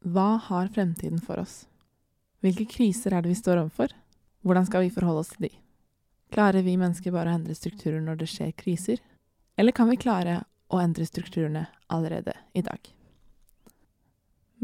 Hva 0.00 0.38
har 0.40 0.68
fremtiden 0.72 1.20
for 1.20 1.36
oss? 1.42 1.66
Hvilke 2.40 2.64
kriser 2.64 3.12
er 3.12 3.20
det 3.20 3.34
vi 3.34 3.36
står 3.36 3.58
overfor? 3.60 3.92
Hvordan 4.40 4.64
skal 4.64 4.86
vi 4.86 4.92
forholde 4.94 5.20
oss 5.20 5.32
til 5.34 5.44
de? 5.44 5.50
Klarer 6.32 6.64
vi 6.64 6.78
mennesker 6.80 7.12
bare 7.12 7.28
å 7.28 7.36
endre 7.36 7.52
strukturer 7.52 8.00
når 8.00 8.22
det 8.22 8.30
skjer 8.32 8.54
kriser? 8.56 9.02
Eller 9.60 9.76
kan 9.76 9.90
vi 9.90 9.98
klare 10.00 10.38
å 10.72 10.80
endre 10.80 11.04
strukturene 11.04 11.66
allerede 11.92 12.32
i 12.56 12.62
dag? 12.64 12.80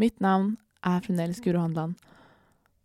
Mitt 0.00 0.24
navn 0.24 0.54
er 0.80 1.04
fremdeles 1.04 1.42
Guro 1.44 1.60
Handland, 1.60 2.00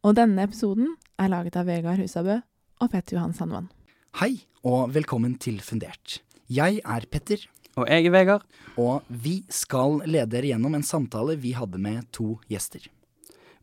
og 0.04 0.20
denne 0.20 0.44
episoden 0.44 0.98
er 1.22 1.32
laget 1.32 1.56
av 1.56 1.72
Vegard 1.72 2.04
Husabø 2.04 2.42
og 2.82 2.92
Petter 2.92 3.16
Johan 3.16 3.38
Sandvann. 3.38 3.72
Hei, 4.20 4.44
og 4.68 4.92
velkommen 4.92 5.38
til 5.40 5.64
Fundert. 5.64 6.20
Jeg 6.52 6.84
er 6.84 7.08
Petter, 7.08 7.48
Og 7.80 7.88
jeg 7.88 8.06
er 8.06 8.12
Vegard. 8.12 8.42
og 8.76 9.04
vi 9.08 9.44
skal 9.50 10.02
lede 10.04 10.34
dere 10.34 10.50
gjennom 10.52 10.76
en 10.76 10.84
samtale 10.84 11.38
vi 11.40 11.54
hadde 11.56 11.80
med 11.80 12.04
to 12.12 12.40
gjester. 12.52 12.84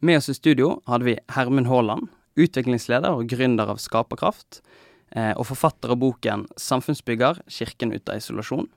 Med 0.00 0.20
oss 0.20 0.30
i 0.32 0.34
studio 0.34 0.78
hadde 0.86 1.04
vi 1.04 1.18
Hermund 1.34 1.68
Haaland, 1.68 2.08
utviklingsleder 2.38 3.10
og 3.10 3.28
gründer 3.28 3.68
av 3.68 3.80
Skaperkraft, 3.82 4.62
eh, 5.10 5.32
og 5.36 5.46
forfatter 5.46 5.90
av 5.90 5.98
boken 5.98 6.46
'Samfunnsbygger 6.56 7.42
kirken 7.48 7.92
ut 7.92 8.08
av 8.08 8.16
isolasjon'. 8.16 8.68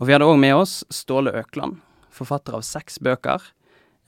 Og 0.00 0.06
vi 0.06 0.12
hadde 0.12 0.24
òg 0.24 0.38
med 0.38 0.54
oss 0.54 0.84
Ståle 0.90 1.32
Økland, 1.32 1.80
forfatter 2.10 2.54
av 2.54 2.62
seks 2.62 2.98
bøker, 2.98 3.42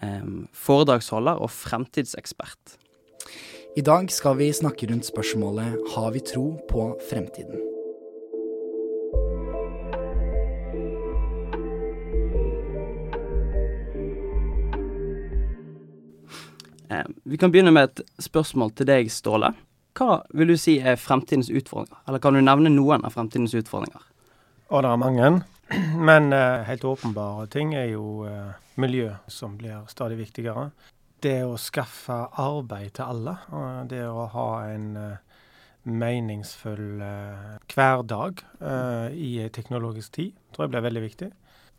eh, 0.01 0.23
foredragsholder 0.53 1.41
og 1.41 1.51
fremtidsekspert. 1.51 2.79
I 3.77 3.81
dag 3.81 4.11
skal 4.11 4.37
vi 4.37 4.53
snakke 4.53 4.87
rundt 4.89 5.05
spørsmålet 5.05 5.95
Har 5.95 6.13
vi 6.13 6.21
tro 6.21 6.61
på 6.69 6.95
fremtiden? 7.11 7.59
Vi 17.25 17.39
kan 17.41 17.53
begynne 17.53 17.73
med 17.75 17.91
et 17.91 18.03
spørsmål 18.23 18.75
til 18.77 18.89
deg, 18.91 19.11
Ståle. 19.13 19.53
Hva 19.95 20.25
vil 20.35 20.51
du 20.51 20.57
si 20.59 20.79
er 20.83 20.99
fremtidens 20.99 21.51
utfordringer? 21.53 22.01
Eller 22.09 22.23
kan 22.23 22.35
du 22.35 22.43
nevne 22.43 22.73
noen 22.73 23.07
av 23.07 23.15
fremtidens 23.15 23.55
utfordringer? 23.55 24.03
Og 24.75 24.83
det 24.83 24.91
er 24.91 25.01
mange. 25.01 25.31
Men 26.09 26.33
eh, 26.35 26.65
helt 26.69 26.85
åpenbare 26.85 27.47
ting 27.53 27.75
er 27.79 27.93
jo 27.93 28.25
eh, 28.29 28.57
miljø, 28.81 29.13
som 29.31 29.55
blir 29.61 29.87
stadig 29.89 30.19
viktigere. 30.19 30.71
Det 31.25 31.39
å 31.47 31.55
skaffe 31.57 32.17
arbeid 32.43 32.97
til 32.99 33.07
alle. 33.07 33.37
det 33.89 34.03
å 34.05 34.27
ha 34.35 34.49
en 34.69 34.91
eh, 35.01 35.39
meningsfull 35.85 37.01
eh, 37.05 37.55
hverdag 37.71 38.43
eh, 38.61 39.09
i 39.15 39.49
teknologisk 39.53 40.13
tid, 40.19 40.35
tror 40.53 40.67
jeg 40.67 40.75
blir 40.75 40.87
veldig 40.89 41.05
viktig. 41.05 41.31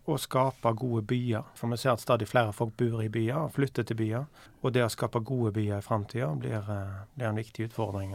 Å 0.06 0.18
skape 0.22 0.70
gode 0.78 1.02
byer. 1.10 1.48
For 1.58 1.72
vi 1.72 1.80
ser 1.82 1.96
at 1.96 2.02
stadig 2.04 2.28
flere 2.30 2.54
folk 2.54 2.76
bor 2.78 3.00
i 3.02 3.08
byer 3.10 3.48
flytter 3.56 3.88
til 3.90 3.98
byer. 3.98 4.28
Og 4.62 4.74
det 4.74 4.84
å 4.86 4.90
skape 4.94 5.22
gode 5.26 5.52
byer 5.56 5.80
i 5.80 5.86
framtida 5.86 6.28
blir, 6.38 6.58
eh, 6.58 7.00
blir 7.16 7.28
en 7.28 7.42
viktig 7.42 7.66
utfordring. 7.70 8.14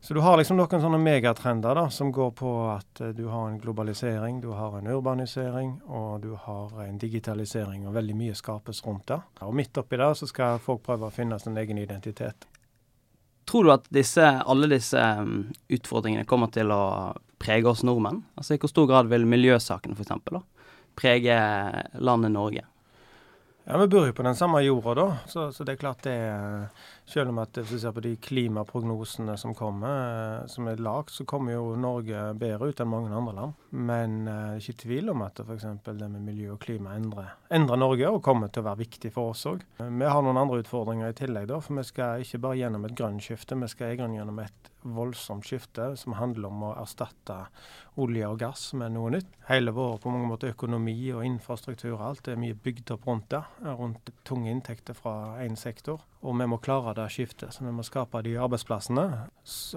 Så 0.00 0.14
du 0.14 0.20
har 0.20 0.36
liksom 0.36 0.56
noen 0.56 0.82
sånne 0.82 0.98
megatrender 0.98 1.74
da, 1.74 1.88
som 1.90 2.10
går 2.12 2.30
på 2.34 2.52
at 2.74 3.00
eh, 3.00 3.14
du 3.14 3.28
har 3.28 3.48
en 3.48 3.60
globalisering, 3.60 4.40
du 4.40 4.50
har 4.50 4.78
en 4.78 4.86
urbanisering 4.86 5.80
og 5.86 6.22
du 6.22 6.34
har 6.34 6.82
en 6.82 6.98
digitalisering, 6.98 7.86
og 7.86 7.94
veldig 7.94 8.16
mye 8.16 8.34
skapes 8.34 8.82
rundt 8.86 9.06
det. 9.06 9.20
Og 9.40 9.54
midt 9.54 9.78
oppi 9.78 9.96
der 9.96 10.14
så 10.14 10.26
skal 10.26 10.58
folk 10.58 10.82
prøve 10.82 11.06
å 11.06 11.14
finne 11.14 11.38
sin 11.38 11.56
egen 11.56 11.78
identitet. 11.78 12.48
Tror 13.48 13.64
du 13.64 13.72
at 13.72 13.86
disse, 13.94 14.20
alle 14.20 14.68
disse 14.68 15.00
um, 15.00 15.46
utfordringene 15.72 16.26
kommer 16.28 16.50
til 16.52 16.68
å 16.74 17.14
prege 17.40 17.70
oss 17.70 17.80
nordmenn? 17.86 18.24
Altså 18.36 18.54
I 18.54 18.60
hvor 18.60 18.68
stor 18.68 18.88
grad 18.90 19.08
vil 19.08 19.24
miljøsakene 19.24 19.96
f.eks. 19.96 20.42
prege 20.98 21.38
landet 22.02 22.34
Norge? 22.34 22.66
Ja, 23.70 23.76
Vi 23.76 23.86
bor 23.86 24.06
jo 24.06 24.12
på 24.12 24.22
den 24.22 24.36
samme 24.36 24.62
jorda, 24.62 24.94
da. 24.94 25.16
Så, 25.26 25.52
så 25.52 25.64
det 25.64 25.74
er 25.74 25.80
klart 25.82 26.02
det 26.06 26.16
Selv 27.04 27.28
om 27.28 27.38
at 27.42 27.52
hvis 27.52 27.74
du 27.74 27.78
ser 27.82 27.92
på 27.92 28.00
de 28.00 28.14
klimaprognosene 28.16 29.34
som 29.36 29.52
kommer, 29.56 29.92
eh, 30.40 30.46
som 30.48 30.68
er 30.68 30.80
lagd, 30.80 31.12
så 31.12 31.26
kommer 31.28 31.52
jo 31.52 31.74
Norge 31.76 32.22
bedre 32.40 32.70
ut 32.70 32.80
enn 32.80 32.88
mange 32.88 33.12
andre 33.12 33.34
land. 33.36 33.58
Men 33.70 34.16
eh, 34.24 34.38
det 34.54 34.54
er 34.54 34.64
ikke 34.64 34.82
tvil 34.84 35.12
om 35.12 35.24
at 35.26 35.40
f.eks. 35.44 35.66
det 35.84 36.08
med 36.08 36.24
miljø 36.30 36.54
og 36.54 36.62
klima 36.64 36.96
endrer, 36.96 37.34
endrer 37.52 37.80
Norge, 37.80 38.08
og 38.08 38.24
kommer 38.24 38.48
til 38.48 38.64
å 38.64 38.68
være 38.70 38.82
viktig 38.86 39.12
for 39.12 39.34
oss 39.34 39.44
òg. 39.48 39.64
Vi 39.80 40.12
har 40.12 40.24
noen 40.24 40.40
andre 40.40 40.62
utfordringer 40.64 41.12
i 41.12 41.18
tillegg, 41.20 41.48
da. 41.52 41.60
For 41.64 41.76
vi 41.76 41.84
skal 41.88 42.24
ikke 42.24 42.40
bare 42.48 42.60
gjennom 42.62 42.88
et 42.88 42.96
grønt 42.96 43.24
skifte, 43.24 43.56
vi 43.56 43.68
skal 43.72 43.96
gjennom 43.96 44.44
et 44.44 44.67
voldsomt 44.82 45.46
skifte 45.46 45.90
som 45.98 46.16
handler 46.18 46.50
om 46.50 46.64
å 46.68 46.74
erstatte 46.80 47.36
olje 47.98 48.28
og 48.28 48.38
gass 48.40 48.68
med 48.78 48.94
noe 48.94 49.12
nytt. 49.16 49.30
Hele 49.48 49.72
vår 49.74 49.98
på 50.02 50.12
mange 50.12 50.28
måter 50.30 50.52
økonomi 50.52 50.96
og 51.14 51.24
infrastruktur 51.26 51.96
og 51.96 52.04
alt 52.10 52.30
er 52.30 52.38
mye 52.40 52.56
bygd 52.56 52.94
opp 52.94 53.08
rundt 53.08 53.28
det. 53.34 53.42
Rundt 53.64 54.12
tunge 54.28 54.52
inntekter 54.52 54.96
fra 54.98 55.38
én 55.44 55.58
sektor. 55.58 56.04
Og 56.22 56.38
vi 56.38 56.48
må 56.50 56.60
klare 56.62 56.94
det 56.98 57.08
skiftet. 57.14 57.54
Så 57.54 57.66
vi 57.66 57.74
må 57.74 57.86
skape 57.86 58.22
de 58.26 58.36
arbeidsplassene. 58.38 59.08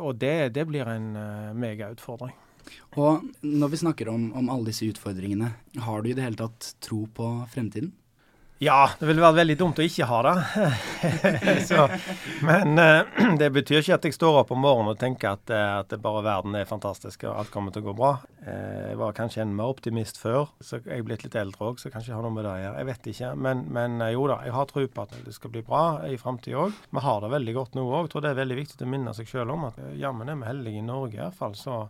Og 0.02 0.22
det, 0.22 0.54
det 0.58 0.68
blir 0.70 0.90
en 0.90 1.12
uh, 1.18 1.52
megautfordring. 1.58 2.36
Og 3.02 3.26
når 3.42 3.72
vi 3.74 3.80
snakker 3.82 4.12
om, 4.12 4.30
om 4.38 4.52
alle 4.54 4.70
disse 4.70 4.90
utfordringene, 4.92 5.50
har 5.82 6.02
du 6.02 6.12
i 6.12 6.16
det 6.18 6.26
hele 6.26 6.40
tatt 6.44 6.76
tro 6.84 7.06
på 7.10 7.32
fremtiden? 7.52 7.94
Ja, 8.62 8.92
det 9.00 9.08
ville 9.10 9.24
vært 9.24 9.40
veldig 9.40 9.56
dumt 9.58 9.80
å 9.82 9.86
ikke 9.88 10.06
ha 10.06 10.18
det. 10.28 10.34
så, 11.70 11.88
men 12.46 12.78
uh, 12.78 13.08
det 13.42 13.48
betyr 13.56 13.80
ikke 13.80 13.96
at 13.96 14.06
jeg 14.06 14.14
står 14.14 14.38
opp 14.44 14.54
om 14.54 14.62
morgenen 14.62 14.94
og 14.94 15.00
tenker 15.02 15.32
at, 15.32 15.50
eh, 15.50 15.70
at 15.80 15.96
bare 16.04 16.22
verden 16.28 16.54
er 16.60 16.70
fantastisk 16.70 17.26
og 17.26 17.40
alt 17.42 17.50
kommer 17.50 17.74
til 17.74 17.82
å 17.82 17.88
gå 17.88 17.96
bra. 17.98 18.12
Uh, 18.46 18.92
jeg 18.92 19.00
var 19.02 19.18
kanskje 19.18 19.42
en 19.42 19.56
mer 19.58 19.74
optimist 19.74 20.22
før, 20.22 20.54
så 20.62 20.78
jeg 20.78 21.02
er 21.02 21.08
blitt 21.08 21.26
litt 21.26 21.40
eldre 21.42 21.72
òg, 21.72 21.82
så 21.82 21.90
kanskje 21.90 22.14
jeg 22.14 22.20
har 22.20 22.28
noe 22.28 22.36
med 22.38 22.46
det 22.46 22.54
å 22.54 22.62
gjøre. 22.62 22.78
Jeg 22.84 22.90
vet 22.92 23.12
ikke. 23.16 23.34
Men, 23.48 23.66
men 23.74 24.08
jo 24.14 24.30
da, 24.30 24.38
jeg 24.46 24.58
har 24.60 24.70
tro 24.70 24.86
på 24.86 25.08
at 25.10 25.20
det 25.26 25.36
skal 25.40 25.56
bli 25.58 25.66
bra 25.66 25.84
i 26.06 26.22
framtida 26.22 26.62
òg. 26.68 26.80
Vi 26.94 27.08
har 27.10 27.26
det 27.26 27.34
veldig 27.34 27.58
godt 27.58 27.82
nå 27.82 27.90
òg. 27.90 28.14
Tror 28.14 28.28
det 28.28 28.36
er 28.36 28.42
veldig 28.44 28.62
viktig 28.62 28.86
å 28.86 28.94
minne 28.94 29.18
seg 29.18 29.34
sjøl 29.34 29.58
om 29.58 29.72
at 29.72 29.82
jammen 29.98 30.30
er 30.30 30.38
vi 30.38 30.52
heldige 30.54 30.86
i 30.86 30.86
Norge 30.86 31.18
i 31.18 31.24
hvert 31.24 31.42
fall. 31.42 31.58
så 31.58 31.88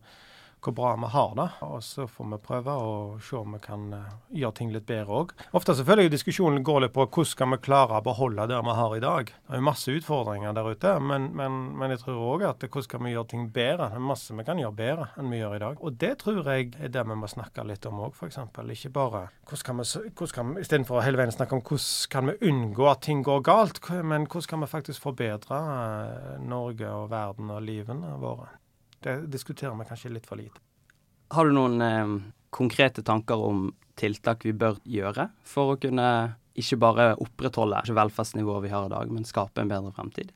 hvor 0.62 0.76
bra 0.78 0.92
vi 0.96 1.10
har 1.14 1.36
det. 1.36 1.48
Og 1.66 1.84
så 1.84 2.08
får 2.08 2.30
vi 2.32 2.40
prøve 2.46 2.76
å 2.78 2.94
se 3.24 3.38
om 3.40 3.56
vi 3.56 3.62
kan 3.64 3.88
eh, 3.98 4.14
gjøre 4.42 4.58
ting 4.60 4.72
litt 4.74 4.88
bedre 4.90 5.22
òg. 5.22 5.34
Ofte 5.58 5.76
så 5.78 5.86
føler 5.88 6.06
jeg 6.06 6.14
diskusjonen 6.16 6.66
går 6.66 6.86
litt 6.86 6.96
på 6.96 7.06
hvordan 7.08 7.32
skal 7.32 7.52
vi 7.54 7.62
klare 7.66 7.98
å 8.00 8.06
beholde 8.06 8.48
det 8.52 8.60
vi 8.68 8.76
har 8.78 8.96
i 8.96 9.04
dag. 9.04 9.32
Det 9.32 9.56
er 9.56 9.62
jo 9.62 9.68
masse 9.68 9.96
utfordringer 9.98 10.56
der 10.58 10.72
ute, 10.72 10.94
men, 11.02 11.32
men, 11.38 11.60
men 11.80 11.96
jeg 11.96 12.04
tror 12.04 12.22
òg 12.36 12.46
at 12.50 12.66
hvordan 12.68 12.88
skal 12.88 13.04
vi 13.06 13.16
gjøre 13.16 13.32
ting 13.34 13.50
bedre. 13.54 13.90
Det 13.92 14.00
er 14.00 14.08
masse 14.12 14.38
vi 14.38 14.48
kan 14.48 14.62
gjøre 14.62 14.78
bedre 14.78 15.10
enn 15.18 15.34
vi 15.34 15.42
gjør 15.42 15.58
i 15.58 15.64
dag. 15.66 15.82
Og 15.82 16.00
det 16.06 16.14
tror 16.22 16.42
jeg 16.54 16.72
er 16.78 16.94
det 16.94 17.06
vi 17.10 17.20
må 17.24 17.32
snakke 17.32 17.66
litt 17.68 17.90
om 17.90 18.04
òg, 18.08 18.16
f.eks. 18.18 18.40
Ikke 18.72 18.94
bare 18.96 19.26
hvordan 19.50 19.82
vi, 19.82 19.88
hvordan 20.16 20.36
kan 20.36 20.56
vi 20.56 20.66
istedenfor 20.66 21.00
å 21.00 21.06
hele 21.06 21.20
veien 21.20 21.34
snakke 21.34 21.58
om 21.58 21.66
hvordan 21.66 22.12
kan 22.14 22.30
vi 22.30 22.52
unngå 22.52 22.88
at 22.92 23.04
ting 23.06 23.26
går 23.26 23.44
galt, 23.46 23.82
men 24.06 24.30
hvordan 24.30 24.50
kan 24.54 24.66
vi 24.66 24.72
faktisk 24.72 25.04
forbedre 25.04 25.60
eh, 25.60 26.42
Norge 26.46 26.90
og 26.92 27.10
verden 27.12 27.52
og 27.54 27.64
livene 27.66 28.16
våre. 28.22 28.61
Det 29.02 29.16
diskuterer 29.34 29.76
vi 29.80 29.88
kanskje 29.90 30.14
litt 30.14 30.28
for 30.30 30.40
lite. 30.42 30.62
Har 31.32 31.48
du 31.48 31.56
noen 31.56 31.82
eh, 31.82 32.18
konkrete 32.54 33.04
tanker 33.08 33.42
om 33.42 33.70
tiltak 34.00 34.46
vi 34.46 34.54
bør 34.54 34.78
gjøre 34.88 35.30
for 35.48 35.74
å 35.74 35.80
kunne 35.82 36.08
ikke 36.60 36.78
bare 36.82 37.08
opprettholde 37.24 37.82
velferdsnivået 37.96 38.66
vi 38.66 38.74
har 38.74 38.88
i 38.88 38.94
dag, 38.94 39.12
men 39.14 39.28
skape 39.28 39.64
en 39.64 39.72
bedre 39.72 39.94
fremtid? 39.96 40.34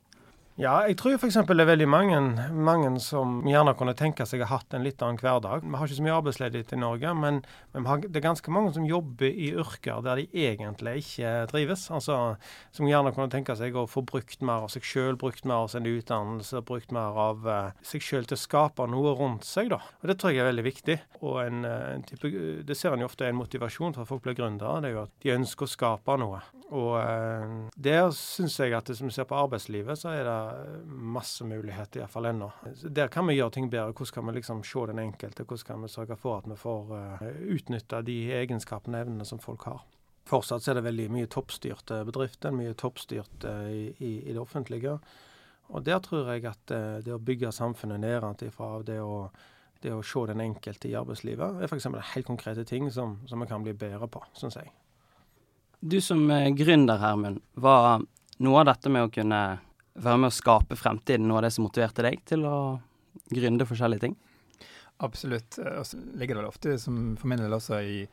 Ja, 0.56 0.78
jeg 0.88 0.96
tror 0.96 1.18
f.eks. 1.18 1.34
det 1.36 1.60
er 1.60 1.68
veldig 1.68 1.86
mange, 1.92 2.18
mange 2.48 2.88
som 3.04 3.42
gjerne 3.44 3.74
kunne 3.76 3.92
tenke 3.92 4.24
seg 4.24 4.40
å 4.40 4.46
ha 4.48 4.56
hatt 4.56 4.72
en 4.72 4.86
litt 4.86 5.02
annen 5.04 5.18
hverdag. 5.20 5.66
Vi 5.66 5.76
har 5.76 5.84
ikke 5.84 5.98
så 5.98 6.04
mye 6.06 6.14
arbeidsledighet 6.16 6.70
i 6.72 6.78
Norge, 6.80 7.10
men, 7.12 7.42
men 7.74 7.84
har, 7.84 8.00
det 8.00 8.16
er 8.16 8.24
ganske 8.24 8.54
mange 8.56 8.72
som 8.72 8.86
jobber 8.88 9.28
i 9.28 9.50
yrker 9.52 10.00
der 10.06 10.22
de 10.22 10.46
egentlig 10.46 11.02
ikke 11.02 11.32
trives. 11.50 11.84
Altså, 11.92 12.38
Som 12.72 12.88
gjerne 12.88 13.12
kunne 13.12 13.28
tenke 13.34 13.52
seg 13.60 13.76
å 13.76 13.84
få 13.84 14.00
brukt 14.08 14.40
mer 14.40 14.64
av 14.64 14.72
seg 14.72 14.88
sjøl, 14.88 15.20
brukt 15.20 15.44
mer 15.44 15.66
av 15.66 15.74
sin 15.74 15.90
utdannelse, 15.90 16.64
brukt 16.64 16.96
mer 16.96 17.20
av 17.26 17.44
uh, 17.44 17.84
seg 17.84 18.08
sjøl 18.08 18.24
til 18.24 18.40
å 18.40 18.44
skape 18.46 18.88
noe 18.88 19.12
rundt 19.20 19.44
seg. 19.44 19.68
da. 19.74 19.82
Og 20.00 20.08
Det 20.08 20.16
tror 20.16 20.32
jeg 20.32 20.40
er 20.40 20.48
veldig 20.54 20.66
viktig. 20.70 20.98
Og 21.20 21.42
en, 21.44 21.66
eh, 21.68 21.86
en 21.98 22.08
type, 22.08 22.32
Det 22.64 22.78
ser 22.80 22.96
en 22.96 23.04
jo 23.04 23.10
ofte 23.12 23.28
er 23.28 23.36
en 23.36 23.42
motivasjon 23.42 23.92
for 23.92 24.08
at 24.08 24.14
folk 24.14 24.24
blir 24.24 24.40
gründere. 24.40 24.80
Det 24.80 24.88
er 24.88 24.96
jo 24.96 25.04
at 25.04 25.16
de 25.20 25.36
ønsker 25.36 25.68
å 25.68 25.74
skape 25.76 26.16
noe. 26.24 26.40
Og 26.72 26.96
uh, 26.96 27.68
der 27.76 28.08
syns 28.16 28.56
jeg 28.56 28.72
at 28.72 28.88
hvis 28.88 29.04
vi 29.04 29.12
ser 29.12 29.28
på 29.28 29.36
arbeidslivet, 29.36 30.00
så 30.00 30.16
er 30.16 30.24
det 30.24 30.40
masse 30.86 31.44
muligheter, 31.44 32.00
iallfall 32.00 32.30
ennå. 32.30 32.50
Der 32.82 33.08
kan 33.12 33.26
vi 33.28 33.36
gjøre 33.36 33.54
ting 33.56 33.68
bedre. 33.72 33.92
Hvordan 33.92 34.14
kan 34.14 34.26
vi 34.26 34.36
liksom 34.38 34.62
se 34.64 34.86
den 34.90 35.02
enkelte? 35.02 35.44
Hvordan 35.44 35.66
kan 35.66 35.82
vi 35.82 35.92
sørge 35.92 36.16
for 36.20 36.40
at 36.40 36.48
vi 36.50 36.58
får 36.60 36.94
uh, 36.94 37.26
utnytta 37.56 38.02
de 38.06 38.18
egenskapene 38.40 38.98
og 38.98 39.06
evnene 39.06 39.28
som 39.28 39.42
folk 39.42 39.68
har? 39.70 39.84
Fortsatt 40.26 40.66
er 40.68 40.78
det 40.80 40.86
veldig 40.88 41.10
mye 41.14 41.30
toppstyrte 41.30 42.00
bedrifter, 42.08 42.54
mye 42.54 42.74
toppstyrt 42.74 43.44
eh, 43.46 43.66
i, 43.70 43.82
i, 44.02 44.12
i 44.26 44.32
det 44.34 44.40
offentlige. 44.42 44.96
Og 45.70 45.84
der 45.86 46.00
tror 46.02 46.32
jeg 46.32 46.42
at 46.50 46.72
eh, 46.74 46.96
det 47.06 47.14
å 47.14 47.20
bygge 47.22 47.52
samfunnet 47.54 48.02
nedenfra, 48.02 48.80
det 48.82 48.98
å 49.02 49.28
det 49.86 49.92
å 49.94 50.02
se 50.02 50.22
den 50.30 50.40
enkelte 50.40 50.88
i 50.90 50.96
arbeidslivet, 50.98 51.60
er 51.60 51.68
f.eks. 51.68 51.86
helt 52.14 52.26
konkrete 52.26 52.64
ting 52.66 52.88
som, 52.90 53.18
som 53.28 53.42
vi 53.42 53.48
kan 53.50 53.64
bli 53.64 53.74
bedre 53.76 54.08
på, 54.10 54.22
syns 54.34 54.58
jeg. 54.58 54.72
Du 55.80 56.00
som 56.00 56.24
eh, 56.32 56.48
gründer, 56.56 56.98
Hermund, 56.98 57.42
var 57.54 58.02
noe 58.42 58.62
av 58.62 58.70
dette 58.70 58.92
med 58.92 59.06
å 59.06 59.12
kunne 59.12 59.40
være 60.02 60.22
med 60.22 60.30
å 60.30 60.36
skape 60.36 60.78
fremtiden 60.78 61.28
noe 61.28 61.40
av 61.40 61.46
det 61.46 61.52
som 61.56 61.66
motiverte 61.66 62.04
deg 62.06 62.22
til 62.28 62.46
å 62.48 62.56
gründe 63.32 63.68
forskjellige 63.68 64.06
ting? 64.06 64.16
Absolutt. 65.04 65.58
Og 65.60 65.84
så 65.84 66.00
ligger 66.16 66.36
det 66.36 66.42
vel 66.42 66.50
ofte, 66.50 66.76
som 66.80 67.14
for 67.20 67.28
min 67.32 67.42
del 67.42 67.56
også, 67.56 67.80
i 67.84 68.04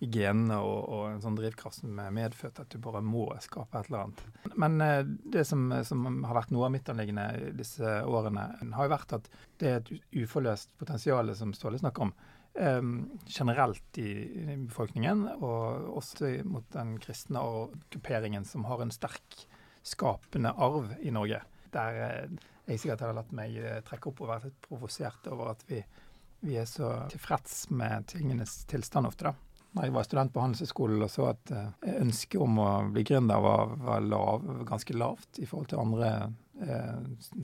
i 0.00 0.08
genene 0.08 0.56
og, 0.64 0.78
og, 0.88 1.02
en 1.10 1.20
sånn 1.20 1.36
drivkraft 1.36 1.82
som 1.82 1.98
er 2.00 2.12
medfødt, 2.16 2.62
at 2.62 2.72
du 2.72 2.80
bare 2.82 3.02
må 3.04 3.26
skape 3.44 3.76
et 3.76 3.90
eller 3.90 4.06
annet. 4.06 4.22
Men 4.56 4.80
eh, 4.84 5.02
det 5.34 5.44
som, 5.48 5.66
som, 5.84 6.06
har 6.24 6.38
vært 6.38 6.52
noe 6.54 6.70
av 6.70 6.72
mitt 6.72 6.88
anliggende 6.88 7.52
disse 7.56 7.98
årene, 8.08 8.46
har 8.76 8.88
jo 8.88 8.94
vært 8.94 9.16
at 9.18 9.28
det 9.60 9.70
er 9.70 9.80
et 9.82 9.92
uforløst 10.22 10.72
potensial 10.80 11.34
som 11.36 11.52
Ståle 11.56 11.80
snakker 11.82 12.08
om. 12.08 12.14
Um, 12.50 12.94
generelt 13.30 14.00
i, 14.00 14.08
i, 14.40 14.56
befolkningen, 14.64 15.26
og 15.36 15.92
også 16.00 16.32
mot 16.48 16.64
den 16.74 16.96
kristne 17.02 17.44
og 17.44 17.76
grupperingen 17.92 18.48
som 18.48 18.64
har 18.66 18.80
en 18.82 18.90
sterk 18.94 19.44
skapende 19.82 20.52
arv 20.52 20.94
i 21.00 21.12
Norge. 21.14 21.42
Der 21.74 22.00
eh, 22.06 22.48
jeg 22.70 22.82
sikkert 22.82 23.04
hadde 23.06 23.18
latt 23.20 23.34
meg 23.36 23.56
eh, 23.58 23.82
trekke 23.86 24.10
opp 24.10 24.24
og 24.24 24.32
vært 24.32 24.48
litt 24.50 24.60
provosert 24.66 25.30
over 25.32 25.54
at 25.54 25.64
vi, 25.68 25.82
vi 26.46 26.58
er 26.60 26.68
så 26.68 26.92
tilfreds 27.12 27.68
med 27.74 28.10
tingenes 28.12 28.62
tilstand 28.70 29.10
ofte, 29.10 29.30
da 29.30 29.36
når 29.70 29.86
jeg 29.86 29.94
var 29.94 30.06
student 30.06 30.32
på 30.34 30.42
Handelshøyskolen 30.42 31.02
og 31.04 31.10
så 31.12 31.26
at 31.30 31.52
eh, 31.54 31.90
ønsket 32.00 32.42
om 32.42 32.58
å 32.62 32.70
bli 32.90 33.04
gründer 33.06 33.42
var, 33.44 33.74
var 33.86 34.06
lav, 34.06 34.46
ganske 34.68 34.96
lavt 34.98 35.38
i 35.42 35.46
forhold 35.46 35.70
til 35.70 35.82
andre 35.82 36.08
eh, 36.64 36.96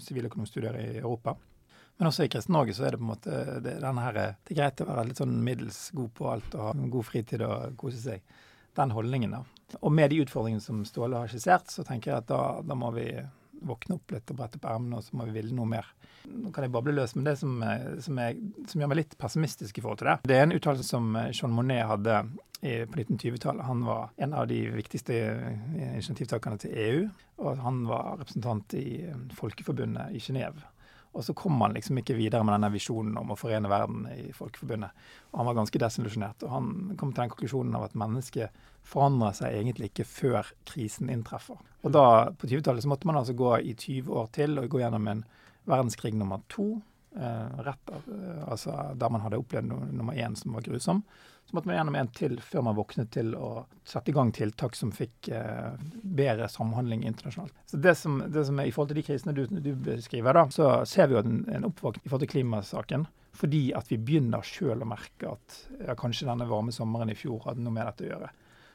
siviløkonomstudier 0.02 0.80
i 0.80 0.88
Europa. 0.98 1.36
Men 1.96 2.10
også 2.10 2.26
i 2.26 2.32
Kristen-Norge 2.32 2.74
så 2.76 2.86
er 2.86 2.94
det 2.94 3.00
på 3.00 3.06
en 3.06 3.12
måte 3.12 3.36
det, 3.64 3.76
her, 3.78 4.18
det 4.18 4.52
er 4.52 4.58
greit 4.58 4.82
å 4.82 4.88
være 4.88 5.06
litt 5.08 5.22
sånn 5.22 5.38
middels 5.44 5.78
god 5.96 6.12
på 6.18 6.28
alt 6.32 6.58
og 6.58 6.66
ha 6.66 6.90
god 6.96 7.08
fritid 7.08 7.44
og 7.46 7.78
kose 7.80 8.02
seg. 8.02 8.26
Den 8.76 8.92
holdningen, 8.94 9.36
da. 9.38 9.42
Og 9.80 9.92
med 9.92 10.12
de 10.12 10.20
utfordringene 10.22 10.62
som 10.62 10.84
Ståle 10.86 11.24
har 11.24 11.30
skissert, 11.32 11.70
så 11.72 11.84
tenker 11.86 12.12
jeg 12.12 12.22
at 12.22 12.30
da, 12.30 12.40
da 12.62 12.76
må 12.78 12.92
vi 12.94 13.08
våkne 13.66 13.96
opp 13.96 14.12
litt 14.12 14.30
og 14.30 14.38
brette 14.38 14.60
opp 14.60 14.68
ermene, 14.68 14.98
og 14.98 15.04
så 15.04 15.16
må 15.16 15.26
vi 15.28 15.38
ville 15.38 15.54
noe 15.56 15.68
mer. 15.70 15.88
Nå 16.26 16.50
kan 16.54 16.66
jeg 16.66 16.72
bable 16.74 16.94
løs, 16.94 17.14
med 17.16 17.28
det 17.30 17.36
som, 17.40 17.54
som, 18.02 18.20
jeg, 18.20 18.38
som, 18.68 18.80
gjør 18.80 18.90
meg 18.92 19.00
litt 19.00 19.16
pessimistisk 19.20 19.78
i 19.78 19.84
forhold 19.84 20.02
til 20.02 20.10
det, 20.10 20.16
det 20.30 20.38
er 20.38 20.46
en 20.46 20.54
uttalelse 20.56 20.86
som 20.86 21.08
eh, 21.18 21.32
Jean 21.34 21.54
Monnet 21.54 21.86
hadde 21.86 22.20
på 22.56 22.98
1920-tallet. 22.98 23.64
Han 23.68 23.84
var 23.84 24.08
en 24.16 24.32
av 24.34 24.46
de 24.48 24.60
viktigste 24.74 25.16
eh, 25.16 25.92
initiativtakerne 25.94 26.58
til 26.62 26.78
EU, 26.86 27.02
og 27.44 27.60
han 27.62 27.84
var 27.88 28.16
representant 28.22 28.74
i 28.78 28.86
eh, 29.06 29.20
Folkeforbundet 29.38 30.16
i 30.16 30.22
Genéve. 30.22 30.64
Og 31.16 31.24
så 31.24 31.34
kom 31.36 31.60
han 31.64 31.72
liksom 31.72 31.96
ikke 32.00 32.16
videre 32.18 32.44
med 32.44 32.52
denne 32.58 32.68
visjonen 32.74 33.16
om 33.16 33.30
å 33.32 33.38
forene 33.40 33.70
verden 33.72 34.04
i 34.12 34.32
Folkeforbundet. 34.36 35.04
Og 35.32 35.38
han 35.40 35.48
var 35.48 35.56
ganske 35.56 35.80
desillusjonert. 35.80 36.44
Og 36.44 36.52
han 36.52 36.66
kom 37.00 37.14
til 37.14 37.22
den 37.22 37.32
konklusjonen 37.32 37.78
av 37.78 37.86
at 37.86 37.96
mennesket 37.96 38.66
forandrer 38.86 39.32
seg 39.38 39.56
egentlig 39.56 39.90
ikke 39.90 40.06
før 40.10 40.50
krisen 40.68 41.08
inntreffer. 41.12 41.58
Og 41.86 41.94
da, 41.94 42.04
på 42.36 42.50
20-tallet, 42.50 42.84
så 42.84 42.92
måtte 42.92 43.08
man 43.08 43.18
altså 43.22 43.36
gå 43.38 43.54
i 43.62 43.72
20 43.72 44.12
år 44.20 44.28
til 44.36 44.60
og 44.60 44.68
gå 44.70 44.82
gjennom 44.82 45.08
en 45.10 45.24
verdenskrig 45.66 46.12
nummer 46.14 46.44
to. 46.52 46.74
Eh, 47.16 47.62
rett, 47.64 47.94
av, 47.96 48.10
altså 48.52 48.76
Der 48.94 49.10
man 49.10 49.24
hadde 49.24 49.40
opplevd 49.40 49.72
nummer 49.72 50.12
én 50.12 50.36
som 50.36 50.52
var 50.52 50.66
grusom. 50.68 51.00
Så 51.46 51.54
måtte 51.54 51.70
man 51.70 51.76
gjennom 51.76 51.94
en 51.94 52.08
til 52.10 52.40
før 52.42 52.64
man 52.66 52.74
våknet 52.74 53.12
til 53.14 53.28
å 53.38 53.50
sette 53.86 54.10
i 54.10 54.14
gang 54.16 54.32
tiltak 54.34 54.74
som 54.74 54.90
fikk 54.94 55.28
eh, 55.30 55.76
bedre 56.02 56.48
samhandling 56.50 57.04
internasjonalt. 57.06 57.54
Så 57.70 57.78
det 57.78 57.94
som, 58.00 58.18
det 58.34 58.42
som, 58.48 58.58
er 58.58 58.66
I 58.66 58.72
forhold 58.74 58.90
til 58.90 58.98
de 58.98 59.04
krisene 59.06 59.34
du, 59.36 59.44
du 59.46 59.70
beskriver, 59.86 60.34
da, 60.34 60.48
så 60.50 60.72
ser 60.90 61.06
vi 61.06 61.14
jo 61.14 61.22
en, 61.22 61.44
en 61.54 61.68
oppvåkning 61.70 62.02
i 62.02 62.10
forhold 62.10 62.26
til 62.26 62.32
klimasaken. 62.34 63.06
Fordi 63.36 63.62
at 63.78 63.92
vi 63.92 64.00
begynner 64.00 64.42
sjøl 64.46 64.82
å 64.82 64.88
merke 64.90 65.36
at 65.36 65.60
ja, 65.84 65.94
kanskje 65.98 66.26
denne 66.26 66.48
varme 66.50 66.74
sommeren 66.74 67.12
i 67.12 67.18
fjor 67.18 67.44
hadde 67.46 67.62
noe 67.62 67.78
med 67.78 67.86
dette 67.86 68.08
å 68.08 68.10
gjøre. 68.10 68.32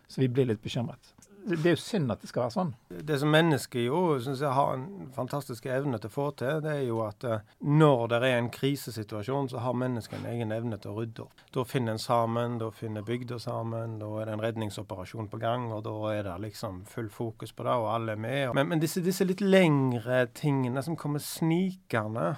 Så 0.08 0.24
vi 0.24 0.32
blir 0.32 0.48
litt 0.48 0.64
bekymret 0.64 1.12
det 1.46 1.66
er 1.66 1.74
jo 1.74 1.80
synd 1.82 2.12
at 2.14 2.22
det 2.22 2.30
skal 2.30 2.44
være 2.44 2.54
sånn. 2.54 2.72
Det 3.08 3.18
som 3.22 3.32
mennesket 3.34 3.86
jo 3.88 4.02
synes 4.22 4.44
jeg 4.44 4.54
har 4.56 4.76
en 4.76 5.10
fantastisk 5.16 5.66
evne 5.72 5.98
til 6.02 6.12
å 6.12 6.14
få 6.14 6.28
til, 6.40 6.62
det 6.64 6.76
er 6.76 6.84
jo 6.86 7.02
at 7.06 7.26
uh, 7.28 7.42
når 7.66 8.04
det 8.12 8.20
er 8.20 8.38
en 8.38 8.52
krisesituasjon, 8.54 9.50
så 9.52 9.64
har 9.66 9.78
mennesket 9.78 10.20
en 10.20 10.30
egen 10.34 10.54
evne 10.56 10.78
til 10.82 10.94
å 10.94 11.02
rydde 11.02 11.26
opp. 11.26 11.44
Da 11.56 11.66
finner 11.68 11.96
en 11.96 12.04
sammen, 12.04 12.60
da 12.62 12.70
finner 12.76 13.06
bygda 13.08 13.40
sammen, 13.42 13.98
da 14.02 14.12
er 14.22 14.30
det 14.30 14.38
en 14.38 14.46
redningsoperasjon 14.46 15.32
på 15.32 15.42
gang, 15.42 15.70
og 15.74 15.84
da 15.88 15.98
er 16.14 16.30
det 16.30 16.38
liksom 16.46 16.84
full 16.92 17.10
fokus 17.14 17.56
på 17.58 17.66
det, 17.68 17.76
og 17.82 17.92
alle 17.96 18.16
er 18.16 18.24
med. 18.28 18.54
Men, 18.58 18.72
men 18.74 18.84
disse, 18.84 19.04
disse, 19.06 19.28
litt 19.28 19.44
lengre 19.44 20.26
tingene 20.38 20.84
som 20.86 21.00
kommer 21.00 21.24
snikende, 21.24 22.34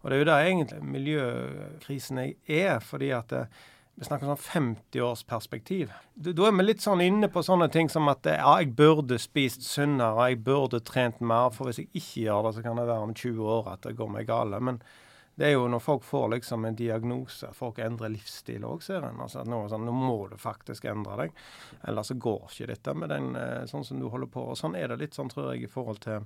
og 0.00 0.08
det 0.08 0.16
er 0.16 0.22
jo 0.22 0.30
det 0.30 0.38
egentlig 0.46 0.94
miljøkrisen 0.94 2.22
er, 2.24 2.78
fordi 2.80 3.12
at 3.14 3.36
uh, 3.36 3.60
vi 4.00 4.06
snakker 4.08 4.30
sånn 4.30 4.38
50-årsperspektiv. 4.40 5.90
Da 6.16 6.46
er 6.48 6.54
vi 6.56 6.64
litt 6.64 6.80
sånn 6.80 7.02
inne 7.04 7.28
på 7.28 7.42
sånne 7.44 7.66
ting 7.68 7.90
som 7.92 8.08
at 8.08 8.24
ja, 8.24 8.54
jeg 8.62 8.70
burde 8.78 9.18
spist 9.20 9.66
sunnere, 9.66 10.30
jeg 10.30 10.38
burde 10.46 10.80
trent 10.80 11.20
mer. 11.20 11.50
For 11.52 11.68
hvis 11.68 11.82
jeg 11.82 11.90
ikke 11.92 12.22
gjør 12.22 12.46
det, 12.46 12.52
så 12.56 12.62
kan 12.64 12.80
det 12.80 12.86
være 12.88 13.10
om 13.10 13.12
20 13.12 13.50
år 13.58 13.68
at 13.74 13.84
det 13.84 13.92
går 13.98 14.08
meg 14.14 14.30
gale. 14.30 14.62
Men 14.64 14.78
det 15.36 15.50
er 15.50 15.52
jo 15.52 15.66
når 15.68 15.84
folk 15.84 16.06
får 16.08 16.30
liksom 16.38 16.64
en 16.64 16.78
diagnose, 16.80 17.52
folk 17.58 17.82
endrer 17.84 18.14
livsstil 18.14 18.64
òg, 18.64 18.80
ser 18.88 19.04
en. 19.04 19.20
Altså 19.20 19.44
nå, 19.44 19.60
sånn, 19.68 19.84
nå, 19.84 19.92
må 19.92 20.16
du 20.32 20.38
faktisk 20.40 20.88
endre 20.88 21.20
deg. 21.20 21.44
Ellers 21.92 22.08
så 22.08 22.16
går 22.16 22.48
ikke 22.48 22.70
dette 22.72 22.96
med 22.96 23.12
den 23.12 23.30
eh, 23.36 23.66
sånn 23.68 23.84
som 23.84 24.00
du 24.00 24.08
holder 24.08 24.32
på. 24.32 24.46
Og 24.48 24.56
sånn 24.56 24.80
er 24.80 24.88
det 24.88 25.02
litt 25.04 25.20
sånn, 25.20 25.28
tror 25.28 25.52
jeg, 25.52 25.68
i 25.68 25.72
forhold 25.76 26.00
til 26.08 26.24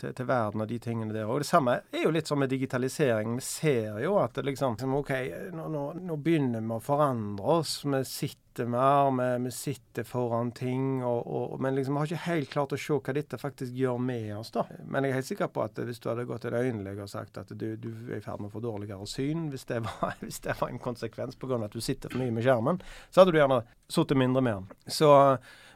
til, 0.00 0.14
til, 0.14 0.26
verden 0.28 0.64
og 0.64 0.68
de 0.68 0.78
tingene 0.82 1.14
der. 1.14 1.28
Og 1.30 1.42
det 1.42 1.48
samme 1.48 1.78
er 1.92 2.06
jo 2.06 2.12
litt 2.14 2.30
sånn 2.30 2.42
med 2.42 2.52
digitalisering. 2.52 3.36
Vi 3.38 3.44
ser 3.46 4.00
jo 4.02 4.16
at 4.22 4.36
det 4.36 4.46
liksom 4.48 4.76
OK, 4.98 5.12
nå, 5.54 5.68
nå, 5.72 5.84
nå 6.02 6.18
begynner 6.22 6.64
vi 6.64 6.76
å 6.76 6.82
forandre 6.82 7.56
oss. 7.58 7.76
Vi 7.84 8.00
sitter 8.08 8.68
mer, 8.70 9.10
vi, 9.18 9.28
vi 9.46 9.52
sitter 9.54 10.06
foran 10.08 10.52
ting. 10.56 11.02
Og, 11.04 11.20
og, 11.24 11.56
men 11.62 11.78
liksom, 11.78 11.96
vi 11.96 12.02
har 12.02 12.12
ikke 12.12 12.28
helt 12.28 12.52
klart 12.52 12.76
å 12.76 12.80
se 12.80 12.98
hva 12.98 13.16
dette 13.16 13.40
faktisk 13.40 13.74
gjør 13.78 13.98
med 14.02 14.30
oss. 14.38 14.52
da. 14.54 14.66
Men 14.84 15.06
jeg 15.06 15.14
er 15.14 15.20
helt 15.20 15.30
sikker 15.32 15.52
på 15.54 15.64
at 15.64 15.82
hvis 15.86 16.02
du 16.02 16.10
hadde 16.10 16.28
gått 16.30 16.46
til 16.46 16.58
øyelege 16.58 17.06
og 17.06 17.12
sagt 17.12 17.40
at 17.42 17.52
du, 17.54 17.66
du, 17.76 17.90
er 18.10 18.18
i 18.18 18.24
ferd 18.24 18.42
med 18.42 18.50
å 18.52 18.54
få 18.54 18.64
dårligere 18.64 19.08
syn, 19.10 19.48
hvis 19.54 19.68
det 19.70 19.82
var, 19.86 20.16
hvis 20.24 20.42
det 20.46 20.58
var 20.60 20.72
en 20.72 20.82
konsekvens 20.82 21.38
pga. 21.40 21.60
at 21.64 21.76
du 21.76 21.82
sitter 21.84 22.10
for 22.10 22.22
mye 22.22 22.34
med 22.34 22.46
skjermen, 22.46 22.82
så 23.10 23.22
hadde 23.22 23.34
du 23.34 23.40
gjerne 23.42 23.62
sittet 23.90 24.18
mindre 24.18 24.42
med 24.42 24.62
den. 24.62 24.90
Så 24.90 25.12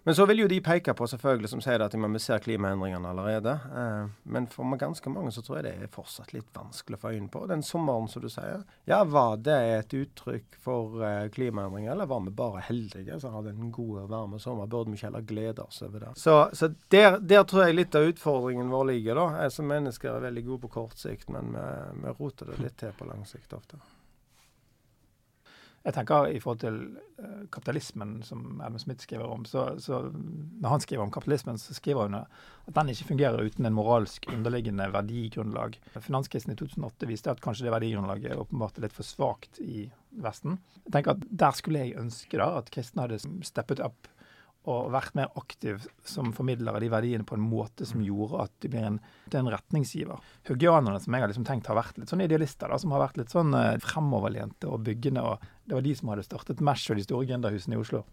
men 0.04 0.14
så 0.14 0.26
vil 0.26 0.42
jo 0.42 0.48
de 0.48 0.60
peke 0.64 0.94
på, 0.94 1.06
selvfølgelig, 1.10 1.50
som 1.52 1.62
sier 1.64 1.82
at 1.84 1.94
vi 1.94 2.20
ser 2.22 2.42
klimaendringene 2.44 3.10
allerede. 3.10 3.54
Eh, 3.80 4.10
men 4.22 4.46
for 4.50 4.78
ganske 4.80 5.10
mange 5.12 5.32
så 5.34 5.42
tror 5.44 5.58
jeg 5.58 5.66
det 5.66 5.74
er 5.74 5.92
fortsatt 5.92 6.32
litt 6.32 6.48
vanskelig 6.54 6.98
å 6.98 7.02
få 7.02 7.12
øynene 7.14 7.32
på. 7.32 7.44
Den 7.50 7.64
sommeren, 7.66 8.08
som 8.08 8.24
du 8.24 8.28
sier. 8.32 8.64
Ja, 8.88 9.02
var 9.04 9.36
det 9.44 9.58
et 9.74 9.96
uttrykk 9.98 10.58
for 10.64 11.02
eh, 11.04 11.26
klimaendringer, 11.34 11.92
eller 11.92 12.10
var 12.10 12.24
vi 12.24 12.34
bare 12.38 12.64
heldige 12.68 13.20
som 13.20 13.36
hadde 13.36 13.54
en 13.54 13.72
god 13.74 14.08
varm 14.10 14.38
sommer? 14.40 14.70
Burde 14.70 14.92
vi 14.92 15.00
ikke 15.00 15.10
heller 15.10 15.28
glede 15.28 15.66
oss 15.66 15.82
over 15.86 16.06
det? 16.06 16.14
Så, 16.20 16.38
så 16.52 16.72
der, 16.94 17.18
der, 17.20 17.44
tror 17.48 17.66
jeg 17.66 17.78
litt 17.78 17.98
av 17.98 18.08
utfordringen 18.08 18.72
vår 18.72 18.90
ligger, 18.92 19.18
da. 19.20 19.44
Jeg 19.44 19.56
som 19.58 19.70
mennesker 19.70 20.14
er 20.14 20.26
veldig 20.28 20.48
gode 20.48 20.66
på 20.66 20.74
kort 20.80 20.98
sikt, 21.00 21.30
men 21.34 21.54
vi, 21.54 21.68
vi 22.04 22.18
roter 22.18 22.52
det 22.52 22.60
litt 22.62 22.78
til 22.80 22.94
på 22.96 23.08
lang 23.08 23.24
sikt 23.28 23.56
ofte. 23.56 23.80
Jeg 25.86 25.94
tenker 25.94 26.26
i 26.34 26.40
forhold 26.42 26.60
til 26.60 26.78
uh, 27.20 27.44
kapitalismen, 27.54 28.18
som 28.26 28.60
Adam 28.60 28.80
Smith 28.82 29.04
skriver 29.06 29.30
om, 29.30 29.44
så, 29.48 29.70
så, 29.80 30.00
når 30.12 30.74
han 30.74 30.84
skriver 30.84 31.04
om 31.04 31.12
kapitalismen, 31.14 31.60
så 31.62 31.76
skriver 31.76 32.08
hun 32.08 32.18
at 32.18 32.74
den 32.76 32.92
ikke 32.92 33.12
fungerer 33.12 33.46
uten 33.46 33.68
en 33.68 33.76
moralsk 33.76 34.26
underliggende 34.32 34.90
verdigrunnlag. 34.92 35.78
Finanskrisen 35.96 36.52
i 36.52 36.58
2008 36.58 37.08
viste 37.08 37.32
at 37.32 37.42
kanskje 37.44 37.68
det 37.68 37.74
verdigrunnlaget 37.76 38.36
åpenbart 38.36 38.78
er 38.78 38.88
litt 38.88 38.96
for 38.96 39.06
svakt 39.06 39.62
i 39.64 39.88
Vesten. 40.18 40.58
Jeg 40.84 40.94
tenker 40.96 41.14
at 41.14 41.26
Der 41.30 41.56
skulle 41.56 41.84
jeg 41.84 41.98
ønske 42.00 42.40
da 42.40 42.54
at 42.58 42.70
kristne 42.74 43.04
hadde 43.06 43.20
steppet 43.46 43.82
opp 43.84 44.08
og 44.68 44.90
vært 44.92 45.14
mer 45.16 45.30
aktiv 45.38 45.84
som 46.04 46.32
formidler 46.36 46.76
av 46.76 46.82
de 46.82 46.90
verdiene 46.92 47.24
på 47.26 47.36
en 47.38 47.44
måte 47.44 47.86
som 47.88 48.02
gjorde 48.04 48.42
at 48.44 48.54
de 48.62 48.70
blir 48.72 48.84
en, 48.84 48.98
en 49.38 49.50
retningsgiver. 49.54 50.20
Haugianerne, 50.48 51.00
som 51.00 51.14
jeg 51.14 51.24
har 51.24 51.30
liksom 51.30 51.46
tenkt 51.48 51.70
har 51.70 51.78
vært 51.78 52.00
litt 52.00 52.12
sånn 52.12 52.24
idealister, 52.24 52.68
da, 52.68 52.80
som 52.80 52.92
har 52.92 53.06
vært 53.06 53.20
litt 53.20 53.32
sånn 53.32 53.54
eh, 53.56 53.78
fremoverlente 53.84 54.68
og 54.68 54.82
byggende. 54.84 55.24
og 55.24 55.46
Det 55.68 55.76
var 55.76 55.84
de 55.84 55.94
som 55.96 56.08
hadde 56.08 56.24
startet 56.24 56.62
Mesh 56.64 56.88
og 56.88 56.96
de 56.96 57.04
store 57.04 57.26
gründerhusene 57.28 57.76
i 57.76 57.80
Oslo. 57.80 58.06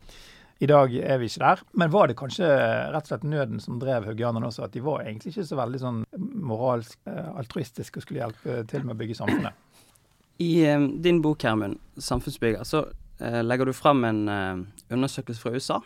I 0.63 0.67
dag 0.67 0.91
er 0.95 1.19
vi 1.19 1.27
ikke 1.29 1.43
der. 1.43 1.61
Men 1.79 1.91
var 1.91 2.07
det 2.07 2.17
kanskje 2.19 2.47
rett 2.47 3.07
og 3.07 3.11
slett 3.11 3.23
nøden 3.27 3.61
som 3.63 3.79
drev 3.79 4.07
haugianerne 4.07 4.49
også? 4.49 4.67
At 4.67 4.75
de 4.75 4.83
var 4.83 5.03
egentlig 5.03 5.33
ikke 5.33 5.47
så 5.47 5.59
veldig 5.59 5.79
sånn 5.79 6.01
moralsk 6.19 6.99
eh, 7.11 7.31
altruistiske 7.39 7.99
og 7.99 8.05
skulle 8.05 8.21
hjelpe 8.23 8.61
til 8.71 8.83
med 8.83 8.95
å 8.95 8.99
bygge 8.99 9.17
samfunnet? 9.19 9.63
I 10.43 10.51
eh, 10.67 10.87
din 11.03 11.21
bok, 11.23 11.43
Hermund, 11.47 11.79
'Samfunnsbygger', 11.95 12.67
så 12.67 12.85
eh, 13.19 13.41
legger 13.43 13.71
du 13.71 13.73
fram 13.75 14.03
en 14.07 14.21
eh, 14.27 14.63
undersøkelse 14.91 15.43
fra 15.43 15.55
USA 15.55 15.79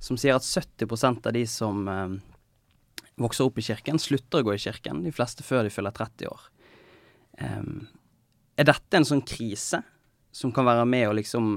som 0.00 0.18
sier 0.18 0.34
at 0.34 0.46
70% 0.46 1.26
av 1.28 1.36
de 1.36 1.44
som 1.46 1.86
eh, 1.86 2.18
vokser 3.20 3.46
opp 3.46 3.58
i 3.58 3.66
kirken, 3.66 3.98
slutter 3.98 4.40
å 4.40 4.48
gå 4.48 4.56
i 4.56 4.62
kirken, 4.62 5.04
de 5.04 5.14
fleste 5.14 5.46
før 5.46 5.66
de 5.66 5.74
fyller 5.74 5.94
30 5.94 6.30
år. 6.30 6.46
Um, 7.40 7.86
er 8.58 8.66
dette 8.68 8.96
en 8.96 9.06
sånn 9.06 9.22
krise 9.24 9.82
som 10.32 10.52
kan 10.54 10.68
være 10.68 10.86
med 10.88 11.08
å 11.08 11.16
liksom 11.18 11.52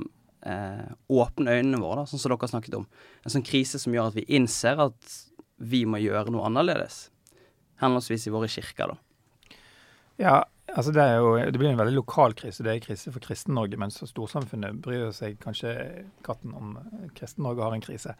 eh, 0.49 0.87
åpne 1.13 1.57
øynene 1.59 1.81
våre, 1.81 2.03
da, 2.03 2.09
sånn 2.09 2.21
som 2.21 2.33
dere 2.33 2.45
har 2.45 2.53
snakket 2.53 2.79
om? 2.79 2.87
En 3.23 3.35
sånn 3.35 3.45
krise 3.47 3.81
som 3.81 3.95
gjør 3.95 4.11
at 4.11 4.17
vi 4.17 4.27
innser 4.37 4.81
at 4.83 5.17
vi 5.63 5.83
må 5.87 6.01
gjøre 6.01 6.33
noe 6.33 6.47
annerledes, 6.49 7.07
henholdsvis 7.83 8.27
i 8.27 8.33
våre 8.33 8.49
kirker, 8.51 8.95
da. 8.95 9.59
Ja, 10.21 10.41
Altså 10.73 10.93
det, 10.95 11.03
jo, 11.19 11.33
det, 11.37 11.59
blir 11.59 11.69
en 11.69 11.77
veldig 11.77 11.93
lokal 11.99 12.33
krise. 12.37 12.63
Det 12.65 12.71
er 12.71 12.81
krise 12.81 13.11
for 13.13 13.21
Kristen-Norge, 13.21 13.77
mens 13.77 13.99
storsamfunnet 14.09 14.79
bryr 14.81 15.11
seg 15.13 15.35
kanskje 15.43 15.73
katten 16.25 16.53
om 16.57 16.77
Kristen-Norge 17.17 17.65
har 17.65 17.75
en 17.75 17.83
krise. 17.83 18.15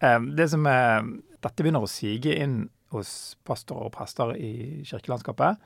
Det 0.00 0.46
som 0.50 0.66
er, 0.66 1.04
dette 1.44 1.62
begynner 1.62 1.84
å 1.84 1.90
sige 1.90 2.34
inn 2.42 2.64
hos 2.94 3.36
pastorer 3.46 3.86
og 3.86 3.94
prester 3.94 4.32
i 4.34 4.80
kirkelandskapet. 4.88 5.60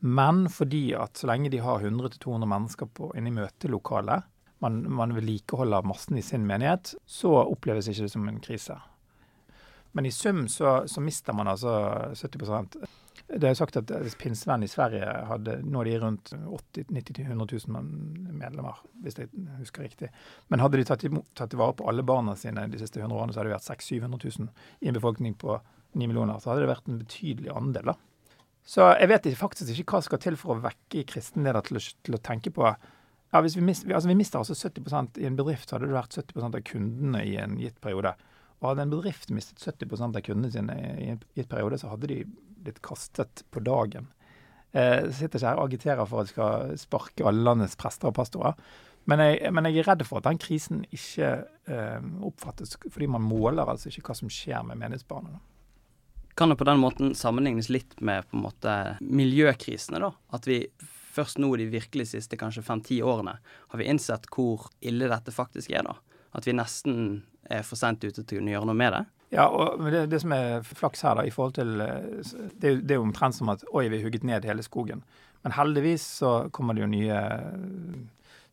Men 0.00 0.46
fordi 0.52 0.90
at 0.94 1.16
så 1.16 1.28
lenge 1.30 1.50
de 1.52 1.62
har 1.64 1.80
100-200 1.80 2.48
mennesker 2.50 2.90
på, 2.92 3.10
inne 3.16 3.32
i 3.32 3.36
møtelokalet, 3.36 4.26
man, 4.64 4.82
man 4.92 5.14
vedlikeholder 5.16 5.86
massen 5.88 6.18
i 6.18 6.24
sin 6.24 6.46
menighet, 6.48 6.94
så 7.06 7.32
oppleves 7.42 7.88
ikke 7.88 8.06
det 8.06 8.12
som 8.12 8.28
en 8.28 8.40
krise. 8.44 8.76
Men 9.96 10.06
i 10.06 10.12
sum 10.12 10.46
så, 10.48 10.82
så 10.88 11.00
mister 11.00 11.32
man 11.32 11.48
altså 11.48 11.70
70% 12.12 12.74
Det 13.26 13.46
er 13.48 13.54
jo 13.54 13.58
sagt 13.58 13.78
at 13.80 13.92
pinsevenn 14.20 14.66
i 14.66 14.68
Sverige 14.68 15.12
hadde 15.30 15.54
nå 15.64 15.80
er 15.80 15.88
de 15.88 16.00
rundt 16.02 16.32
80 16.36 16.90
90 16.92 17.22
000-100 17.32 17.70
000 17.70 18.34
medlemmer, 18.36 18.82
hvis 19.02 19.16
jeg 19.18 19.30
husker 19.58 19.86
riktig. 19.86 20.10
Men 20.52 20.60
hadde 20.60 20.78
de 20.78 20.84
tatt, 20.86 21.06
i, 21.08 21.10
vare 21.10 21.76
på 21.78 21.88
alle 21.88 22.04
barna 22.06 22.36
sine 22.36 22.68
de 22.68 22.80
siste 22.82 23.00
100 23.00 23.16
årene, 23.16 23.32
så 23.32 23.40
hadde 23.40 23.50
det 23.50 23.56
vært 23.56 23.70
600 23.72 24.12
000-700 24.12 24.44
000 24.44 24.84
i 24.84 24.92
en 24.92 25.00
befolkning 25.00 25.34
på 25.40 25.56
9 25.96 26.10
millioner. 26.10 26.38
Så 26.38 26.52
hadde 26.52 26.66
det 26.66 26.74
vært 26.74 26.92
en 26.92 27.00
betydelig 27.00 27.56
andel. 27.56 27.94
da. 27.94 27.96
Så 28.66 28.86
jeg 28.98 29.10
vet 29.12 29.28
faktisk 29.38 29.70
ikke 29.78 29.96
hva 29.96 30.02
skal 30.02 30.20
til 30.22 30.36
for 30.40 30.56
å 30.56 30.62
vekke 30.64 31.04
kristenleder 31.06 31.66
til, 31.68 31.78
til 31.78 32.18
å 32.18 32.22
tenke 32.22 32.50
på 32.54 32.66
ja, 32.66 33.42
hvis 33.42 33.56
vi, 33.58 33.62
mist, 33.66 33.86
altså 33.86 34.08
vi 34.08 34.16
mister 34.18 34.40
altså 34.40 34.54
70% 34.54 35.18
I 35.20 35.26
en 35.28 35.36
bedrift 35.38 35.68
så 35.68 35.76
hadde 35.76 35.90
det 35.90 35.96
vært 35.96 36.16
70 36.16 36.44
av 36.46 36.58
kundene 36.66 37.22
i 37.26 37.34
en 37.42 37.56
gitt 37.60 37.78
periode. 37.82 38.14
Og 38.60 38.70
hadde 38.70 38.86
en 38.86 38.92
bedrift 38.94 39.32
mistet 39.34 39.62
70 39.62 40.04
av 40.06 40.20
kundene 40.24 40.52
sine 40.54 40.76
i 41.02 41.08
en 41.12 41.22
gitt 41.36 41.50
periode, 41.50 41.78
så 41.82 41.90
hadde 41.92 42.10
de 42.10 42.20
blitt 42.66 42.78
kastet 42.86 43.42
på 43.52 43.62
dagen. 43.66 44.08
Jeg 44.76 45.12
sitter 45.16 45.40
ikke 45.40 45.50
her 45.50 45.60
og 45.60 45.70
agiterer 45.70 46.08
for 46.08 46.20
at 46.20 46.28
de 46.28 46.34
skal 46.34 46.78
sparke 46.80 47.26
alle 47.28 47.44
landets 47.44 47.76
prester 47.80 48.10
og 48.10 48.16
pastorer. 48.18 48.56
Men 49.06 49.22
jeg, 49.22 49.52
men 49.54 49.68
jeg, 49.68 49.82
er 49.82 49.90
redd 49.92 50.02
for 50.06 50.18
at 50.18 50.26
den 50.26 50.40
krisen 50.42 50.82
ikke 50.90 51.28
eh, 51.70 52.08
oppfattes, 52.26 52.74
fordi 52.90 53.06
man 53.10 53.22
måler 53.22 53.68
altså 53.70 53.92
ikke 53.92 54.08
hva 54.08 54.16
som 54.18 54.32
skjer 54.32 54.64
med 54.66 54.80
menighetsbarna. 54.80 55.38
Kan 56.36 56.52
det 56.52 56.58
på 56.60 56.66
den 56.68 56.82
måten 56.82 57.14
sammenlignes 57.16 57.70
litt 57.72 57.94
med 58.04 58.26
på 58.28 58.36
en 58.36 58.44
måte 58.44 58.72
miljøkrisene, 59.00 60.02
da? 60.02 60.10
At 60.36 60.44
vi 60.48 60.66
først 61.16 61.40
nå 61.40 61.48
de 61.56 61.68
virkelig 61.72 62.10
siste 62.12 62.36
kanskje 62.36 62.64
fem-ti 62.66 62.98
årene 63.00 63.38
har 63.40 63.80
vi 63.80 63.88
innsett 63.88 64.28
hvor 64.34 64.66
ille 64.84 65.08
dette 65.08 65.32
faktisk 65.32 65.72
er, 65.72 65.86
da. 65.88 65.96
At 66.36 66.44
vi 66.44 66.52
nesten 66.56 67.22
er 67.48 67.64
for 67.64 67.80
sent 67.80 68.04
ute 68.04 68.20
til 68.20 68.36
å 68.36 68.40
kunne 68.40 68.52
gjøre 68.52 68.68
noe 68.68 68.76
med 68.76 68.92
det. 68.92 69.04
Ja, 69.34 69.46
og 69.48 69.80
det, 69.90 70.06
det, 70.12 70.20
som 70.22 70.34
er 70.36 70.60
flaks 70.66 71.02
her, 71.06 71.16
da, 71.18 71.24
i 71.26 71.32
forhold 71.34 71.56
til 71.56 71.80
eh, 71.82 72.34
Det, 72.52 72.76
det 72.84 72.94
er 72.94 73.00
jo 73.00 73.06
omtrent 73.08 73.34
som 73.34 73.48
at 73.50 73.64
oi, 73.72 73.88
vi 73.90 74.02
hugget 74.04 74.26
ned 74.26 74.44
hele 74.46 74.62
skogen. 74.62 75.02
Men 75.42 75.56
heldigvis 75.56 76.04
så 76.20 76.34
kommer 76.54 76.76
det 76.76 76.84
jo 76.84 76.92
nye 76.92 77.18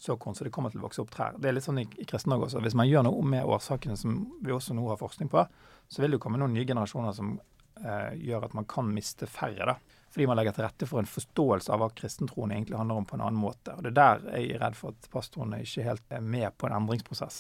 såkorn, 0.04 0.36
så 0.36 0.48
det 0.48 0.52
kommer 0.56 0.72
til 0.72 0.82
å 0.82 0.88
vokse 0.88 1.04
opp 1.04 1.14
trær. 1.14 1.38
Det 1.40 1.50
er 1.50 1.56
litt 1.56 1.66
sånn 1.68 1.80
i, 1.84 1.86
i 2.00 2.08
Kristen-Norge 2.10 2.50
også. 2.50 2.64
Hvis 2.64 2.76
man 2.80 2.90
gjør 2.90 3.06
noe 3.08 3.28
med 3.28 3.48
årsakene 3.48 3.96
som 4.00 4.18
vi 4.44 4.52
også 4.56 4.76
nå 4.76 4.88
har 4.90 5.00
forskning 5.00 5.32
på, 5.32 5.46
så 5.88 6.02
vil 6.02 6.12
det 6.12 6.20
jo 6.20 6.24
komme 6.26 6.40
noen 6.42 6.56
nye 6.56 6.68
generasjoner 6.68 7.16
som 7.16 7.36
eh, 7.38 7.53
gjør 7.74 8.46
at 8.48 8.54
man 8.58 8.68
kan 8.70 8.88
miste 8.94 9.28
færre. 9.28 9.66
da. 9.66 9.76
Fordi 10.14 10.28
man 10.30 10.38
legger 10.38 10.54
til 10.54 10.68
rette 10.68 10.86
for 10.86 11.02
en 11.02 11.10
forståelse 11.10 11.72
av 11.74 11.80
hva 11.82 11.88
kristentroen 11.98 12.52
egentlig 12.54 12.78
handler 12.78 13.00
om 13.02 13.06
på 13.10 13.18
en 13.18 13.24
annen 13.26 13.40
måte. 13.42 13.74
Og 13.74 13.82
Det 13.82 13.90
er 13.90 13.98
der 13.98 14.28
jeg 14.36 14.52
er 14.54 14.60
redd 14.62 14.76
for 14.78 14.94
at 14.94 15.08
pastorene 15.10 15.64
ikke 15.66 15.86
helt 15.88 16.14
er 16.14 16.22
med 16.22 16.54
på 16.62 16.70
en 16.70 16.76
endringsprosess. 16.78 17.40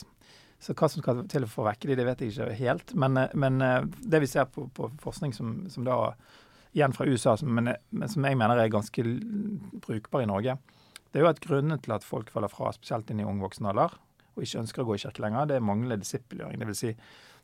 Så 0.64 0.74
hva 0.74 0.88
som 0.90 1.04
skal 1.04 1.22
til 1.30 1.46
for 1.52 1.66
å 1.66 1.68
vekke 1.68 1.92
de, 1.92 1.98
det 2.00 2.08
vet 2.08 2.24
jeg 2.24 2.34
ikke 2.34 2.56
helt. 2.58 2.96
Men, 2.98 3.20
eh, 3.20 3.36
men 3.38 3.62
eh, 3.62 3.84
det 4.00 4.24
vi 4.24 4.30
ser 4.32 4.48
på, 4.50 4.66
på 4.74 4.90
forskning 5.04 5.36
som, 5.38 5.52
som, 5.70 5.86
da 5.86 6.16
igjen 6.74 6.96
fra 6.98 7.06
USA, 7.06 7.36
som, 7.38 7.52
men 7.54 7.76
som 8.10 8.26
jeg 8.26 8.40
mener 8.40 8.58
er 8.58 8.72
ganske 8.74 9.06
brukbar 9.84 10.24
i 10.24 10.30
Norge, 10.32 10.58
det 11.12 11.20
er 11.20 11.28
jo 11.28 11.30
at 11.30 11.44
grunnen 11.44 11.78
til 11.84 11.94
at 11.94 12.08
folk 12.08 12.32
faller 12.34 12.50
fra, 12.50 12.72
spesielt 12.74 13.12
inn 13.14 13.22
i 13.22 13.28
ung 13.28 13.44
voksen 13.44 13.70
alder, 13.70 13.94
og 14.34 14.42
ikke 14.42 14.64
ønsker 14.64 14.82
å 14.82 14.88
gå 14.88 14.96
i 14.98 15.04
kirke 15.04 15.22
lenger, 15.22 15.52
det 15.52 15.60
er 15.60 15.68
manglende 15.68 16.02
disippelgjøring. 16.02 16.58
Det 16.58 16.70
vil 16.72 16.80
si, 16.80 16.96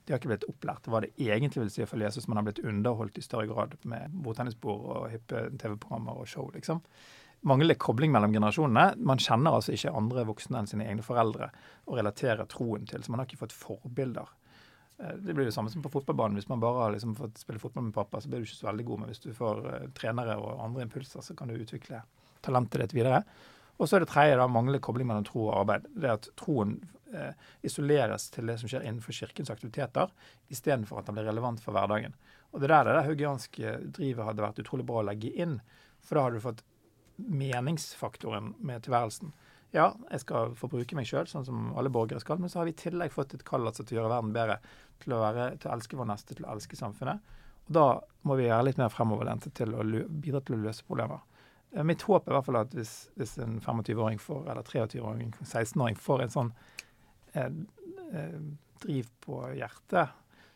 de 0.10 0.16
har 0.16 0.22
ikke 0.24 0.32
blitt 0.32 0.50
opplært 0.50 0.88
hva 0.89 1.04
det 1.06 1.12
egentlig 1.22 1.62
vil 1.62 1.70
si 1.70 1.84
å 1.86 1.88
følge 1.89 2.08
Jesus, 2.10 2.25
Man 2.28 2.39
har 2.39 2.48
blitt 2.48 2.63
underholdt 2.66 3.20
i 3.22 3.22
større 3.22 3.46
grad 3.46 3.75
med 3.86 4.10
bordtennisbord 4.25 4.88
og 4.96 5.10
hippe 5.13 5.44
TV-programmer 5.62 6.18
og 6.18 6.25
show, 6.28 6.48
liksom 6.56 6.82
manglende 7.42 7.78
kobling 7.80 8.12
mellom 8.12 8.34
generasjonene. 8.34 8.98
Man 8.98 9.22
kjenner 9.22 9.56
altså 9.56 9.75
ikke 9.75 9.94
andre 9.96 10.25
voksne 10.28 10.60
enn 10.60 10.68
sine 10.68 10.88
egne 10.89 11.06
foreldre 11.06 11.51
å 11.88 11.96
relaterer 11.96 12.50
troen 12.51 12.88
til. 12.89 13.04
Så 13.04 13.13
man 13.13 13.22
har 13.22 13.30
ikke 13.30 13.44
fått 13.46 13.56
forbilder. 13.56 14.34
Eh, 15.00 15.13
det 15.24 15.36
blir 15.38 15.48
det 15.48 15.54
samme 15.56 15.72
som 15.72 15.84
på 15.86 15.92
fotballbanen. 15.94 16.39
Hvis 16.39 16.50
man 16.50 16.63
bare 16.63 16.84
har 16.84 16.96
liksom 16.96 17.16
fått 17.20 17.39
spille 17.39 17.62
fotball 17.62 17.88
med 17.88 17.96
pappa, 17.96 18.22
så 18.22 18.32
blir 18.32 18.44
du 18.44 18.50
ikke 18.50 18.60
så 18.60 18.72
veldig 18.72 18.88
god. 18.89 19.04
Men 19.04 19.13
hvis 19.13 19.24
du 19.24 19.32
får 19.36 19.63
uh, 19.68 19.88
trenere 19.96 20.36
og 20.42 20.66
andre 20.66 20.88
impulser, 20.88 21.24
så 21.24 21.38
kan 21.38 21.48
du 21.48 21.56
utvikle 21.56 22.04
talentet 22.46 22.84
ditt 22.84 22.98
videre. 23.00 23.24
Og 23.80 23.88
så 23.88 23.96
er 23.96 24.04
det 24.04 24.12
tredje 24.12 24.36
da, 24.36 24.48
manglende 24.51 24.84
kobling 24.84 25.08
mellom 25.08 25.28
tro 25.28 25.46
og 25.48 25.62
arbeid. 25.62 25.88
Det 25.96 26.12
at 26.12 26.32
troen 26.39 26.82
eh, 26.84 26.99
isoleres 27.66 28.28
til 28.34 28.50
det 28.50 28.60
som 28.62 28.70
skjer 28.70 28.84
innenfor 28.86 29.16
kirkens 29.16 29.50
aktiviteter, 29.54 30.12
istedenfor 30.54 31.00
at 31.00 31.10
den 31.10 31.18
blir 31.18 31.28
relevant 31.30 31.62
for 31.63 31.75
hverdagen. 31.75 32.13
Og 32.54 32.62
Det 32.62 32.70
der 32.70 32.86
det 32.86 32.96
der 32.98 33.08
haugianske 33.08 33.75
drivet 33.98 34.25
hadde 34.25 34.46
vært 34.46 34.62
utrolig 34.62 34.86
bra 34.86 35.01
å 35.01 35.08
legge 35.10 35.32
inn. 35.34 35.60
For 36.01 36.16
da 36.18 36.25
hadde 36.25 36.39
du 36.39 36.46
fått 36.46 36.63
meningsfaktoren 37.20 38.54
med 38.60 38.84
tilværelsen. 38.86 39.34
Ja, 39.75 39.92
jeg 40.10 40.24
skal 40.24 40.56
forbruke 40.58 40.98
meg 40.98 41.06
sjøl, 41.06 41.28
sånn 41.30 41.46
som 41.46 41.74
alle 41.78 41.92
borgere 41.94 42.22
skal, 42.24 42.39
men 42.42 42.50
så 42.50 42.62
har 42.62 42.70
vi 42.70 42.74
i 42.74 42.80
tillegg 42.80 43.13
fått 43.13 43.36
et 43.38 43.46
kall 43.46 43.68
altså, 43.70 43.84
til 43.86 43.98
å 43.98 44.01
gjøre 44.01 44.13
verden 44.16 44.32
bedre, 44.34 44.58
til 45.04 45.13
å, 45.13 45.20
være, 45.22 45.51
til 45.62 45.70
å 45.70 45.75
elske 45.75 46.00
vår 46.00 46.10
neste, 46.10 46.38
til 46.38 46.48
å 46.48 46.56
elske 46.56 46.80
samfunnet. 46.80 47.36
Og 47.68 47.75
Da 47.78 47.86
må 48.25 48.39
vi 48.39 48.50
være 48.50 48.66
litt 48.66 48.82
mer 48.82 48.89
fremoverlente 48.89 49.51
til 49.54 49.75
å 49.78 49.86
bidra 49.86 50.42
til 50.42 50.58
å 50.58 50.63
løse 50.63 50.88
problemer. 50.88 51.22
Eh, 51.75 51.86
mitt 51.86 52.01
håp 52.01 52.25
er 52.25 52.34
i 52.34 52.38
hvert 52.39 52.50
fall 52.50 52.62
at 52.63 52.74
hvis, 52.74 52.96
hvis 53.20 53.38
en 53.46 53.60
25-åring 53.62 54.18
får, 54.22 54.48
eller 54.50 54.66
23-åring, 54.66 55.36
16-åring 55.44 56.00
får 56.01 56.25
en 56.25 56.34
sånn 56.34 56.51
eh, 56.56 56.66
eh, 56.66 56.88
driv 58.79 59.10
på 59.22 59.41
hjertet, 59.53 60.15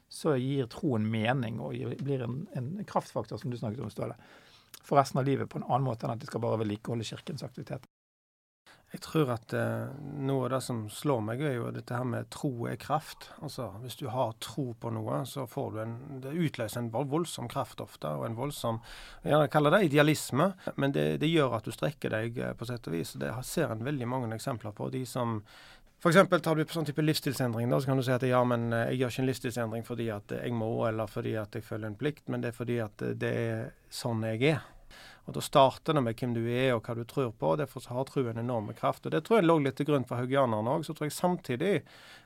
så 0.10 0.36
gir 0.38 0.70
troen 0.72 1.06
mening 1.10 1.60
og 1.62 1.76
blir 2.02 2.24
en, 2.26 2.44
en 2.54 2.70
kraftfaktor, 2.88 3.38
som 3.42 3.52
du 3.52 3.58
snakket 3.58 3.84
om, 3.84 3.92
Ståle 3.94 4.18
for 4.84 4.98
resten 4.98 5.20
av 5.20 5.26
livet 5.26 5.50
på 5.50 5.58
en 5.58 5.68
annen 5.68 5.88
måte 5.88 6.06
enn 6.06 6.16
at 6.16 6.22
de 6.22 6.30
skal 6.30 6.44
bare 6.44 6.60
vedlikeholde 6.64 7.08
kirkens 7.08 7.44
aktivitet. 7.46 7.86
Jeg 8.94 9.02
tror 9.02 9.32
at 9.34 9.54
eh, 9.58 9.94
noe 10.22 10.44
av 10.46 10.52
det 10.54 10.60
som 10.62 10.84
slår 10.94 11.24
meg, 11.26 11.40
er 11.42 11.56
jo 11.56 11.72
dette 11.74 11.98
her 11.98 12.06
med 12.06 12.28
tro 12.30 12.68
er 12.70 12.76
kraft. 12.78 13.32
Altså, 13.42 13.72
Hvis 13.82 13.98
du 13.98 14.06
har 14.14 14.36
tro 14.38 14.68
på 14.78 14.92
noe, 14.94 15.24
så 15.26 15.48
får 15.50 15.72
du 15.74 15.80
en 15.82 15.96
Det 16.22 16.30
utløser 16.30 16.84
en 16.84 16.92
voldsom 16.94 17.50
kraft 17.50 17.82
ofte, 17.82 18.12
og 18.14 18.28
en 18.28 18.38
voldsom 18.38 18.84
Jeg 19.26 19.50
kaller 19.50 19.74
det 19.74 19.88
idealisme, 19.88 20.52
men 20.76 20.94
det, 20.94 21.18
det 21.24 21.32
gjør 21.32 21.58
at 21.58 21.66
du 21.66 21.74
strekker 21.74 22.14
deg 22.14 22.38
eh, 22.38 22.54
på 22.54 22.70
sett 22.70 22.86
og 22.86 22.94
vis. 22.94 23.16
Det 23.18 23.34
ser 23.42 23.74
en 23.74 23.82
veldig 23.88 24.08
mange 24.08 24.36
eksempler 24.36 24.78
på. 24.78 24.92
De 24.94 25.08
som 25.10 25.40
F.eks. 26.04 26.42
tar 26.44 26.58
du 26.60 26.66
på 26.68 26.76
sånn 26.76 26.84
type 26.84 27.00
livsstilsendring, 27.00 27.70
da, 27.72 27.78
så 27.80 27.88
kan 27.88 28.00
du 28.00 28.04
si 28.04 28.12
at 28.12 28.26
ja, 28.28 28.42
men 28.44 28.74
eh, 28.76 28.90
jeg 28.92 28.98
gjør 29.00 29.12
ikke 29.14 29.22
en 29.22 29.30
livsstilsendring 29.30 29.86
fordi 29.88 30.08
at 30.12 30.34
jeg 30.36 30.52
må, 30.52 30.68
eller 30.90 31.08
fordi 31.08 31.38
at 31.40 31.56
jeg 31.56 31.64
føler 31.64 31.88
en 31.88 31.96
plikt, 31.96 32.26
men 32.28 32.44
det 32.44 32.50
er 32.52 32.58
fordi 32.58 32.80
at 32.84 33.04
det 33.22 33.30
er 33.32 33.62
sånn 33.88 34.26
jeg 34.28 34.50
er. 34.52 34.66
Og 35.24 35.38
Da 35.38 35.40
starter 35.40 35.96
det 35.96 36.02
med 36.04 36.20
hvem 36.20 36.34
du 36.36 36.42
er 36.44 36.74
og 36.74 36.84
hva 36.84 36.98
du 36.98 37.06
tror 37.08 37.30
på. 37.32 37.54
og 37.54 37.62
Derfor 37.62 37.86
har 37.88 38.04
troen 38.10 38.42
enorme 38.42 38.76
kraft. 38.76 39.06
og 39.06 39.14
Det 39.16 39.24
tror 39.24 39.40
jeg 39.40 39.48
lå 39.48 39.56
litt 39.64 39.78
til 39.80 39.88
grunn 39.88 40.04
for 40.04 40.20
haugianerne 40.20 40.74
òg. 40.76 40.84
Så 40.84 40.92
tror 40.92 41.08
jeg 41.08 41.16
samtidig 41.16 41.74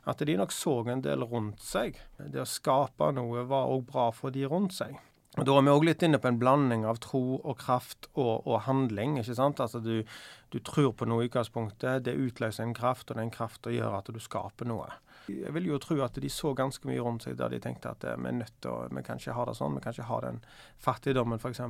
at 0.10 0.26
de 0.26 0.38
nok 0.38 0.52
så 0.52 0.80
en 0.90 1.06
del 1.06 1.22
rundt 1.22 1.62
seg. 1.62 2.02
Det 2.18 2.42
å 2.42 2.50
skape 2.50 3.12
noe 3.14 3.46
var 3.46 3.70
òg 3.70 3.86
bra 3.92 4.10
for 4.10 4.34
de 4.34 4.50
rundt 4.50 4.74
seg. 4.74 4.98
Og 5.38 5.46
Da 5.46 5.54
er 5.54 5.66
vi 5.66 5.74
òg 5.74 5.84
litt 5.86 6.04
inne 6.06 6.18
på 6.22 6.30
en 6.32 6.40
blanding 6.42 6.86
av 6.88 6.98
tro 7.04 7.38
og 7.38 7.58
kraft 7.60 8.08
og, 8.16 8.48
og 8.48 8.64
handling. 8.66 9.20
ikke 9.20 9.36
sant? 9.38 9.60
Altså 9.62 9.82
du, 9.84 10.02
du 10.50 10.58
tror 10.66 10.94
på 10.98 11.06
noe 11.06 11.26
i 11.26 11.30
utgangspunktet, 11.30 12.06
det 12.08 12.16
utløser 12.18 12.64
en 12.64 12.74
kraft, 12.78 13.12
og 13.12 13.20
den 13.20 13.30
krafta 13.34 13.74
gjør 13.74 14.00
at 14.00 14.10
du 14.14 14.18
skaper 14.24 14.66
noe. 14.70 14.88
Jeg 15.28 15.52
vil 15.54 15.68
jo 15.68 15.78
tro 15.84 15.98
at 16.06 16.16
de 16.24 16.30
så 16.32 16.54
ganske 16.56 16.88
mye 16.88 17.04
rundt 17.04 17.26
seg 17.26 17.36
der 17.38 17.52
de 17.52 17.60
tenkte 17.60 17.92
at 17.92 18.06
eh, 18.08 18.16
vi 18.16 18.30
er 18.30 18.38
nødt 18.40 18.54
til 18.64 18.72
å 18.72 18.88
Vi 18.96 19.04
kan 19.04 19.20
ikke 19.20 19.36
ha 19.36 19.46
det 19.50 19.56
sånn. 19.60 19.76
Vi 19.76 19.84
kan 19.84 19.96
ikke 19.96 20.10
ha 20.10 20.20
den 20.24 20.40
fattigdommen, 20.80 21.42
f.eks. 21.44 21.62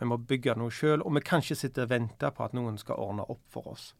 Vi 0.00 0.10
må 0.10 0.18
bygge 0.18 0.56
noe 0.58 0.74
sjøl. 0.74 1.04
Og 1.06 1.14
vi 1.14 1.22
kan 1.24 1.44
ikke 1.44 1.58
sitte 1.58 1.86
og 1.86 1.92
vente 1.94 2.32
på 2.34 2.44
at 2.44 2.56
noen 2.58 2.80
skal 2.82 2.98
ordne 3.00 3.26
opp 3.30 3.44
for 3.54 3.70
oss. 3.76 3.92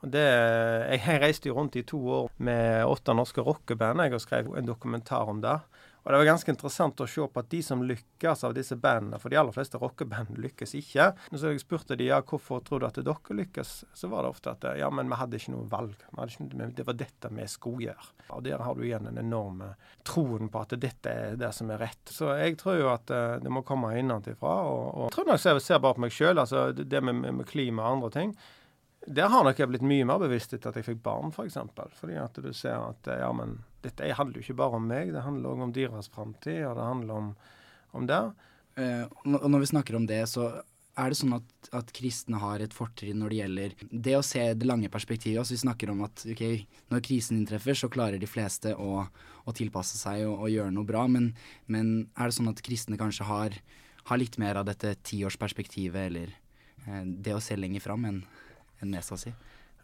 Det, 0.00 0.24
jeg 0.24 1.20
reiste 1.20 1.50
jo 1.50 1.58
rundt 1.58 1.76
i 1.76 1.84
to 1.84 1.98
år 2.00 2.30
med 2.40 2.88
åtte 2.88 3.12
norske 3.12 3.44
rockeband 3.44 4.00
og 4.06 4.22
skrev 4.24 4.48
en 4.56 4.68
dokumentar 4.68 5.28
om 5.28 5.42
det. 5.44 5.58
Og 6.10 6.14
det 6.14 6.18
var 6.24 6.32
ganske 6.32 6.50
interessant 6.50 7.00
å 7.00 7.06
se 7.06 7.22
på 7.22 7.38
at 7.38 7.50
de 7.52 7.60
som 7.62 7.84
lykkes 7.86 8.40
av 8.42 8.54
disse 8.56 8.74
bandene, 8.74 9.18
for 9.22 9.30
de 9.30 9.38
aller 9.38 9.54
fleste 9.54 9.78
rockeband 9.78 10.40
lykkes 10.42 10.74
ikke. 10.74 11.04
Så 11.30 11.52
jeg 11.52 11.62
spurte 11.62 11.94
de 11.94 12.08
ja, 12.08 12.18
hvorfor 12.18 12.64
tror 12.66 12.82
du 12.82 12.86
at 12.88 12.98
dere 12.98 13.36
lykkes, 13.38 13.70
så 13.94 14.10
var 14.10 14.26
det 14.26 14.32
ofte 14.34 14.56
at 14.56 14.66
ja, 14.80 14.88
men 14.90 15.06
vi 15.06 15.20
hadde 15.20 15.38
ikke 15.38 15.54
noe 15.54 15.68
valg. 15.70 15.94
Ikke, 16.26 16.48
det 16.74 16.86
var 16.88 16.98
dette 16.98 17.30
vi 17.30 17.46
skulle 17.52 17.86
gjøre. 17.86 18.10
Og 18.34 18.42
der 18.42 18.66
har 18.66 18.74
du 18.74 18.82
igjen 18.82 19.06
den 19.06 19.22
enorme 19.22 19.70
troen 20.02 20.50
på 20.50 20.64
at 20.64 20.74
dette 20.82 21.14
er 21.14 21.38
det 21.38 21.52
som 21.54 21.70
er 21.70 21.84
rett. 21.86 22.02
Så 22.10 22.34
jeg 22.40 22.58
tror 22.58 22.80
jo 22.80 22.90
at 22.90 23.14
uh, 23.14 23.38
det 23.38 23.54
må 23.54 23.62
komme 23.62 23.94
innenfra. 23.94 24.58
Og, 24.66 24.84
og 24.90 25.08
jeg 25.12 25.14
tror 25.14 25.30
nok 25.30 25.46
jeg 25.46 25.66
ser 25.68 25.84
bare 25.86 26.00
på 26.00 26.06
meg 26.08 26.18
sjøl, 26.18 26.42
altså 26.42 26.72
det 26.74 27.06
med, 27.06 27.22
med 27.22 27.46
klima 27.46 27.86
og 27.86 28.00
andre 28.00 28.14
ting. 28.18 28.38
Der 29.06 29.30
har 29.30 29.46
nok 29.46 29.62
jeg 29.62 29.70
blitt 29.70 29.86
mye 29.86 30.10
mer 30.10 30.18
bevisst 30.26 30.58
etter 30.58 30.74
at 30.74 30.82
jeg 30.82 30.90
fikk 30.90 31.04
barn, 31.06 31.30
f.eks. 31.30 31.62
For. 31.70 31.98
Fordi 32.02 32.18
at 32.18 32.42
du 32.42 32.50
ser 32.50 32.82
at 32.82 33.14
ja, 33.14 33.30
men 33.32 33.60
dette 33.84 34.12
handler 34.16 34.40
jo 34.40 34.46
ikke 34.46 34.58
bare 34.60 34.80
om 34.80 34.88
meg, 34.90 35.12
det 35.14 35.24
handler 35.24 35.52
òg 35.52 35.64
om 35.66 35.74
dyras 35.74 36.10
framtid, 36.12 36.62
og 36.68 36.76
det 36.78 36.88
handler 36.88 37.20
om, 37.20 37.30
om 37.96 38.08
det. 38.10 38.20
Uh, 38.78 39.06
og 39.36 39.48
når 39.50 39.64
vi 39.64 39.70
snakker 39.72 39.96
om 39.98 40.06
det, 40.08 40.22
så 40.30 40.50
er 41.00 41.12
det 41.12 41.18
sånn 41.20 41.36
at, 41.36 41.68
at 41.76 41.92
kristne 41.94 42.40
har 42.42 42.62
et 42.62 42.74
fortrinn 42.74 43.20
når 43.22 43.32
det 43.32 43.38
gjelder 43.38 43.74
det 43.90 44.14
å 44.18 44.24
se 44.26 44.42
det 44.58 44.68
lange 44.68 44.90
perspektivet. 44.92 45.40
Altså 45.40 45.54
Vi 45.54 45.62
snakker 45.62 45.92
om 45.92 46.02
at 46.06 46.24
ok, 46.32 46.42
når 46.92 47.04
krisen 47.06 47.38
inntreffer, 47.38 47.78
så 47.78 47.90
klarer 47.92 48.20
de 48.20 48.28
fleste 48.28 48.74
å, 48.74 49.04
å 49.06 49.54
tilpasse 49.56 50.00
seg 50.00 50.26
og, 50.26 50.34
og, 50.34 50.50
gjøre 50.52 50.74
noe 50.74 50.88
bra. 50.88 51.06
Men, 51.10 51.30
men, 51.70 52.10
er 52.16 52.30
det 52.30 52.36
sånn 52.36 52.50
at 52.52 52.62
kristne 52.66 52.98
kanskje 53.00 53.28
har, 53.30 53.56
har 54.10 54.20
litt 54.20 54.38
mer 54.42 54.60
av 54.60 54.68
dette 54.68 54.96
tiårsperspektivet, 55.08 56.10
eller 56.10 56.34
eh, 56.86 57.06
det 57.06 57.36
å 57.36 57.44
se 57.44 57.56
lenger 57.58 57.86
fram 57.86 58.08
enn 58.10 58.20
en 58.80 58.94
nesa 58.96 59.18
si? 59.20 59.32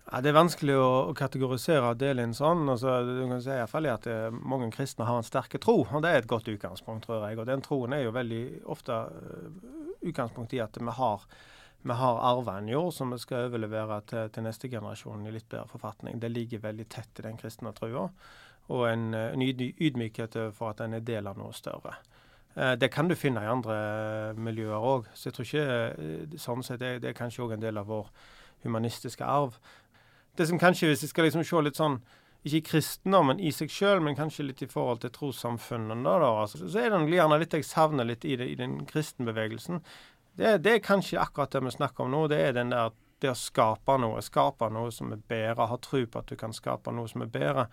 Ja, 0.06 0.20
det 0.22 0.30
er 0.30 0.36
vanskelig 0.36 0.74
å, 0.78 1.14
kategorisere 1.18 1.88
og 1.90 1.98
dele 1.98 2.22
inn 2.22 2.34
sånn. 2.36 2.68
Altså, 2.70 3.00
du 3.02 3.24
kan 3.26 3.40
si 3.42 3.50
i 3.50 3.58
hvert 3.58 3.72
fall 3.72 3.88
at 3.90 4.06
uh, 4.06 4.28
Mange 4.30 4.68
kristne 4.74 5.06
har 5.08 5.18
en 5.18 5.26
sterke 5.26 5.58
tro, 5.62 5.80
og 5.82 6.04
det 6.04 6.12
er 6.12 6.20
et 6.20 6.28
godt 6.30 6.46
utgangspunkt, 6.52 7.08
tror 7.08 7.24
jeg. 7.26 7.38
Og 7.42 7.48
Den 7.48 7.64
troen 7.64 7.96
er 7.96 8.04
jo 8.04 8.14
veldig 8.14 8.42
ofte 8.70 9.00
uh, 9.10 9.72
utgangspunkt 10.06 10.54
i 10.54 10.60
at 10.62 10.78
vi 10.78 10.94
har, 11.00 11.24
vi 11.82 11.96
har 11.98 12.20
arva 12.28 12.54
en 12.60 12.70
jord 12.70 12.92
som 12.94 13.10
vi 13.10 13.18
skal 13.18 13.48
overlevere 13.48 13.98
til, 14.06 14.30
til, 14.30 14.46
neste 14.46 14.70
generasjon 14.70 15.26
i 15.26 15.32
litt 15.34 15.48
bedre 15.50 15.66
forfatning. 15.72 16.20
Det 16.22 16.30
ligger 16.30 16.62
veldig 16.68 16.86
tett 16.92 17.18
i 17.18 17.26
den 17.26 17.40
kristne 17.40 17.74
trua. 17.74 18.06
Og 18.70 18.84
en, 18.86 19.08
en 19.14 19.42
ydmykhet 19.42 20.38
for 20.54 20.70
at 20.70 20.84
en 20.86 20.94
er 20.94 21.02
del 21.06 21.26
av 21.26 21.38
noe 21.38 21.54
større. 21.54 21.98
Det 22.80 22.88
kan 22.90 23.06
du 23.06 23.14
finne 23.14 23.42
i 23.44 23.50
andre 23.50 23.76
miljøer 24.42 24.82
òg. 24.90 25.10
Så 25.14 25.28
jeg 25.28 25.36
tror 25.36 25.46
ikke 25.46 26.38
sånn 26.42 26.64
sett, 26.66 26.80
det, 26.82 26.96
det 27.04 27.12
er 27.12 27.18
kanskje 27.18 27.44
òg 27.44 27.54
en 27.54 27.62
del 27.62 27.78
av 27.78 27.86
vår 27.90 28.08
humanistiske 28.64 29.22
arv 29.22 29.58
det 30.38 30.46
som 30.50 30.60
kanskje, 30.60 30.90
hvis 30.90 31.04
jeg 31.06 31.12
skal 31.12 31.28
liksom 31.28 31.44
se 31.46 31.62
litt 31.66 31.80
sånn 31.80 32.00
ikke 32.46 32.60
i 32.60 32.66
kristendommen 32.68 33.40
i 33.42 33.50
seg 33.50 33.72
sjøl, 33.72 34.00
men 34.04 34.14
kanskje 34.14 34.44
litt 34.46 34.60
i 34.62 34.68
forhold 34.70 35.00
til 35.02 35.10
trossamfunnene, 35.14 35.98
da, 36.06 36.18
da 36.22 36.28
altså, 36.44 36.60
så 36.62 36.84
er 36.84 36.92
det 36.94 37.16
gjerne 37.16 37.40
litt 37.42 37.56
jeg 37.58 37.66
savner 37.66 38.06
litt 38.06 38.24
i, 38.24 38.36
det, 38.38 38.46
i 38.52 38.58
den 38.60 38.84
kristenbevegelsen. 38.86 39.80
Det, 40.36 40.52
det, 40.62 40.76
er 40.76 40.84
kanskje 40.84 41.18
akkurat 41.18 41.56
det 41.56 41.64
vi 41.64 41.74
snakker 41.74 42.06
om 42.06 42.14
nå. 42.14 42.22
Det 42.30 42.38
er 42.44 42.54
den 42.54 42.70
der 42.74 42.94
det 43.24 43.32
å 43.32 43.38
skape 43.38 43.96
noe. 43.98 44.20
Skape 44.22 44.68
noe 44.72 44.92
som 44.92 45.14
er 45.14 45.22
bedre. 45.28 45.66
Ha 45.70 45.78
tro 45.82 46.02
på 46.04 46.20
at 46.20 46.28
du 46.28 46.36
kan 46.38 46.52
skape 46.54 46.92
noe 46.92 47.08
som 47.08 47.24
er 47.24 47.32
bedre 47.32 47.66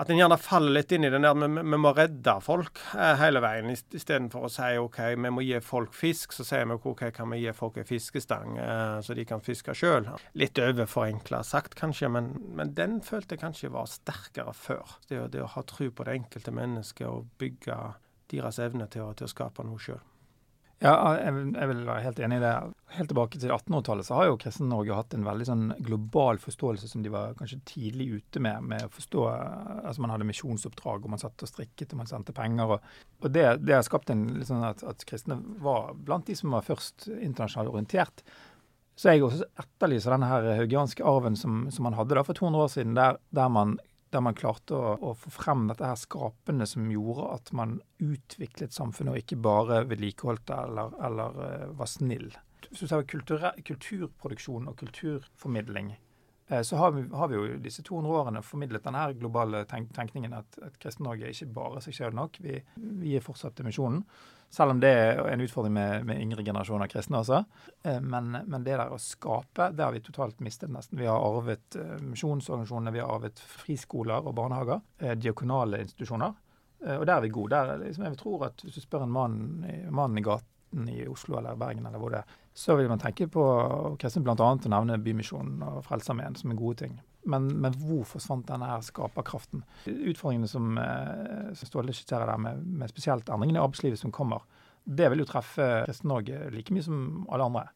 at 0.00 0.08
en 0.08 0.16
gjerne 0.16 0.38
faller 0.40 0.72
litt 0.72 0.92
inn 0.96 1.04
i 1.04 1.10
den 1.12 1.26
der 1.26 1.36
vi, 1.36 1.48
vi 1.60 1.78
må 1.80 1.92
redde 1.96 2.36
folk 2.44 2.80
eh, 2.96 3.18
hele 3.20 3.42
veien, 3.44 3.68
istedenfor 3.70 4.46
å 4.46 4.52
si 4.52 4.70
OK, 4.80 5.00
vi 5.12 5.32
må 5.34 5.44
gi 5.44 5.60
folk 5.64 5.92
fisk. 5.96 6.32
Så 6.32 6.46
sier 6.48 6.68
vi 6.70 6.78
OK, 6.78 7.04
kan 7.16 7.28
vi 7.34 7.42
gi 7.42 7.52
folk 7.56 7.76
en 7.80 7.88
fiskestang, 7.88 8.56
eh, 8.60 8.96
så 9.04 9.16
de 9.16 9.26
kan 9.28 9.44
fiske 9.44 9.74
sjøl. 9.76 10.08
Litt 10.40 10.60
overforenkla 10.60 11.42
sagt, 11.44 11.76
kanskje, 11.78 12.08
men, 12.12 12.32
men, 12.56 12.72
den 12.78 13.00
følte 13.04 13.36
jeg 13.36 13.44
kanskje 13.44 13.72
var 13.74 13.90
sterkere 13.92 14.54
før. 14.56 14.96
Det, 15.10 15.20
det 15.34 15.44
å 15.44 15.52
ha 15.56 15.64
tro 15.68 15.90
på 15.92 16.06
det 16.08 16.16
enkelte 16.22 16.54
mennesket 16.56 17.08
og 17.10 17.28
bygge 17.42 17.76
deres 18.32 18.60
evne 18.62 18.88
til 18.88 19.04
å, 19.04 19.12
til 19.18 19.28
å 19.28 19.34
skape 19.34 19.66
noe 19.66 19.82
sjøl. 19.82 20.00
Ja, 20.80 20.94
jeg 21.20 21.34
vil, 21.68 21.82
være 21.84 22.00
helt 22.06 22.20
enig 22.24 22.38
i 22.38 22.42
det. 22.42 22.50
Helt 22.96 23.10
tilbake 23.12 23.36
til 23.36 23.50
1800-tallet 23.52 24.06
så 24.06 24.14
har 24.16 24.30
jo 24.30 24.38
Kristen-Norge 24.40 24.96
hatt 24.96 25.12
en 25.12 25.26
veldig 25.26 25.46
sånn 25.46 25.64
global 25.84 26.40
forståelse 26.40 26.88
som 26.88 27.02
de 27.04 27.12
var 27.12 27.34
kanskje 27.36 27.58
tidlig 27.68 28.06
ute 28.14 28.40
med. 28.40 28.64
med 28.70 28.86
å 28.86 28.94
forstå, 28.94 29.26
altså 29.84 30.00
Man 30.00 30.14
hadde 30.14 30.28
misjonsoppdrag, 30.30 31.04
og 31.04 31.12
man 31.12 31.20
satt 31.20 31.44
og 31.44 31.50
strikket 31.52 31.92
og 31.92 32.00
man 32.00 32.08
sendte 32.08 32.32
penger. 32.32 32.78
og, 32.78 32.88
og 33.20 33.28
Det, 33.28 33.44
det 33.60 33.76
har 33.76 33.84
skapt 33.84 34.08
en, 34.14 34.24
liksom 34.38 34.64
at, 34.64 34.80
at, 34.88 35.04
kristne 35.04 35.36
var 35.60 35.92
blant 35.92 36.24
de 36.32 36.38
som 36.40 36.56
var 36.56 36.64
først 36.64 37.10
internasjonalt 37.12 37.74
orientert. 37.74 38.24
Så 38.96 39.12
jeg 39.12 39.24
også 39.24 39.50
etterlyser 39.60 40.16
denne 40.16 40.32
her 40.32 40.48
haugianske 40.62 41.04
arven 41.04 41.36
som, 41.36 41.66
som, 41.68 41.84
man 41.84 41.98
hadde 42.00 42.16
da 42.16 42.24
for 42.24 42.40
200 42.40 42.64
år 42.64 42.72
siden, 42.72 42.96
der, 42.96 43.20
der 43.36 43.52
man 43.52 43.76
der 44.10 44.22
man 44.24 44.36
klarte 44.36 44.74
å, 44.74 44.94
å, 44.98 45.14
få 45.18 45.30
frem 45.32 45.66
dette 45.70 45.86
her 45.86 45.98
skapende 45.98 46.66
som 46.66 46.88
gjorde 46.90 47.28
at 47.36 47.52
man 47.56 47.78
utviklet 48.02 48.74
samfunnet, 48.74 49.14
og 49.14 49.22
ikke 49.22 49.40
bare 49.42 49.84
vedlikeholdt 49.90 50.46
det 50.50 50.60
eller, 50.66 50.94
eller 51.06 51.40
uh, 51.40 51.66
var 51.78 51.90
snill. 51.90 52.30
Så 52.70 52.86
ser 52.86 53.02
vi 53.02 53.20
kulturproduksjon 53.66 54.68
og 54.70 54.78
kulturformidling. 54.82 55.94
Uh, 56.50 56.60
så 56.66 56.80
har 56.82 56.96
vi, 56.96 57.06
har 57.14 57.30
vi, 57.30 57.38
jo 57.38 57.60
disse 57.62 57.86
200 57.86 58.18
årene 58.24 58.44
formidlet 58.46 58.86
denne 58.86 59.06
globale 59.20 59.62
tenk 59.70 59.94
tenkningen 59.96 60.34
at, 60.40 60.58
at 60.66 60.78
Kristen-Norge 60.82 61.28
er 61.28 61.36
ikke 61.36 61.54
bare 61.60 61.82
seg 61.86 61.98
selv 62.00 62.18
nok. 62.18 62.42
Vi, 62.42 62.58
vi 63.04 63.14
er 63.14 63.24
fortsatt 63.24 63.58
til 63.58 63.70
misjonen. 63.70 64.02
Selv 64.50 64.70
om 64.70 64.80
det 64.82 64.90
er 64.90 65.20
en 65.30 65.40
utfordring 65.44 65.74
med, 65.76 66.06
med 66.08 66.18
yngre 66.18 66.42
generasjoner 66.42 66.90
kristne 66.90 67.20
også. 67.20 67.44
Eh, 67.86 68.00
men, 68.02 68.32
men, 68.34 68.64
det 68.66 68.74
der 68.74 68.90
å 68.90 68.98
skape, 68.98 69.68
det 69.76 69.84
har 69.84 69.94
vi 69.94 70.02
totalt 70.02 70.42
mistet 70.42 70.72
nesten. 70.74 70.98
Vi 70.98 71.06
har 71.06 71.22
arvet 71.22 71.78
eh, 71.78 72.00
misjonsorganisasjonene, 72.02 72.94
vi 72.96 73.02
har 73.02 73.12
arvet 73.14 73.38
friskoler 73.38 74.26
og 74.26 74.34
barnehager. 74.40 74.82
Eh, 74.98 75.14
diakonale 75.14 75.84
institusjoner. 75.86 76.34
Og 76.80 77.02
der 77.04 77.12
er 77.12 77.20
vi 77.20 77.28
gode. 77.28 77.58
Der, 77.60 77.82
liksom, 77.82 78.06
jeg 78.06 78.16
tror 78.16 78.46
at 78.46 78.62
Hvis 78.64 78.78
du 78.78 78.80
spør 78.80 79.02
en 79.04 79.12
mann, 79.12 79.34
mann 79.92 80.16
i 80.16 80.22
gaten 80.24 80.88
i 80.88 81.02
Oslo 81.12 81.36
eller 81.36 81.58
Bergen 81.60 81.84
eller 81.86 82.00
hvor 82.00 82.14
det 82.14 82.22
er, 82.22 82.38
så 82.56 82.72
vil 82.78 82.88
man 82.88 83.02
tenke 83.02 83.28
på 83.28 83.44
kristne 84.00 84.24
bl.a. 84.24 84.34
å 84.34 84.72
nevne 84.72 84.96
Bymisjonen 85.04 85.60
og 85.66 85.84
Frelsesarmeen 85.84 86.38
som 86.40 86.50
er 86.54 86.58
gode 86.58 86.80
ting. 86.80 86.96
Men, 87.28 87.50
men, 87.60 87.74
hvor 87.76 88.06
forsvant 88.08 88.46
denne 88.48 88.68
her 88.70 88.84
skaperkraften? 88.84 89.64
Utfordringene 89.86 90.48
som, 90.48 90.72
eh, 90.80 91.50
som 91.58 91.68
Ståle 91.68 91.92
skisserer 91.96 92.30
der, 92.30 92.40
med, 92.40 92.62
med, 92.64 92.92
spesielt 92.92 93.28
endringene 93.28 93.60
i 93.60 93.64
arbeidslivet 93.64 94.00
som 94.00 94.14
kommer, 94.14 94.46
det 94.84 95.10
vil 95.12 95.22
jo 95.22 95.28
treffe 95.28 95.66
Kristen-Norge 95.84 96.48
like 96.54 96.72
mye 96.72 96.86
som 96.86 97.26
alle 97.28 97.50
andre. 97.50 97.66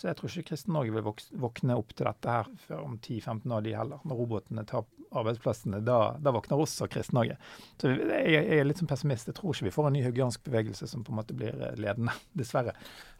Så 0.00 0.08
jeg 0.08 0.16
tror 0.16 0.32
ikke 0.32 0.48
Kristen-Norge 0.50 0.94
vil 0.94 1.04
våkne 1.42 1.76
opp 1.76 1.92
til 1.94 2.08
dette 2.08 2.32
her 2.32 2.48
før 2.64 2.86
om 2.86 2.96
10-15 2.98 3.52
år, 3.52 3.64
de 3.66 3.76
heller. 3.76 4.02
Når 4.08 4.20
robotene 4.22 4.64
tar 4.68 4.86
arbeidsplassene, 5.10 5.80
da, 5.84 5.98
da 6.22 6.32
våkner 6.34 6.62
også 6.62 6.88
Kristen-Norge. 6.90 7.36
Så 7.80 7.90
jeg, 7.92 8.22
jeg, 8.32 8.58
er 8.58 8.68
litt 8.68 8.80
som 8.80 8.88
pessimist. 8.90 9.28
Jeg 9.28 9.36
tror 9.36 9.54
ikke 9.54 9.68
vi 9.68 9.74
får 9.74 9.88
en 9.88 9.96
ny 9.98 10.04
haugiansk 10.06 10.44
bevegelse 10.46 10.88
som 10.90 11.02
på 11.06 11.12
en 11.12 11.20
måte 11.20 11.36
blir 11.36 11.52
eh, 11.52 11.76
ledende, 11.80 12.14
dessverre. 12.40 12.74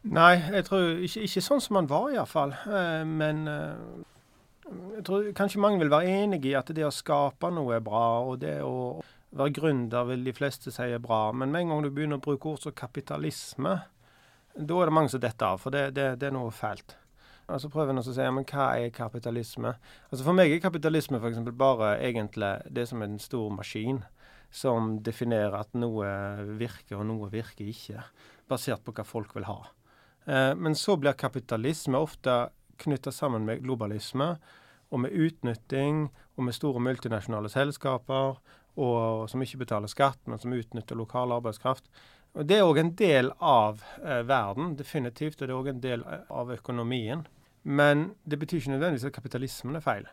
Nei, 0.09 0.33
jeg 0.57 0.67
tror 0.69 1.03
ikke, 1.05 1.27
ikke 1.27 1.45
sånn 1.45 1.63
som 1.63 1.77
man 1.79 1.91
var, 1.91 2.09
iallfall. 2.15 2.55
Eh, 2.65 3.03
men 3.07 3.43
jeg 4.71 5.05
tror 5.07 5.31
kanskje 5.37 5.61
mange 5.63 5.81
vil 5.81 5.91
være 5.91 6.11
enig 6.23 6.43
i 6.49 6.55
at 6.57 6.69
det 6.75 6.85
å 6.87 6.93
skape 6.93 7.49
noe 7.53 7.77
er 7.77 7.83
bra, 7.85 8.21
og 8.27 8.39
det 8.43 8.59
å 8.63 9.01
være 9.31 9.55
gründer 9.55 10.07
vil 10.09 10.25
de 10.27 10.33
fleste 10.35 10.73
si 10.73 10.87
er 10.87 11.03
bra. 11.03 11.29
Men 11.35 11.51
med 11.51 11.65
en 11.65 11.73
gang 11.73 11.85
du 11.85 11.91
begynner 11.91 12.19
å 12.19 12.23
bruke 12.23 12.51
ord 12.51 12.63
som 12.63 12.75
kapitalisme, 12.75 13.77
da 14.55 14.79
er 14.79 14.89
det 14.89 14.95
mange 14.95 15.13
som 15.13 15.23
detter 15.23 15.53
av, 15.53 15.61
for 15.63 15.73
det, 15.73 15.91
det, 15.95 16.07
det 16.21 16.29
er 16.29 16.35
noe 16.35 16.51
fælt. 16.55 16.97
Altså 17.51 17.71
prøver 17.71 17.97
å 17.99 18.03
si 18.05 18.27
men 18.31 18.47
hva 18.47 18.69
er 18.79 18.93
kapitalisme? 18.95 19.73
Altså 20.09 20.23
For 20.23 20.37
meg 20.37 20.53
er 20.53 20.63
kapitalisme 20.63 21.19
f.eks. 21.19 21.41
bare 21.57 21.97
egentlig 21.99 22.51
det 22.71 22.87
som 22.87 23.01
er 23.01 23.11
en 23.11 23.19
stor 23.19 23.49
maskin 23.51 24.03
som 24.51 24.97
definerer 25.03 25.57
at 25.59 25.75
noe 25.79 26.07
virker 26.59 26.99
og 26.99 27.07
noe 27.07 27.29
virker 27.31 27.67
ikke, 27.71 28.03
basert 28.51 28.83
på 28.83 28.93
hva 28.95 29.05
folk 29.07 29.35
vil 29.35 29.47
ha. 29.47 29.59
Eh, 30.27 30.51
men 30.59 30.75
så 30.75 30.97
blir 30.99 31.15
kapitalisme 31.19 31.99
ofte 31.99 32.51
knytta 32.81 33.13
sammen 33.15 33.47
med 33.47 33.63
globalisme 33.63 34.33
og 34.91 35.03
med 35.05 35.15
utnytting 35.15 36.07
og 36.37 36.45
med 36.45 36.55
store 36.55 36.81
multinasjonale 36.83 37.49
selskaper 37.51 38.39
og, 38.79 39.29
som 39.31 39.43
ikke 39.43 39.63
betaler 39.63 39.91
skatt, 39.91 40.19
men 40.27 40.39
som 40.39 40.53
utnytter 40.55 40.99
lokal 40.99 41.33
arbeidskraft. 41.35 41.87
Og 42.33 42.47
Det 42.47 42.57
er 42.57 42.63
òg 42.67 42.79
en 42.79 42.93
del 42.95 43.31
av 43.43 43.81
eh, 43.99 44.21
verden, 44.23 44.75
definitivt, 44.79 45.41
og 45.41 45.47
det 45.47 45.51
er 45.51 45.59
òg 45.59 45.69
en 45.73 45.83
del 45.83 46.05
av 46.31 46.51
økonomien. 46.53 47.25
Men 47.63 48.11
det 48.23 48.39
betyr 48.39 48.61
ikke 48.61 48.75
nødvendigvis 48.77 49.09
at 49.09 49.17
kapitalismen 49.17 49.75
er 49.75 49.83
feil. 49.83 50.07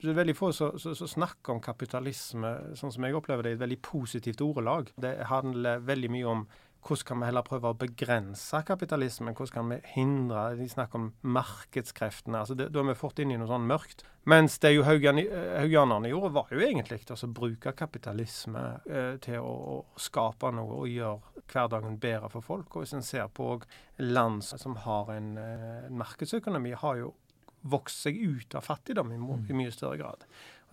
Det 0.00 0.12
er 0.12 0.18
veldig 0.18 0.36
få 0.36 0.50
som 0.52 1.08
snakker 1.08 1.54
om 1.54 1.62
kapitalisme 1.64 2.50
sånn 2.76 2.92
som 2.92 3.06
jeg 3.06 3.16
opplever 3.16 3.46
det, 3.46 3.54
i 3.54 3.56
et 3.58 3.62
veldig 3.62 3.80
positivt 3.86 4.42
ordelag. 4.44 4.90
Det 5.00 5.14
handler 5.30 5.84
veldig 5.86 6.10
mye 6.12 6.30
om 6.30 6.46
hvordan 6.84 7.06
kan 7.08 7.20
vi 7.20 7.28
heller 7.30 7.44
prøve 7.46 7.70
å 7.72 7.76
begrense 7.80 8.60
kapitalismen? 8.68 9.32
Hvordan 9.36 9.54
kan 9.54 9.70
vi 9.72 9.78
hindre 9.94 10.42
De 10.58 10.66
snakker 10.68 11.00
om 11.00 11.06
markedskreftene. 11.22 12.38
altså 12.42 12.54
Da 12.54 12.68
har 12.68 12.88
vi 12.90 12.96
fått 12.98 13.22
inn 13.22 13.32
i 13.32 13.38
noe 13.40 13.48
sånn 13.48 13.64
mørkt. 13.68 14.04
Mens 14.28 14.58
det 14.60 14.74
jo 14.74 14.84
haugianerne 14.84 16.08
gjorde, 16.08 16.32
var 16.32 16.52
jo 16.52 16.60
egentlig 16.64 17.02
å 17.12 17.32
bruke 17.32 17.74
kapitalisme 17.76 18.62
eh, 18.88 19.16
til 19.24 19.40
å, 19.40 19.52
å, 19.52 19.76
skape 20.00 20.52
noe 20.52 20.80
og 20.82 20.88
gjøre 20.88 21.44
hverdagen 21.52 21.98
bedre 22.00 22.30
for 22.32 22.44
folk. 22.44 22.70
Og 22.72 22.84
hvis 22.84 22.96
en 22.96 23.04
ser 23.04 23.28
på 23.32 23.50
land 24.00 24.44
som 24.44 24.76
har 24.84 25.12
en, 25.12 25.36
eh, 25.40 25.84
en 25.88 26.00
markedsøkonomi, 26.00 26.72
har 26.80 27.00
jo 27.00 27.12
vokst 27.64 28.04
seg 28.04 28.16
ut 28.20 28.56
av 28.56 28.64
fattigdom 28.64 29.12
i, 29.12 29.20
i 29.48 29.56
mye 29.56 29.72
større 29.72 30.00
grad. 30.00 30.24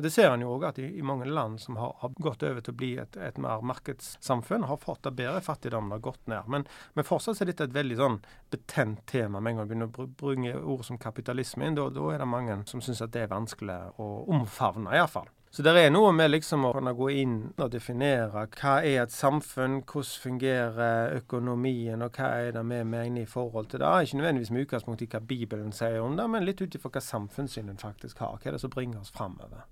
Og 0.01 0.05
Det 0.07 0.09
ser 0.15 0.31
en 0.33 0.41
jo 0.41 0.55
òg 0.55 0.63
at 0.65 0.79
i, 0.81 0.87
i, 0.97 1.03
mange 1.05 1.27
land 1.29 1.59
som 1.61 1.75
har, 1.77 1.91
har, 2.01 2.09
gått 2.25 2.41
over 2.41 2.63
til 2.65 2.73
å 2.73 2.77
bli 2.79 2.87
et, 2.97 3.17
et 3.21 3.35
mer 3.37 3.61
markedssamfunn, 3.69 4.63
har 4.65 4.79
fått 4.81 5.03
det 5.05 5.11
bedre. 5.19 5.43
Fattigdommen 5.45 5.93
har 5.93 6.01
gått 6.01 6.23
ned. 6.31 6.47
Men, 6.49 6.65
men 6.97 7.05
fortsatt 7.05 7.43
er 7.43 7.51
dette 7.51 7.67
et 7.69 7.75
veldig 7.75 7.97
sånn 7.99 8.15
betent 8.49 9.03
tema. 9.11 9.37
Med 9.37 9.51
en 9.51 9.59
gang 9.59 9.67
du 9.67 9.75
begynner 9.75 9.91
å 9.93 10.07
bruke 10.23 10.55
ord 10.73 10.87
som 10.87 10.97
kapitalisme 10.97 11.69
inn, 11.69 11.77
da, 11.77 11.85
er 11.85 12.17
det 12.17 12.27
mange 12.33 12.55
som 12.71 12.81
syns 12.81 13.03
at 13.05 13.13
det 13.13 13.27
er 13.27 13.29
vanskelig 13.35 13.77
å 14.01 14.09
omfavne, 14.33 14.89
iallfall. 14.97 15.29
Så 15.53 15.61
det 15.67 15.75
er 15.77 15.93
noe 15.93 16.09
med 16.17 16.31
liksom 16.31 16.65
å 16.65 16.71
kunne 16.73 16.95
gå 16.97 17.11
inn 17.21 17.35
og 17.51 17.69
definere 17.75 18.47
hva 18.55 18.79
er 18.79 19.03
et 19.03 19.13
samfunn, 19.13 19.83
hvordan 19.85 20.23
fungerer 20.23 21.13
økonomien, 21.19 22.01
og 22.01 22.17
hva 22.17 22.31
er 22.39 22.55
det 22.55 22.63
vi 22.71 22.79
mener 22.95 23.21
i 23.21 23.29
forhold 23.29 23.69
til 23.69 23.83
det. 23.85 23.91
Ikke 24.07 24.23
nødvendigvis 24.23 24.53
med 24.55 24.65
utgangspunkt 24.65 25.05
i 25.05 25.11
hva 25.11 25.21
Bibelen 25.29 25.75
sier 25.75 26.01
om 26.01 26.17
det, 26.17 26.25
men 26.33 26.49
litt 26.49 26.65
ut 26.65 26.79
ifra 26.79 26.89
hva 26.95 27.05
samfunnssynet 27.05 27.85
faktisk 27.85 28.25
har. 28.25 28.39
Hva 28.41 28.49
er 28.49 28.57
det 28.57 28.63
som 28.65 28.73
bringer 28.73 29.03
oss 29.03 29.13
framover. 29.13 29.67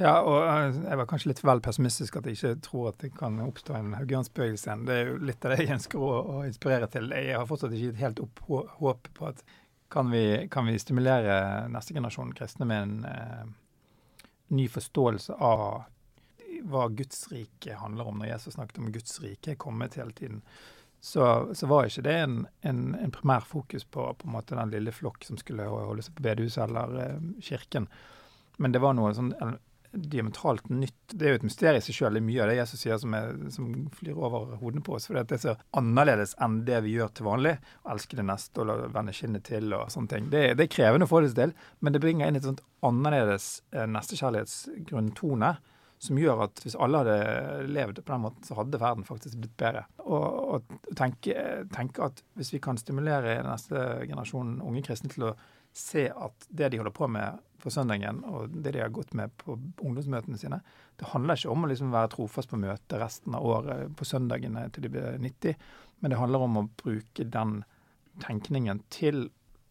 Ja, 0.00 0.14
og 0.24 0.38
eh, 0.46 0.76
jeg 0.86 0.98
var 0.98 1.08
kanskje 1.08 1.32
litt 1.32 1.42
vel 1.44 1.60
pessimistisk 1.64 2.16
at 2.16 2.28
jeg 2.28 2.38
ikke 2.38 2.52
tror 2.64 2.92
at 2.92 3.02
det 3.04 3.12
kan 3.16 3.36
oppstå 3.44 3.76
en 3.76 3.92
haugiansbevegelse 3.98 4.68
igjen. 4.68 4.84
Det 4.88 4.96
er 4.96 5.10
jo 5.10 5.18
litt 5.28 5.44
av 5.44 5.52
det 5.52 5.58
jeg 5.60 5.74
ønsker 5.76 6.04
å, 6.04 6.12
å, 6.20 6.36
inspirere 6.48 6.88
til. 6.92 7.10
Jeg 7.12 7.36
har 7.36 7.48
fortsatt 7.48 7.74
ikke 7.76 7.90
gitt 7.90 8.00
helt 8.00 8.22
opp 8.24 8.44
håp 8.80 9.10
på 9.18 9.28
at 9.28 9.42
kan 9.92 10.08
vi, 10.08 10.24
kan 10.50 10.64
vi 10.64 10.78
stimulere 10.80 11.34
neste 11.68 11.92
generasjon 11.92 12.32
kristne 12.36 12.64
med 12.68 12.86
en 12.86 12.94
eh, 13.10 13.50
ny 14.56 14.64
forståelse 14.72 15.36
av 15.36 15.82
hva 16.72 16.86
Guds 16.88 17.26
rike 17.32 17.76
handler 17.76 18.08
om. 18.08 18.22
Når 18.22 18.30
Jesus 18.30 18.56
snakket 18.56 18.80
om 18.80 18.92
Guds 18.94 19.18
rike 19.20 19.52
er 19.52 19.60
kommet 19.60 19.98
hele 20.00 20.16
tiden, 20.16 20.40
så, 21.04 21.50
så 21.52 21.68
var 21.68 21.90
ikke 21.90 22.04
det 22.06 22.14
en, 22.22 22.38
en, 22.64 22.80
en 22.94 23.12
primær 23.12 23.44
fokus 23.44 23.84
på, 23.84 24.06
på 24.16 24.28
en 24.28 24.32
måte 24.38 24.56
den 24.56 24.72
lille 24.72 24.94
flokk 24.94 25.26
som 25.26 25.36
skulle 25.40 25.66
holde 25.68 26.04
seg 26.06 26.16
på 26.16 26.24
bedehuset 26.24 26.64
eller 26.64 26.96
eh, 27.02 27.28
kirken. 27.44 27.90
Men 28.56 28.72
det 28.72 28.80
var 28.80 28.96
noe 28.96 29.12
sånn 29.16 29.34
diametralt 29.92 30.68
nytt. 30.72 30.96
Det 31.12 31.26
er 31.26 31.34
jo 31.34 31.40
et 31.40 31.46
mysterium 31.46 31.80
i 31.82 31.84
seg 31.84 31.96
sjøl. 31.96 32.16
Det 32.16 32.22
er 32.22 32.26
mye 32.26 32.42
av 32.44 32.50
det 32.50 32.58
Jesus 32.58 32.84
sier 32.84 33.00
som, 33.00 33.16
er, 33.16 33.34
som 33.54 33.68
flyr 33.98 34.18
over 34.18 34.54
hodene 34.60 34.84
på 34.84 34.96
oss. 34.96 35.08
For 35.08 35.18
det 35.18 35.36
er 35.36 35.42
så 35.42 35.56
annerledes 35.78 36.34
enn 36.42 36.62
det 36.68 36.80
vi 36.86 36.96
gjør 36.96 37.12
til 37.16 37.28
vanlig. 37.28 37.56
Å 37.84 37.92
elske 37.94 38.18
det 38.18 38.26
neste 38.28 38.64
og 38.64 38.86
vende 38.94 39.16
kinnet 39.16 39.46
til 39.48 39.74
og 39.76 39.90
sånne 39.92 40.14
ting. 40.14 40.30
Det, 40.32 40.44
det, 40.56 40.66
er 40.66 40.72
krevende 40.72 41.08
å 41.08 41.12
få 41.12 41.22
det 41.24 41.34
til, 41.38 41.52
men 41.80 41.94
det 41.94 42.02
bringer 42.04 42.30
inn 42.30 42.40
et 42.40 42.48
sånt 42.48 42.64
annerledes 42.86 43.52
eh, 43.74 43.86
nestekjærlighetsgrunntone 43.90 45.54
som 46.02 46.18
gjør 46.18 46.40
at 46.48 46.60
hvis 46.64 46.74
alle 46.82 46.98
hadde 46.98 47.66
levd 47.70 48.00
på 48.02 48.10
den 48.10 48.22
måten, 48.24 48.42
så 48.42 48.56
hadde 48.58 48.80
verden 48.82 49.06
faktisk 49.06 49.38
blitt 49.38 49.54
bedre. 49.60 49.84
Og, 50.02 50.24
og 50.56 50.94
tenke, 50.98 51.36
tenke, 51.74 52.08
at 52.08 52.24
hvis 52.38 52.50
vi 52.56 52.60
kan 52.62 52.80
stimulere 52.80 53.38
neste 53.46 53.84
generasjon 54.08 54.56
unge 54.66 54.82
kristne 54.82 55.12
til 55.12 55.28
å 55.28 55.36
se 55.76 56.06
at 56.10 56.46
det 56.48 56.70
de 56.72 56.80
holder 56.80 56.94
på 56.94 57.08
med 57.10 57.40
på 57.62 57.70
søndagen, 57.70 58.24
og 58.26 58.50
det 58.50 58.72
de 58.74 58.80
har 58.82 58.90
gått 58.90 59.12
med 59.14 59.30
på 59.38 59.54
ungdomsmøtene 59.54 60.38
sine, 60.40 60.58
det 60.98 61.10
handler 61.12 61.38
ikke 61.38 61.52
om 61.52 61.62
å 61.62 61.68
liksom 61.70 61.92
være 61.94 62.10
trofast 62.16 62.50
på 62.50 62.58
møtet 62.58 62.98
resten 62.98 63.36
av 63.38 63.46
året 63.46 63.92
på 63.98 64.06
søndagene 64.08 64.64
til 64.74 64.86
de 64.86 64.90
blir 64.96 65.20
90, 65.22 65.68
men 66.02 66.10
det 66.10 66.18
handler 66.18 66.46
om 66.48 66.58
å 66.58 66.66
bruke 66.82 67.28
den 67.30 67.60
tenkningen 68.22 68.82
til 68.92 69.28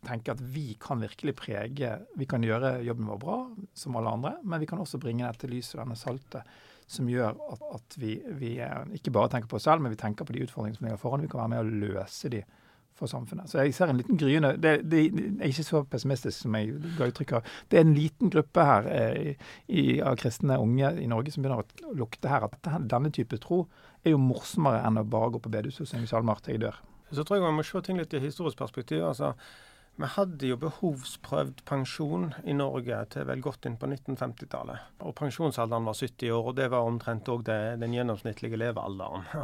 tenke 0.08 0.34
at 0.34 0.42
vi 0.42 0.74
kan 0.82 1.02
virkelig 1.02 1.36
prege 1.38 1.92
Vi 2.18 2.26
kan 2.26 2.42
gjøre 2.42 2.80
jobben 2.82 3.10
vår 3.12 3.20
bra, 3.22 3.38
som 3.74 3.98
alle 4.00 4.14
andre, 4.16 4.32
men 4.44 4.62
vi 4.62 4.70
kan 4.70 4.82
også 4.82 5.00
bringe 5.02 5.28
dette 5.28 5.50
lyset 5.52 5.78
denne 5.82 6.00
saltet 6.00 6.48
som 6.92 7.08
gjør 7.08 7.38
at, 7.54 7.62
at 7.78 7.96
vi, 8.02 8.18
vi, 8.36 8.56
ikke 8.98 9.14
bare 9.16 9.30
tenker 9.32 9.48
på 9.48 9.60
oss 9.60 9.68
selv, 9.70 9.84
men 9.84 9.94
vi 9.94 10.00
tenker 10.00 10.28
på 10.28 10.34
de 10.36 10.42
utfordringene 10.44 10.80
som 10.80 10.88
ligger 10.88 11.00
foran. 11.00 11.22
Vi 11.24 11.30
kan 11.32 11.40
være 11.44 11.54
med 11.54 11.62
å 11.62 11.84
løse 11.86 12.32
de 12.34 12.42
for 12.98 13.10
samfunnet. 13.10 13.50
Så 13.50 13.62
jeg 13.62 13.76
ser 13.76 13.92
en 13.92 14.00
liten 14.00 14.20
gryende 14.20 14.54
det, 14.62 14.74
det, 14.92 15.06
er 15.10 15.50
ikke 15.50 15.66
så 15.66 15.84
pessimistisk 15.90 16.44
som 16.44 16.58
jeg 16.58 16.76
ga 16.98 17.10
uttrykk 17.10 17.34
av. 17.40 17.56
Det 17.72 17.80
er 17.80 17.86
en 17.88 17.96
liten 17.98 18.34
gruppe 18.34 18.66
her 18.68 18.90
eh, 18.92 19.50
i, 19.68 19.86
av 20.06 20.20
kristne 20.22 20.60
unge 20.62 20.94
i 21.02 21.10
Norge 21.10 21.34
som 21.34 21.44
begynner 21.44 21.64
å 21.64 21.98
lukte 21.98 22.32
her 22.32 22.46
at 22.48 22.72
denne 22.92 23.14
type 23.16 23.40
tro 23.42 23.64
er 24.04 24.16
jo 24.16 24.22
morsommere 24.22 24.84
enn 24.86 25.02
å 25.02 25.08
bare 25.08 25.34
gå 25.36 25.44
på 25.44 25.52
bedehuset 25.54 25.86
og 25.86 25.92
synge 25.92 26.10
salmer 26.12 26.42
til 26.44 26.58
jeg 26.58 26.66
dør. 26.66 26.80
Så 27.12 27.26
tror 27.28 27.40
jeg 27.40 27.46
man 27.46 27.58
må 27.60 27.66
se 27.68 27.82
ting 27.84 28.00
litt 28.00 28.14
i 28.16 28.24
historisk 28.24 28.60
perspektiv. 28.62 29.04
altså 29.06 29.34
vi 30.02 30.08
hadde 30.16 30.48
jo 30.50 30.58
behovsprøvd 30.58 31.62
pensjon 31.68 32.32
i 32.50 32.56
Norge 32.58 32.98
til 33.14 33.26
vel 33.30 33.42
godt 33.44 33.68
inn 33.70 33.78
på 33.78 33.90
1950-tallet. 33.90 34.88
Og 35.06 35.14
Pensjonsalderen 35.18 35.86
var 35.86 35.98
70 35.98 36.34
år, 36.34 36.50
og 36.50 36.56
det 36.58 36.68
var 36.74 36.88
omtrent 36.88 37.30
òg 37.30 37.44
den 37.46 37.96
gjennomsnittlige 37.96 38.60
levealderen. 38.60 39.28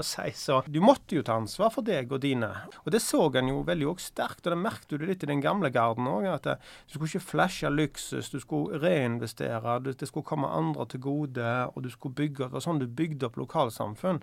Si. 0.00 0.30
Så 0.34 0.60
du 0.70 0.78
måtte 0.82 1.16
jo 1.16 1.22
ta 1.26 1.34
ansvar 1.36 1.72
for 1.74 1.84
deg 1.84 2.12
og 2.12 2.22
dine. 2.22 2.48
Og 2.84 2.92
det 2.94 3.02
så 3.04 3.20
en 3.36 3.50
jo 3.50 3.60
veldig 3.66 3.88
også 3.90 4.12
sterkt, 4.12 4.46
og 4.46 4.54
det 4.54 4.60
merket 4.60 4.94
du 4.94 5.04
litt 5.04 5.24
i 5.24 5.28
den 5.28 5.42
gamle 5.44 5.70
garden 5.74 6.08
òg. 6.08 6.28
At 6.30 6.46
du 6.48 6.94
skulle 6.94 7.10
ikke 7.10 7.30
flashe 7.32 7.70
luksus, 7.72 8.30
du 8.32 8.38
skulle 8.40 8.80
reinvestere, 8.80 9.78
det 9.84 10.08
skulle 10.08 10.26
komme 10.26 10.48
andre 10.48 10.86
til 10.90 11.04
gode, 11.04 11.50
og 11.74 11.84
du 11.84 11.90
skulle 11.92 12.16
bygge 12.16 12.48
Det 12.48 12.56
var 12.56 12.64
sånn 12.64 12.80
du 12.80 12.86
bygde 12.86 13.28
opp 13.28 13.36
lokalsamfunn. 13.40 14.22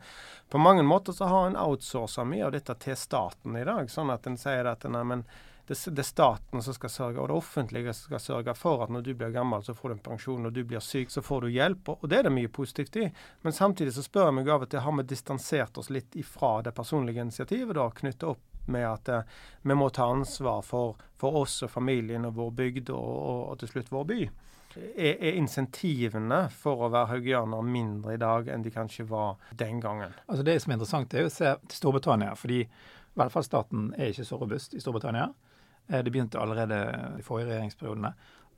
På 0.49 0.61
mange 0.61 0.85
måter 0.87 1.13
så 1.13 1.29
har 1.29 1.49
en 1.49 1.59
outsourca 1.59 2.25
mye 2.25 2.47
av 2.47 2.55
dette 2.55 2.73
til 2.81 2.97
staten 2.97 3.57
i 3.59 3.65
dag, 3.67 3.91
sånn 3.91 4.13
at 4.13 4.27
en 4.27 4.39
sier 4.39 4.67
at 4.71 4.87
nei, 4.89 5.03
men 5.05 5.27
det, 5.67 5.75
det, 5.91 5.99
er 5.99 6.07
staten 6.07 6.61
som 6.63 6.75
skal 6.75 6.89
sørge, 6.89 7.19
og 7.19 7.27
det 7.27 7.35
offentlige 7.35 7.93
som 7.93 8.11
skal 8.11 8.21
sørge 8.23 8.53
for 8.55 8.85
at 8.85 8.91
når 8.93 9.03
du 9.03 9.13
blir 9.19 9.33
gammel, 9.35 9.63
så 9.63 9.75
får 9.75 9.89
du 9.89 9.95
en 9.97 10.03
pensjon. 10.05 10.43
Når 10.43 10.53
du 10.55 10.61
blir 10.63 10.83
syk, 10.83 11.11
så 11.11 11.21
får 11.21 11.43
du 11.43 11.49
hjelp. 11.51 11.89
Og 11.97 12.07
det 12.07 12.21
er 12.21 12.27
det 12.29 12.35
mye 12.37 12.51
positivt 12.51 12.95
i. 13.01 13.07
Men 13.43 13.55
samtidig 13.55 13.95
så 13.97 14.05
spør 14.05 14.29
jeg 14.29 14.37
meg 14.39 14.51
av 14.53 14.63
og 14.63 14.71
til 14.71 14.85
har 14.85 14.95
vi 14.95 15.07
distansert 15.11 15.79
oss 15.81 15.91
litt 15.91 16.15
ifra 16.15 16.61
det 16.63 16.71
personlige 16.77 17.25
initiativet, 17.27 17.75
da, 17.75 17.89
knyttet 17.99 18.29
opp 18.31 18.43
med 18.67 18.87
at 18.87 19.09
eh, 19.11 19.21
vi 19.61 19.75
må 19.75 19.89
ta 19.89 20.07
ansvar 20.11 20.61
for, 20.63 20.95
for, 21.19 21.43
oss 21.43 21.61
og 21.63 21.71
familien 21.71 22.27
og 22.27 22.35
vår 22.39 22.51
bygd, 22.61 22.91
og, 22.95 23.07
og, 23.17 23.41
og 23.51 23.59
til 23.61 23.71
slutt 23.71 23.91
vår 23.91 24.07
by. 24.11 24.19
Er, 24.77 25.15
er, 25.15 25.37
insentivene 25.39 26.43
for 26.53 26.85
å 26.85 26.91
være 26.93 27.15
haugianer 27.15 27.63
mindre 27.65 28.13
i 28.13 28.21
dag 28.21 28.51
enn 28.53 28.63
de 28.63 28.71
kanskje 28.71 29.07
var 29.09 29.39
den 29.57 29.81
gangen? 29.83 30.15
Altså 30.27 30.45
Det 30.45 30.59
som 30.61 30.71
er 30.71 30.79
interessant, 30.79 31.15
er 31.15 31.27
å 31.27 31.33
se 31.33 31.55
til 31.65 31.81
Storbritannia. 31.81 32.35
fordi 32.35 32.63
velferdsstaten 33.17 33.93
er 33.97 34.11
ikke 34.11 34.27
så 34.27 34.37
robust 34.37 34.75
i 34.77 34.83
Storbritannia. 34.83 35.31
Eh, 35.87 36.03
det 36.03 36.11
begynte 36.11 36.39
allerede 36.39 36.79
i 37.19 37.25
forrige 37.25 37.51
regjeringsperiodene. 37.51 38.13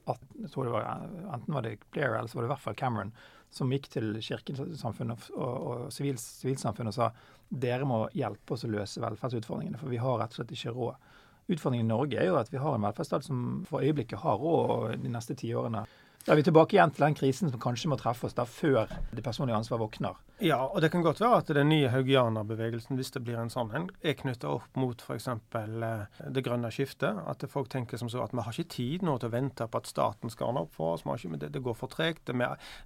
At, 0.10 0.22
var, 0.56 0.88
Enten 1.34 1.54
var 1.54 1.62
det 1.62 1.78
Blair 1.92 2.16
eller 2.18 2.28
så 2.28 2.40
var 2.40 2.44
det 2.44 2.50
i 2.50 2.54
hvert 2.56 2.64
fall 2.64 2.76
Cameron 2.80 3.12
som 3.54 3.72
gikk 3.74 3.88
til 3.94 4.16
kirkesamfunnet 4.22 5.30
og, 5.34 5.56
og 5.70 5.94
sivilsamfunnet 5.94 6.94
og 6.94 6.96
sa 6.96 7.10
dere 7.50 7.86
må 7.90 8.04
hjelpe 8.18 8.54
oss 8.54 8.66
å 8.66 8.70
løse 8.70 9.02
velferdsutfordringene, 9.02 9.80
for 9.82 9.90
vi 9.90 10.02
har 10.02 10.20
rett 10.22 10.36
og 10.36 10.42
slett 10.42 10.54
ikke 10.54 10.74
råd. 10.76 11.08
Utfordringen 11.50 11.88
i 11.88 11.90
Norge 11.90 12.20
er 12.22 12.30
jo 12.30 12.38
at 12.38 12.52
vi 12.54 12.62
har 12.62 12.78
en 12.78 12.86
velferdsstat 12.86 13.26
som 13.26 13.64
for 13.70 13.82
øyeblikket 13.82 14.22
har 14.22 14.38
råd 14.38 15.00
de 15.02 15.14
neste 15.14 15.34
ti 15.38 15.50
årene. 15.58 15.82
Da 16.26 16.34
er 16.34 16.40
vi 16.42 16.44
tilbake 16.44 16.76
igjen 16.76 16.92
til 16.92 17.06
den 17.06 17.16
krisen 17.16 17.52
som 17.52 17.62
kanskje 17.64 17.90
må 17.92 17.98
treffe 18.00 18.28
oss 18.28 18.36
da 18.38 18.44
før 18.46 18.92
det 19.16 19.24
personlige 19.24 19.58
ansvaret 19.58 19.86
våkner. 19.86 20.18
Ja, 20.40 20.62
og 20.64 20.80
det 20.80 20.88
kan 20.94 21.02
godt 21.04 21.20
være 21.20 21.42
at 21.42 21.50
den 21.52 21.68
nye 21.68 21.90
haugianerbevegelsen, 21.92 22.96
hvis 22.96 23.12
det 23.12 23.26
blir 23.28 23.36
en 23.42 23.50
sånn 23.52 23.74
en, 23.76 23.90
er 24.00 24.14
knytta 24.16 24.48
opp 24.54 24.78
mot 24.80 25.02
f.eks. 25.04 25.26
Eh, 25.28 26.22
det 26.32 26.44
grønne 26.46 26.70
skiftet. 26.72 27.18
At 27.28 27.44
folk 27.52 27.68
tenker 27.68 28.00
som 28.00 28.08
så 28.08 28.22
at 28.24 28.32
vi 28.32 28.46
har 28.46 28.56
ikke 28.56 28.72
tid 28.72 29.04
nå 29.04 29.18
til 29.20 29.28
å 29.28 29.34
vente 29.34 29.68
på 29.68 29.82
at 29.82 29.90
staten 29.92 30.32
skal 30.32 30.54
ordne 30.54 30.64
opp 30.64 30.78
for 30.78 30.94
oss. 30.94 31.04
Ikke, 31.04 31.42
det, 31.42 31.50
det, 31.52 31.64
går 31.66 31.76
for 31.76 31.92
tregt. 31.92 32.32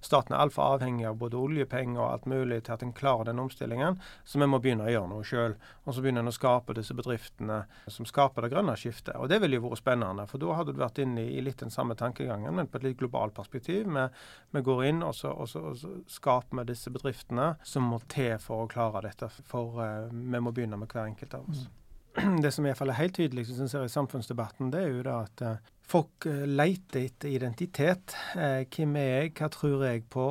Staten 0.02 0.34
er 0.34 0.42
altfor 0.42 0.80
avhengig 0.80 1.06
av 1.06 1.20
både 1.20 1.38
oljepenger 1.38 2.00
og 2.00 2.08
alt 2.08 2.26
mulig 2.32 2.58
til 2.66 2.74
at 2.74 2.82
en 2.82 2.94
klarer 2.96 3.30
den 3.30 3.44
omstillingen. 3.44 4.00
Så 4.26 4.42
vi 4.42 4.50
må 4.50 4.58
begynne 4.58 4.88
å 4.88 4.90
gjøre 4.90 5.12
noe 5.12 5.22
sjøl. 5.22 5.54
Og 5.84 5.94
så 5.94 6.02
begynner 6.02 6.26
en 6.26 6.32
å 6.32 6.34
skape 6.34 6.74
disse 6.74 6.98
bedriftene 6.98 7.60
som 7.86 8.10
skaper 8.10 8.48
det 8.48 8.50
grønne 8.56 8.74
skiftet. 8.80 9.14
Og 9.14 9.30
det 9.30 9.38
ville 9.44 9.60
jo 9.60 9.68
vært 9.68 9.84
spennende, 9.84 10.26
for 10.26 10.42
da 10.42 10.58
hadde 10.58 10.74
du 10.74 10.82
vært 10.82 10.98
inne 11.06 11.22
i 11.22 11.38
litt 11.44 11.62
den 11.62 11.70
samme 11.70 11.94
tankegangen, 11.94 12.50
men 12.58 12.66
på 12.66 12.82
et 12.82 12.90
litt 12.90 12.98
globalt 12.98 13.23
perspektiv. 13.32 13.86
Vi, 13.88 14.06
vi 14.50 14.64
går 14.66 14.84
inn 14.90 15.02
og 15.06 15.14
så, 15.14 15.32
og 15.32 15.48
så, 15.48 15.62
og 15.70 15.78
så 15.80 15.92
skaper 16.10 16.60
vi 16.60 16.68
disse 16.72 16.92
bedriftene 16.92 17.54
som 17.64 17.88
må 17.88 18.00
til 18.12 18.36
for 18.42 18.64
å 18.64 18.70
klare 18.70 19.06
dette. 19.06 19.30
For 19.48 19.80
uh, 19.80 20.12
vi 20.12 20.42
må 20.42 20.52
begynne 20.52 20.80
med 20.80 20.92
hver 20.92 21.08
enkelt 21.08 21.38
av 21.38 21.48
oss. 21.50 21.64
Mm. 21.64 21.80
Det 22.44 22.52
som 22.54 22.64
i 22.66 22.70
hvert 22.70 22.78
fall 22.78 22.92
er 22.92 23.00
helt 23.00 23.16
tydelig 23.16 23.48
synes 23.48 23.74
jeg, 23.74 23.88
i 23.88 23.90
samfunnsdebatten, 23.90 24.68
det 24.70 24.84
er 24.84 24.92
jo 24.92 25.02
da 25.06 25.16
at 25.24 25.42
uh, 25.42 25.72
folk 25.82 26.28
uh, 26.30 26.44
leter 26.46 27.08
etter 27.08 27.32
identitet. 27.34 28.14
hvem 28.34 28.96
er 29.00 29.10
jeg, 29.10 29.34
hva 29.40 29.50
tror 29.50 29.84
jeg 29.88 30.04
på, 30.10 30.28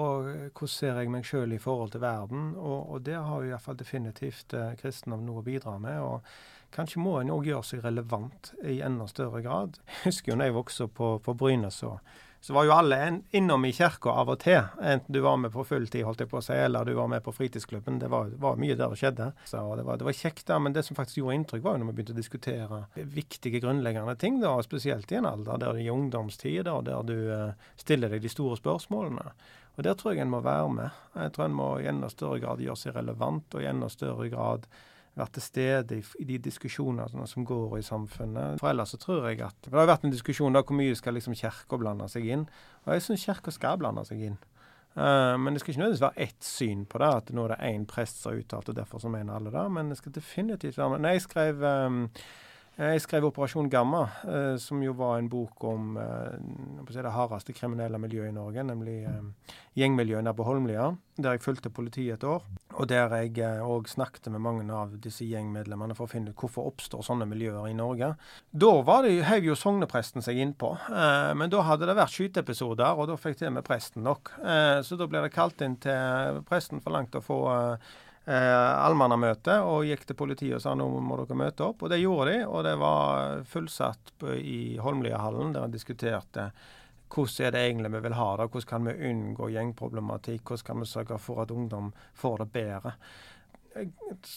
hvordan 0.56 0.72
ser 0.72 1.02
jeg 1.02 1.12
meg 1.12 1.28
sjøl 1.28 1.58
i 1.58 1.62
forhold 1.62 1.92
til 1.92 2.06
verden? 2.06 2.54
Og, 2.56 2.80
og 2.96 3.06
der 3.06 3.22
har 3.28 3.44
jo 3.44 3.52
i 3.52 3.56
hvert 3.56 3.68
fall 3.68 3.80
definitivt 3.80 4.56
uh, 4.56 4.72
kristendom 4.80 5.26
noe 5.28 5.44
å 5.44 5.48
bidra 5.48 5.76
med. 5.82 6.00
og 6.00 6.22
Kanskje 6.74 7.02
må 7.04 7.20
en 7.20 7.30
òg 7.30 7.48
gjøre 7.52 7.68
seg 7.68 7.84
relevant 7.86 8.54
i 8.66 8.80
enda 8.82 9.06
større 9.10 9.44
grad. 9.46 9.78
Jeg 10.00 10.08
husker 10.08 10.34
jo 10.34 10.38
når 10.40 10.50
jeg 10.50 10.56
vokste 10.56 10.88
opp 10.88 10.96
på, 10.98 11.10
på 11.28 11.36
Bryne, 11.38 11.70
så 11.74 11.98
så 12.44 12.54
var 12.54 12.66
jo 12.68 12.74
alle 12.76 13.22
innom 13.32 13.64
i 13.66 13.70
kirka 13.72 14.12
av 14.20 14.28
og 14.34 14.42
til. 14.44 14.66
Enten 14.84 15.16
du 15.16 15.22
var 15.24 15.38
med 15.40 15.54
på 15.54 15.64
fulltid, 15.64 16.04
holdt 16.04 16.26
jeg 16.26 16.28
på 16.28 16.42
å 16.42 16.44
si, 16.44 16.58
eller 16.60 16.84
du 16.84 16.92
var 16.98 17.08
med 17.08 17.24
på 17.24 17.32
fritidsklubben. 17.32 18.02
Det 18.02 18.10
var, 18.12 18.34
var 18.36 18.58
mye 18.60 18.76
der 18.76 18.92
det 18.92 19.00
skjedde. 19.00 19.30
Så 19.48 19.62
det 19.80 19.86
var, 19.88 20.02
det 20.02 20.08
var, 20.10 20.18
kjekt, 20.18 20.44
da. 20.50 20.58
Men 20.60 20.76
det 20.76 20.84
som 20.84 20.98
faktisk 20.98 21.22
gjorde 21.22 21.38
inntrykk, 21.38 21.64
var 21.64 21.78
jo 21.78 21.86
når 21.86 21.90
vi 21.94 21.96
begynte 22.02 22.16
å 22.18 22.20
diskutere 22.20 22.82
viktige, 23.16 23.62
grunnleggende 23.64 24.18
ting. 24.20 24.42
da, 24.44 24.58
Spesielt 24.68 25.14
i 25.16 25.22
en 25.22 25.30
alder 25.30 25.64
der 25.64 25.80
du 25.80 25.86
er 25.86 25.96
ungdomstid, 25.96 26.66
da, 26.68 26.76
der 26.84 27.08
du 27.08 27.16
uh, 27.32 27.70
stiller 27.80 28.12
deg 28.12 28.28
de 28.28 28.34
store 28.36 28.60
spørsmålene. 28.60 29.32
Og 29.78 29.88
Der 29.88 29.96
tror 29.96 30.12
jeg 30.12 30.26
en 30.26 30.36
må 30.36 30.44
være 30.44 30.68
med. 30.82 31.04
Jeg 31.16 31.38
tror 31.38 31.48
en 31.48 31.60
må 31.62 31.70
i 31.80 31.88
enda 31.94 32.12
større 32.12 32.44
grad 32.44 32.60
gjøre 32.68 32.82
seg 32.84 33.00
relevant, 33.00 33.56
og 33.56 33.64
i 33.64 33.72
enda 33.72 33.88
større 33.88 34.28
grad 34.36 34.68
vært 35.18 35.36
til 35.38 35.46
stede 35.46 36.00
i, 36.00 36.26
de 36.26 36.40
diskusjonene 36.42 37.28
som 37.30 37.46
går 37.46 37.78
i 37.78 37.86
samfunnet. 37.86 38.62
For 38.62 38.72
ellers 38.72 38.96
så 38.96 39.00
tror 39.02 39.28
jeg 39.30 39.44
at 39.46 39.58
Det 39.66 39.74
har 39.74 39.90
vært 39.90 40.08
en 40.08 40.14
diskusjon 40.14 40.56
da 40.56 40.64
hvor 40.64 40.78
mye 40.78 40.96
skal 40.98 41.18
liksom 41.18 41.38
Kirka 41.38 41.78
blande 41.78 42.08
seg 42.10 42.26
inn. 42.26 42.48
Og 42.86 42.96
jeg 42.96 43.06
syns 43.06 43.26
Kirka 43.28 43.54
skal 43.54 43.80
blande 43.82 44.06
seg 44.10 44.26
inn. 44.32 44.40
Uh, 44.94 45.34
men 45.42 45.54
det 45.54 45.64
skal 45.64 45.74
ikke 45.74 45.82
nødvendigvis 45.82 46.06
være 46.06 46.26
ett 46.28 46.46
syn 46.46 46.84
på 46.86 47.00
det, 47.02 47.12
at 47.18 47.32
nå 47.34 47.46
er 47.48 47.56
det 47.56 47.72
én 47.72 47.86
prest 47.90 48.20
som 48.22 48.30
har 48.30 48.44
uttalt, 48.44 48.70
og 48.70 48.78
derfor 48.78 49.02
så 49.02 49.10
mener 49.10 49.34
alle 49.34 49.54
det. 49.54 49.64
Men 49.74 49.90
det 49.90 49.98
skal 49.98 50.14
definitivt 50.14 50.78
være 50.78 51.00
Når 51.00 51.16
jeg 51.16 51.22
skrev 51.22 51.64
um, 51.64 52.04
jeg 52.78 53.02
skrev 53.02 53.26
'Operasjon 53.26 53.70
Gamma', 53.70 54.10
eh, 54.26 54.58
som 54.58 54.82
jo 54.82 54.94
var 54.94 55.18
en 55.18 55.30
bok 55.30 55.64
om 55.64 55.98
eh, 55.98 56.40
det 56.90 57.12
hardeste 57.12 57.54
kriminelle 57.54 58.00
miljøet 58.00 58.30
i 58.30 58.34
Norge, 58.34 58.64
nemlig 58.64 59.04
eh, 59.04 59.54
gjengmiljøet 59.78 60.24
nær 60.24 60.34
på 60.34 60.44
Holmlia. 60.44 60.96
Der 61.18 61.32
jeg 61.32 61.42
fulgte 61.42 61.70
politiet 61.70 62.14
et 62.14 62.24
år. 62.24 62.42
Og 62.74 62.88
der 62.90 63.14
jeg 63.14 63.62
òg 63.62 63.88
snakket 63.88 64.32
med 64.32 64.42
mange 64.42 64.74
av 64.74 64.98
disse 64.98 65.24
gjengmedlemmene 65.24 65.94
for 65.94 66.06
å 66.06 66.10
finne 66.10 66.30
ut 66.32 66.36
hvorfor 66.36 66.66
oppstår 66.66 67.04
sånne 67.06 67.28
miljøer 67.30 67.70
i 67.70 67.74
Norge. 67.78 68.16
Da 68.52 68.82
var 68.82 69.04
det, 69.04 69.24
heiv 69.24 69.44
jo 69.44 69.56
sognepresten 69.56 70.26
seg 70.26 70.38
innpå. 70.42 70.90
Men 71.38 71.50
da 71.50 71.62
hadde 71.62 71.86
det 71.86 71.96
vært 71.96 72.10
skyteepisoder, 72.10 72.98
og 72.98 73.08
da 73.08 73.16
fikk 73.16 73.38
til 73.38 73.54
med 73.54 73.64
presten 73.64 74.02
nok. 74.02 74.34
Så 74.82 74.98
da 74.98 75.06
ble 75.06 75.22
det 75.22 75.36
kalt 75.36 75.62
inn 75.62 75.78
til 75.78 76.42
presten 76.50 76.82
for 76.82 76.98
langt 76.98 77.14
å 77.14 77.22
få 77.22 77.44
allmannamøte 78.26 79.58
og 79.68 79.84
gikk 79.84 80.06
til 80.08 80.16
politiet 80.16 80.56
og 80.56 80.62
sa 80.64 80.76
nå 80.80 80.86
må 80.88 81.18
dere 81.20 81.36
møte 81.36 81.66
opp. 81.66 81.84
Og 81.84 81.92
det 81.92 82.00
gjorde 82.00 82.32
de, 82.32 82.46
og 82.48 82.64
det 82.64 82.78
var 82.80 83.44
fullsatt 83.52 84.14
i 84.40 84.78
Holmlia-hallen 84.80 85.52
der 85.56 85.68
en 85.68 85.76
diskuterte 85.76 86.52
hvordan 87.14 87.46
er 87.46 87.52
det 87.54 87.62
egentlig 87.68 87.92
vi 87.94 88.02
vil 88.08 88.16
ha 88.18 88.30
det, 88.38 88.48
hvordan 88.50 88.70
kan 88.70 88.88
vi 88.88 89.10
unngå 89.12 89.50
gjengproblematikk, 89.54 90.48
hvordan 90.48 90.66
kan 90.66 90.80
vi 90.82 90.90
sørge 90.90 91.20
for 91.22 91.44
at 91.44 91.52
ungdom 91.54 91.92
får 92.18 92.42
det 92.42 92.48
bedre. 92.56 92.94
Jeg 93.74 93.92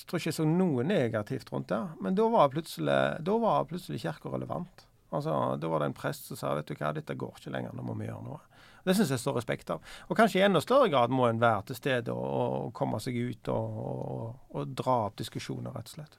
tror 0.08 0.20
ikke 0.20 0.30
jeg 0.30 0.38
så 0.38 0.48
noe 0.48 0.84
negativt 0.84 1.52
rundt 1.52 1.70
det, 1.72 1.80
men 2.00 2.16
da 2.16 2.28
var 2.32 2.52
plutselig, 2.52 2.98
da 3.24 3.54
plutselig 3.68 4.00
kirka 4.04 4.32
relevant. 4.32 4.86
Altså, 5.10 5.56
Da 5.56 5.68
var 5.68 5.80
det 5.80 5.86
en 5.86 5.96
prest 5.96 6.26
som 6.26 6.36
sa 6.36 6.54
vet 6.54 6.66
du 6.66 6.74
hva, 6.74 6.92
dette 6.92 7.14
går 7.14 7.36
ikke 7.38 7.52
lenger, 7.54 7.72
nå 7.72 7.84
må 7.86 7.94
vi 7.94 8.08
gjøre 8.08 8.24
noe. 8.26 8.40
Det 8.86 8.94
syns 8.94 9.10
jeg 9.10 9.18
står 9.18 9.40
respekt 9.40 9.70
av. 9.74 9.82
Og 10.06 10.18
kanskje 10.18 10.38
i 10.38 10.44
enda 10.46 10.62
større 10.62 10.86
grad 10.92 11.10
må 11.14 11.26
en 11.26 11.42
være 11.42 11.66
til 11.70 11.78
stede 11.80 12.14
og, 12.14 12.26
og 12.30 12.72
komme 12.76 13.00
seg 13.02 13.18
ut 13.18 13.50
og, 13.50 13.80
og, 13.82 14.28
og, 14.54 14.74
dra 14.78 15.00
opp 15.08 15.16
diskusjoner, 15.18 15.74
rett 15.74 15.90
og 15.90 15.96
slett. 15.98 16.18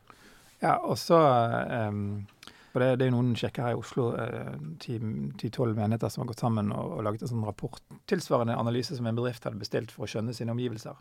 Ja, 0.60 0.73
og 0.82 0.97
så 0.99 1.19
um, 1.88 2.25
det, 2.77 2.89
det, 2.99 3.08
er 3.08 3.13
noen 3.13 3.32
sjekker 3.38 3.67
her 3.67 3.75
i 3.75 3.80
Oslo, 3.80 4.10
ti-tolv 4.82 5.71
eh, 5.71 5.80
menigheter, 5.80 6.12
som 6.12 6.23
har 6.23 6.32
gått 6.34 6.43
sammen 6.43 6.73
og, 6.75 6.99
laget 7.06 7.23
en 7.23 7.32
sånn 7.32 7.47
rapport 7.47 7.80
tilsvarende 8.10 8.58
analyse 8.58 8.97
som 8.97 9.08
en 9.08 9.17
bedrift 9.17 9.47
hadde 9.47 9.62
bestilt 9.62 9.93
for 9.93 10.06
å 10.06 10.12
skjønne 10.12 10.36
sine 10.36 10.53
omgivelser. 10.53 10.99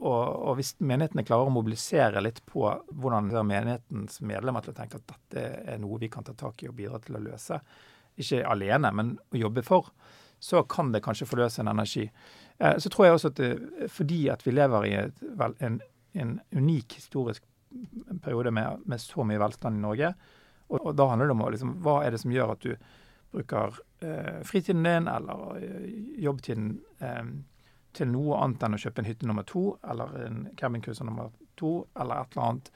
Og, 0.00 0.10
og, 0.10 0.50
hvis 0.58 0.74
menighetene 0.82 1.24
klarer 1.24 1.48
å 1.48 1.54
mobilisere 1.54 2.20
litt 2.24 2.42
på 2.50 2.66
hvordan 2.90 3.30
menighetens 3.46 4.18
medlemmer 4.26 4.64
til 4.64 4.74
å 4.74 4.78
tenke 4.80 4.98
at 4.98 5.14
dette 5.14 5.46
er 5.70 5.80
noe 5.80 6.00
vi 6.02 6.10
kan 6.12 6.26
ta 6.26 6.34
tak 6.36 6.64
i 6.64 6.68
og 6.68 6.76
bidra 6.80 6.98
til 7.02 7.20
å 7.20 7.22
løse, 7.24 7.60
ikke 8.20 8.44
alene, 8.46 8.90
men 8.94 9.14
å 9.34 9.40
jobbe 9.46 9.64
for, 9.66 9.94
så 10.38 10.62
kan 10.68 10.92
det 10.92 11.02
kanskje 11.04 11.28
forløse 11.28 11.62
en 11.62 11.72
energi. 11.72 12.08
Eh, 12.58 12.78
så 12.78 12.90
tror 12.92 13.06
jeg 13.06 13.18
også 13.18 13.32
at 13.32 13.40
det, 13.40 13.88
fordi 13.92 14.26
at 14.32 14.44
vi 14.46 14.54
lever 14.54 14.88
i 14.88 14.94
et, 15.04 15.24
vel, 15.38 15.56
en, 15.60 15.80
en, 16.14 16.38
unik 16.54 16.98
historisk 17.00 17.44
periode 18.22 18.50
med, 18.54 18.84
med, 18.86 19.00
så 19.02 19.24
mye 19.26 19.40
velstand 19.40 19.78
i 19.78 19.82
Norge, 19.82 20.12
og, 20.68 20.78
og 20.80 20.92
da 20.96 21.08
handler 21.10 21.30
det 21.30 21.34
om 21.36 21.46
liksom, 21.52 21.72
hva 21.84 22.02
er 22.04 22.14
det 22.14 22.22
som 22.22 22.32
gjør 22.32 22.54
at 22.54 22.62
du 22.64 22.76
bruker 23.34 23.80
eh, 24.00 24.42
fritiden 24.46 24.86
din 24.86 25.08
eller 25.10 25.58
eh, 25.58 25.88
jobbtiden 26.22 26.68
eh, 27.02 27.24
til 27.94 28.10
noe 28.10 28.38
annet 28.42 28.62
enn 28.66 28.76
å 28.76 28.80
kjøpe 28.80 29.02
en 29.02 29.08
hytte 29.08 29.28
nummer 29.28 29.46
to, 29.46 29.64
eller 29.90 30.14
en 30.26 30.44
cabincruiser 30.58 31.06
nummer 31.06 31.32
to, 31.58 31.84
eller 31.98 32.22
et 32.22 32.34
eller 32.34 32.46
annet. 32.48 32.70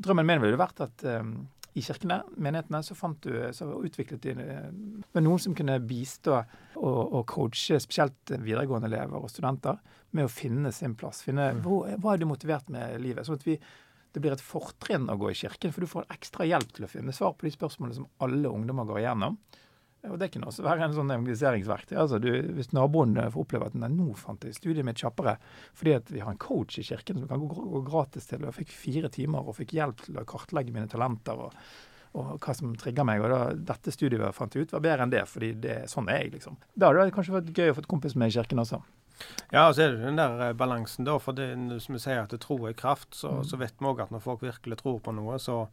Drømmen 0.00 0.26
min 0.26 0.42
ville 0.42 0.58
vært 0.58 0.82
at 0.82 1.04
um, 1.06 1.34
i 1.78 1.82
kirkene, 1.86 2.20
menighetene, 2.36 2.80
så, 2.82 2.96
fant 2.98 3.20
du, 3.22 3.34
så 3.54 3.68
utviklet 3.78 4.24
de 4.24 4.34
uh, 4.34 4.70
med 5.14 5.22
noen 5.22 5.42
som 5.42 5.54
kunne 5.56 5.78
bistå 5.86 6.34
og, 6.36 7.02
og, 7.04 7.22
coache 7.30 7.78
spesielt 7.82 8.34
videregående 8.34 8.90
elever 8.90 9.22
og 9.22 9.30
studenter 9.30 9.78
med 10.16 10.26
å 10.26 10.32
finne 10.32 10.72
sin 10.74 10.96
plass. 10.98 11.22
Finne 11.26 11.52
mm. 11.54 11.62
hvor, 11.66 11.86
hva 12.02 12.14
er 12.14 12.22
du 12.22 12.26
motivert 12.30 12.72
med 12.72 12.98
livet. 13.02 13.26
sånn 13.26 13.38
at 13.38 13.46
vi 13.46 13.60
det 14.10 14.18
blir 14.22 14.34
et 14.34 14.42
fortrinn 14.42 15.06
å 15.06 15.14
gå 15.18 15.30
i 15.30 15.38
kirken, 15.38 15.70
for 15.70 15.84
du 15.84 15.90
får 15.90 16.08
ekstra 16.10 16.46
hjelp 16.48 16.72
til 16.74 16.86
å 16.86 16.90
finne 16.90 17.14
svar 17.14 17.36
på 17.38 17.46
de 17.46 17.52
spørsmålene 17.54 18.00
som 18.00 18.08
alle 18.24 18.50
ungdommer 18.50 18.88
går 18.88 19.04
igjennom. 19.04 19.36
Og 20.08 20.16
Det 20.18 20.30
kan 20.32 20.46
også 20.48 20.64
være 20.64 20.86
en 20.86 20.94
sånn 20.96 21.12
evangeliseringsverktøy. 21.12 21.96
Altså, 22.00 22.20
du, 22.22 22.30
hvis 22.56 22.72
naboen 22.72 23.18
får 23.20 23.42
oppleve 23.42 23.68
at 23.68 23.76
nå 23.76 24.14
fant 24.16 24.46
jeg 24.46 24.56
studiet 24.56 24.86
mitt 24.86 25.00
kjappere 25.00 25.36
fordi 25.76 25.92
at 25.98 26.08
vi 26.12 26.22
har 26.24 26.32
en 26.32 26.40
coach 26.40 26.78
i 26.80 26.86
kirken 26.86 27.20
som 27.20 27.28
kan 27.28 27.42
gå, 27.42 27.66
gå 27.74 27.82
gratis 27.84 28.30
til, 28.30 28.46
og 28.48 28.56
fikk 28.56 28.72
fire 28.72 29.12
timer 29.12 29.44
og 29.44 29.58
fikk 29.58 29.76
hjelp 29.76 30.06
til 30.06 30.20
å 30.20 30.24
kartlegge 30.28 30.72
mine 30.72 30.88
talenter 30.88 31.44
og, 31.44 31.58
og 32.16 32.32
hva 32.40 32.54
som 32.56 32.72
trigger 32.80 33.06
meg. 33.06 33.20
og 33.20 33.34
da, 33.34 33.42
Dette 33.74 33.92
studiet 33.92 34.24
jeg 34.24 34.38
fant 34.38 34.56
ut, 34.56 34.72
var 34.72 34.86
bedre 34.86 35.06
enn 35.06 35.12
det, 35.12 35.26
fordi 35.28 35.52
det, 35.66 35.76
sånn 35.92 36.08
er 36.08 36.24
jeg. 36.24 36.34
liksom. 36.38 36.56
Da 36.74 36.88
hadde 36.90 37.10
det 37.10 37.16
kanskje 37.18 37.36
vært 37.36 37.52
gøy 37.52 37.74
å 37.74 37.76
få 37.76 37.84
et 37.84 37.92
kompis 37.92 38.16
med 38.16 38.32
i 38.32 38.36
kirken 38.38 38.64
også. 38.64 38.80
Ja, 39.52 39.66
og 39.66 39.76
så 39.76 39.84
er 39.84 39.94
det 39.94 40.04
den 40.06 40.18
der 40.20 40.46
eh, 40.46 40.56
balansen, 40.56 41.04
da. 41.04 41.18
For 41.20 41.36
det, 41.36 41.52
som 41.84 41.96
vi 41.96 42.02
sier 42.02 42.22
at 42.22 42.32
det 42.32 42.40
tro 42.44 42.56
er 42.64 42.76
kraft, 42.78 43.12
så, 43.18 43.40
mm. 43.40 43.48
så 43.50 43.60
vet 43.60 43.76
vi 43.76 43.90
òg 43.90 44.04
at 44.06 44.14
når 44.14 44.24
folk 44.24 44.44
virkelig 44.46 44.80
tror 44.80 45.00
på 45.04 45.14
noe, 45.16 45.36
så 45.42 45.66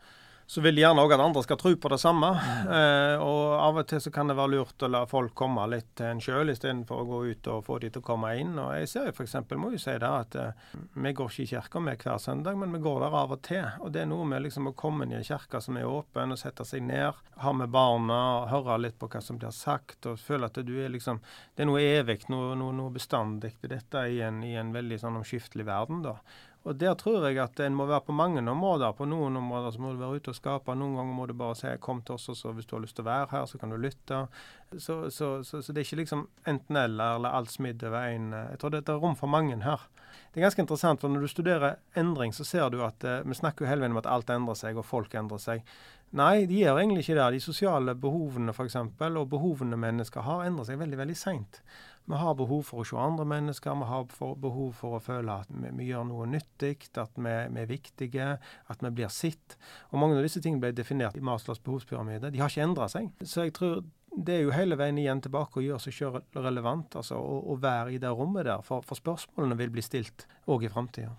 så 0.48 0.62
vil 0.64 0.78
de 0.78 0.82
gjerne 0.82 1.04
òg 1.04 1.12
at 1.12 1.20
andre 1.20 1.42
skal 1.44 1.58
tro 1.60 1.74
på 1.76 1.90
det 1.92 1.98
samme. 2.00 2.30
Mm. 2.40 2.70
Eh, 2.72 3.20
og 3.20 3.42
av 3.60 3.80
og 3.82 3.88
til 3.90 4.00
så 4.00 4.12
kan 4.16 4.30
det 4.32 4.38
være 4.38 4.54
lurt 4.54 4.86
å 4.86 4.88
la 4.88 5.02
folk 5.10 5.34
komme 5.36 5.66
litt 5.68 5.90
til 6.00 6.08
en 6.08 6.22
sjøl, 6.24 6.54
istedenfor 6.54 7.02
å 7.04 7.08
gå 7.10 7.20
ut 7.34 7.50
og 7.52 7.66
få 7.68 7.80
de 7.84 7.90
til 7.92 8.04
å 8.04 8.08
komme 8.08 8.32
inn. 8.40 8.54
Og 8.64 8.72
jeg 8.80 8.88
ser 8.94 9.10
jo 9.10 9.16
f.eks. 9.18 9.36
må 9.60 9.74
jo 9.76 9.82
si 9.84 9.98
det 10.00 10.08
at 10.08 10.40
eh, 10.40 10.64
vi 10.96 11.14
går 11.20 11.34
ikke 11.34 11.44
i 11.44 11.52
kirka 11.52 11.84
med 11.84 12.00
hver 12.00 12.24
søndag, 12.24 12.56
men 12.64 12.72
vi 12.78 12.82
går 12.88 13.04
der 13.04 13.20
av 13.26 13.36
og 13.36 13.44
til. 13.44 13.68
Og 13.84 13.92
det 13.92 14.06
er 14.06 14.10
noe 14.14 14.30
med 14.32 14.46
liksom 14.48 14.72
å 14.72 14.76
komme 14.80 15.04
inn 15.04 15.18
i 15.18 15.20
en 15.20 15.28
kirke 15.28 15.60
som 15.64 15.82
er 15.82 15.92
åpen, 15.92 16.32
og 16.32 16.40
sette 16.40 16.64
seg 16.68 16.88
ned, 16.88 17.20
ha 17.44 17.54
med 17.54 17.76
barna, 17.76 18.48
høre 18.48 18.80
litt 18.86 18.96
på 19.02 19.12
hva 19.12 19.20
som 19.22 19.42
blir 19.42 19.52
sagt, 19.52 20.00
og 20.08 20.22
føle 20.22 20.48
at 20.48 20.64
du 20.64 20.78
er 20.80 20.96
liksom 20.96 21.20
Det 21.58 21.66
er 21.66 21.68
noe 21.68 21.84
evig, 21.84 22.22
noe, 22.32 22.56
noe, 22.56 22.72
noe 22.72 22.94
bestandig 22.96 23.58
ved 23.60 23.76
dette 23.76 24.08
i 24.08 24.22
en, 24.24 24.40
i 24.48 24.56
en 24.56 24.72
veldig 24.72 25.04
sånn 25.04 25.20
omskiftelig 25.20 25.68
verden, 25.68 26.06
da. 26.08 26.22
Og 26.68 26.76
Der 26.76 26.96
tror 27.00 27.24
jeg 27.24 27.40
at 27.40 27.60
en 27.64 27.76
må 27.76 27.86
være 27.88 28.02
på 28.10 28.12
mange 28.12 28.42
områder. 28.44 28.92
På 28.92 29.06
noen 29.08 29.38
områder 29.40 29.72
så 29.72 29.80
må 29.80 29.94
du 29.94 30.02
være 30.02 30.20
ute 30.20 30.34
og 30.34 30.36
skape. 30.36 30.76
Noen 30.76 30.98
ganger 31.00 31.16
må 31.16 31.26
du 31.26 31.34
bare 31.34 31.56
si 31.56 31.68
'kom 31.80 32.02
til 32.02 32.16
oss', 32.16 32.30
og 32.30 32.36
så 32.36 32.52
hvis 32.52 32.66
du 32.66 32.76
har 32.76 32.82
lyst 32.82 32.96
til 32.96 33.06
å 33.06 33.12
være 33.12 33.28
her, 33.32 33.46
så 33.46 33.58
kan 33.58 33.70
du 33.70 33.78
lytte. 33.78 34.28
Så, 34.78 35.10
så, 35.10 35.44
så, 35.44 35.62
så 35.62 35.74
det 35.74 35.80
er 35.80 35.86
ikke 35.86 36.04
liksom 36.04 36.28
enten-eller 36.46 37.16
eller 37.16 37.30
alt 37.30 37.52
smidd 37.52 37.84
over 37.84 38.02
én. 38.12 38.32
Jeg 38.52 38.60
tror 38.60 38.70
det 38.70 38.90
er 38.90 39.00
rom 39.00 39.16
for 39.16 39.28
mange 39.28 39.64
her. 39.64 39.80
Det 40.34 40.42
er 40.42 40.46
ganske 40.46 40.62
interessant, 40.62 41.00
for 41.02 41.10
når 41.10 41.22
du 41.22 41.28
studerer 41.28 41.76
endring, 41.96 42.34
så 42.34 42.44
ser 42.44 42.70
du 42.70 42.84
at 42.84 43.04
eh, 43.04 43.24
vi 43.26 43.34
snakker 43.34 43.66
jo 43.66 43.70
hele 43.70 43.82
veien 43.82 43.96
om 43.96 43.98
at 43.98 44.10
alt 44.12 44.30
endrer 44.30 44.56
seg, 44.56 44.78
og 44.78 44.86
folk 44.86 45.16
endrer 45.16 45.38
seg. 45.38 45.64
Nei, 46.12 46.46
de 46.46 46.62
gjør 46.62 46.80
egentlig 46.80 47.04
ikke 47.04 47.18
det. 47.18 47.32
De 47.34 47.40
sosiale 47.44 47.96
behovene 47.96 48.54
eksempel, 48.54 49.18
og 49.18 49.30
behovene 49.30 49.80
mennesker 49.80 50.22
har, 50.22 50.46
endrer 50.46 50.66
seg 50.66 50.80
veldig 50.80 50.98
veldig 50.98 51.18
seint. 51.18 51.62
Vi 52.08 52.16
har 52.16 52.38
behov 52.40 52.62
for 52.64 52.82
å 52.82 52.88
se 52.88 52.96
andre 52.96 53.26
mennesker, 53.28 53.76
vi 53.76 53.88
har 53.90 54.06
behov 54.40 54.70
for 54.80 54.96
å 54.96 55.02
føle 55.04 55.34
at 55.44 55.50
vi, 55.52 55.74
vi 55.76 55.90
gjør 55.90 56.06
noe 56.08 56.28
nyttig, 56.32 56.88
at 56.96 57.18
vi, 57.20 57.34
vi, 57.52 57.64
er 57.64 57.68
viktige, 57.68 58.28
at 58.72 58.86
vi 58.86 58.92
blir 58.96 59.12
sett. 59.12 59.58
Og 59.92 60.00
Mange 60.00 60.16
av 60.16 60.24
disse 60.24 60.40
tingene 60.44 60.64
ble 60.64 60.72
definert 60.78 61.20
i 61.20 61.24
Maslows 61.26 61.60
behovspyramide. 61.66 62.32
De 62.32 62.40
har 62.40 62.54
ikke 62.54 62.64
endra 62.64 62.88
seg. 62.92 63.10
Så 63.28 63.44
jeg 63.44 63.58
tror 63.58 63.82
det 64.18 64.38
er 64.38 64.46
jo 64.46 64.56
hele 64.56 64.78
veien 64.80 64.98
igjen 64.98 65.20
tilbake 65.22 65.60
å 65.60 65.66
gjøre 65.66 65.84
seg 65.84 65.98
sjøl 65.98 66.16
relevant, 66.40 66.96
altså 66.98 67.20
å, 67.20 67.58
være 67.62 67.94
i 67.94 68.00
det 68.02 68.14
rommet 68.16 68.48
der. 68.48 68.64
For, 68.66 68.86
for 68.88 68.98
spørsmålene 68.98 69.60
vil 69.60 69.74
bli 69.76 69.84
stilt 69.86 70.26
òg 70.48 70.64
i 70.64 70.72
framtida. 70.72 71.12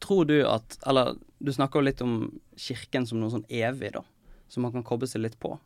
Tror 0.00 0.28
du 0.28 0.38
at 0.48 0.78
Eller 0.88 1.16
du 1.40 1.50
snakker 1.52 1.80
jo 1.80 1.88
litt 1.88 2.04
om 2.04 2.14
kirken 2.56 3.08
som 3.08 3.20
noe 3.20 3.32
sånn 3.32 3.48
evig, 3.48 3.94
da. 3.96 4.04
Som 4.52 4.68
man 4.68 4.76
kan 4.76 4.86
koble 4.86 5.08
seg 5.08 5.24
litt 5.24 5.40
på. 5.40 5.56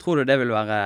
Tror 0.00 0.20
du 0.20 0.28
det 0.28 0.36
vil 0.40 0.52
være, 0.52 0.80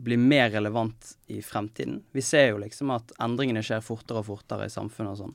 bli 0.00 0.16
mer 0.20 0.50
relevant 0.50 1.14
i 1.30 1.40
fremtiden? 1.44 2.00
Vi 2.12 2.22
ser 2.24 2.52
jo 2.52 2.60
liksom 2.62 2.92
at 2.94 3.12
endringene 3.20 3.62
skjer 3.64 3.84
fortere 3.84 4.22
og 4.22 4.30
fortere 4.30 4.68
i 4.68 4.72
samfunnet 4.72 5.14
og 5.14 5.20
sånn. 5.24 5.34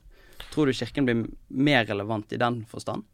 Tror 0.52 0.68
du 0.68 0.76
Kirken 0.76 1.06
blir 1.08 1.26
mer 1.48 1.86
relevant 1.88 2.32
i 2.32 2.40
den 2.40 2.64
forstand? 2.70 3.06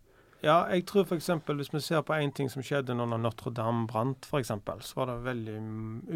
Ja, 0.43 0.65
jeg 0.75 0.89
tror 0.91 1.05
f.eks. 1.07 1.29
hvis 1.47 1.71
vi 1.71 1.81
ser 1.85 2.01
på 2.03 2.17
én 2.19 2.33
ting 2.35 2.49
som 2.51 2.65
skjedde 2.67 2.97
når 2.99 3.13
Notre-Dame 3.15 3.85
brant, 3.87 4.27
f.eks., 4.27 4.51
så 4.83 4.97
var 4.99 5.13
det 5.13 5.21
veldig 5.29 5.59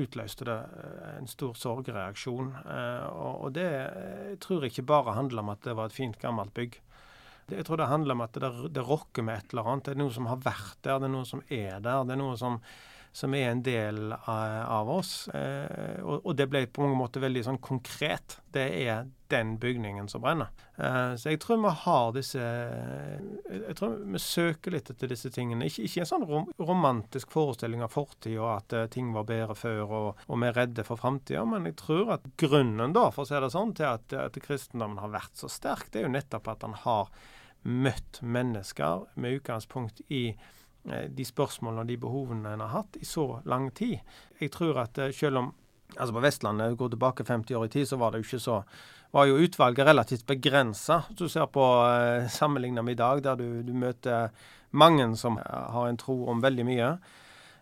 utløste 0.02 0.48
det 0.48 0.56
eh, 0.82 1.12
en 1.20 1.30
stor 1.30 1.54
sorgreaksjon. 1.54 2.48
Eh, 2.64 3.04
og 3.06 3.52
det 3.54 3.68
jeg 3.68 4.40
tror 4.42 4.66
jeg 4.66 4.74
ikke 4.74 4.88
bare 4.90 5.14
handler 5.14 5.44
om 5.44 5.52
at 5.54 5.62
det 5.62 5.76
var 5.78 5.86
et 5.86 5.94
fint, 5.94 6.18
gammelt 6.18 6.50
bygg. 6.58 6.80
Jeg 7.54 7.68
tror 7.68 7.78
det 7.78 7.86
handler 7.86 8.18
om 8.18 8.24
at 8.26 8.34
det, 8.42 8.50
det 8.74 8.82
rokker 8.82 9.22
med 9.22 9.38
et 9.38 9.54
eller 9.54 9.70
annet. 9.70 9.86
Det 9.86 9.94
er 9.94 10.02
noe 10.02 10.16
som 10.18 10.26
har 10.26 10.42
vært 10.42 10.80
der, 10.82 10.98
det 10.98 11.06
er 11.06 11.14
noe 11.14 11.30
som 11.30 11.44
er 11.46 11.78
der. 11.78 12.02
Det 12.02 12.16
er 12.16 12.22
noe 12.24 12.34
som 12.40 12.58
som 13.16 13.35
er 13.35 13.48
en 13.48 13.62
del 13.64 14.12
av 14.12 14.90
oss. 14.92 15.29
Eh, 15.33 16.02
og, 16.05 16.35
det 16.37 16.50
ble 16.52 16.66
på 16.68 16.85
mange 16.85 16.98
måter 16.98 17.22
veldig 17.24 17.46
sånn 17.46 17.59
konkret. 17.64 18.35
Det 18.52 18.64
er 18.83 19.07
den 19.33 19.55
bygningen 19.61 20.11
som 20.12 20.20
brenner. 20.20 20.50
Eh, 20.76 21.14
så 21.16 21.33
jeg 21.33 21.40
tror 21.40 21.62
vi 21.62 21.70
har 21.81 22.11
disse 22.12 22.42
Jeg 22.42 23.76
tror 23.79 23.94
vi 24.05 24.20
søker 24.20 24.76
litt 24.76 24.90
etter 24.92 25.09
disse 25.09 25.31
tingene. 25.33 25.64
Ikke, 25.70 25.87
ikke 25.88 26.02
en 26.05 26.11
sånn 26.11 26.26
rom, 26.29 26.50
romantisk 26.61 27.33
forestilling 27.33 27.87
av 27.87 27.94
fortida 27.94 28.50
at 28.59 28.76
uh, 28.76 28.85
ting 28.92 29.09
var 29.16 29.24
bedre 29.31 29.57
før 29.57 29.81
og, 29.87 30.20
og 30.26 30.42
vi 30.42 30.50
er 30.50 30.59
redde 30.61 30.85
for 30.85 31.00
framtida, 31.00 31.46
men 31.48 31.70
jeg 31.70 31.79
tror 31.81 32.12
at 32.18 32.29
grunnen 32.37 32.92
da, 32.96 33.07
for 33.14 33.24
å 33.24 33.31
si 33.31 33.40
det 33.40 33.50
sånn, 33.55 33.72
til 33.79 33.88
at, 33.94 34.12
at 34.26 34.37
kristendommen 34.44 35.00
har 35.00 35.14
vært 35.14 35.40
så 35.40 35.48
sterk, 35.48 35.88
det 35.88 36.02
er 36.02 36.07
jo 36.11 36.12
nettopp 36.18 36.52
at 36.52 36.68
han 36.68 36.76
har 36.85 37.09
møtt 37.64 38.20
mennesker 38.22 39.09
med 39.16 39.40
utgangspunkt 39.40 40.05
i 40.12 40.26
Eh, 40.35 40.65
de 40.87 41.25
spørsmålene 41.27 41.83
og 41.83 41.90
de 41.90 41.96
behovene 42.01 42.53
en 42.55 42.64
har 42.64 42.75
hatt 42.75 42.99
i 43.01 43.07
så 43.09 43.40
lang 43.44 43.70
tid. 43.75 43.99
Jeg 44.40 44.53
tror 44.55 44.83
at 44.85 44.99
eh, 45.03 45.14
selv 45.14 45.42
om 45.42 45.55
altså 45.96 46.12
på 46.12 46.20
Vestlandet, 46.20 46.77
går 46.79 46.88
tilbake 46.92 47.25
50 47.25 47.57
år 47.57 47.66
i 47.66 47.68
tid, 47.68 47.88
så 47.88 47.96
var 47.96 48.12
det 48.12 48.20
jo 48.20 48.27
ikke 48.27 48.42
så 48.42 48.62
var 49.14 49.29
jo 49.31 49.38
utvalget 49.38 49.87
relativt 49.87 50.27
begrensa. 50.27 51.03
Du 51.09 51.29
ser 51.29 51.46
på 51.46 51.62
eh, 51.87 52.29
sammenligna 52.29 52.83
med 52.83 52.96
i 52.96 53.01
dag, 53.01 53.22
der 53.22 53.37
du, 53.37 53.62
du, 53.62 53.72
møter 53.72 54.29
mange 54.70 55.07
som 55.16 55.38
har 55.46 55.87
en 55.88 55.96
tro 55.96 56.27
om 56.29 56.42
veldig 56.42 56.66
mye. 56.66 56.90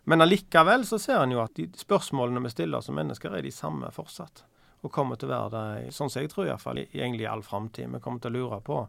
Men 0.04 0.24
allikevel 0.24 0.86
så 0.88 0.98
ser 0.98 1.22
en 1.22 1.36
jo 1.36 1.44
at 1.44 1.54
de 1.56 1.68
spørsmålene 1.78 2.42
vi 2.44 2.52
stiller 2.52 2.82
som 2.84 2.96
mennesker, 2.98 3.36
er 3.36 3.44
de 3.44 3.52
samme 3.54 3.92
fortsatt. 3.94 4.44
Og 4.84 4.92
kommer 4.92 5.16
til 5.16 5.30
å 5.30 5.36
være 5.36 5.52
det, 5.52 5.92
sånn 5.96 6.10
som 6.12 6.24
jeg 6.24 6.32
tror 6.32 6.48
iallfall, 6.48 6.82
egentlig 6.84 7.24
i 7.24 7.30
all 7.30 7.44
framtid. 7.44 7.88
Vi 7.92 8.02
kommer 8.04 8.20
til 8.20 8.34
å 8.34 8.40
lure 8.40 8.58
på 8.64 8.82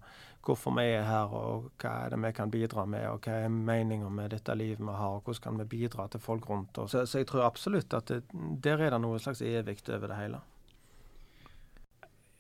hvorfor 0.46 0.74
vi 0.78 0.86
er 0.94 1.06
her, 1.08 1.32
og 1.34 1.70
hva 1.82 1.92
er 2.06 2.14
det 2.14 2.20
vi 2.24 2.32
kan 2.38 2.52
bidra 2.54 2.86
med, 2.90 3.06
og 3.10 3.26
hva 3.26 3.46
er 3.46 3.54
meninga 3.54 4.10
med 4.14 4.34
dette 4.36 4.56
livet 4.58 4.84
vi 4.84 4.98
har, 4.98 5.18
og 5.18 5.26
hvordan 5.26 5.44
kan 5.44 5.62
vi 5.62 5.70
bidra 5.78 6.08
til 6.12 6.24
folk 6.24 6.50
rundt 6.50 6.78
oss. 6.82 6.94
Så, 6.94 7.06
så 7.10 7.22
jeg 7.22 7.30
tror 7.32 7.48
absolutt 7.48 7.94
at 7.98 8.12
det, 8.12 8.22
der 8.64 8.84
er 8.84 8.94
det 8.94 9.02
noe 9.04 9.22
slags 9.22 9.42
evig 9.46 9.80
over 9.90 10.12
det 10.12 10.20
hele. 10.20 10.42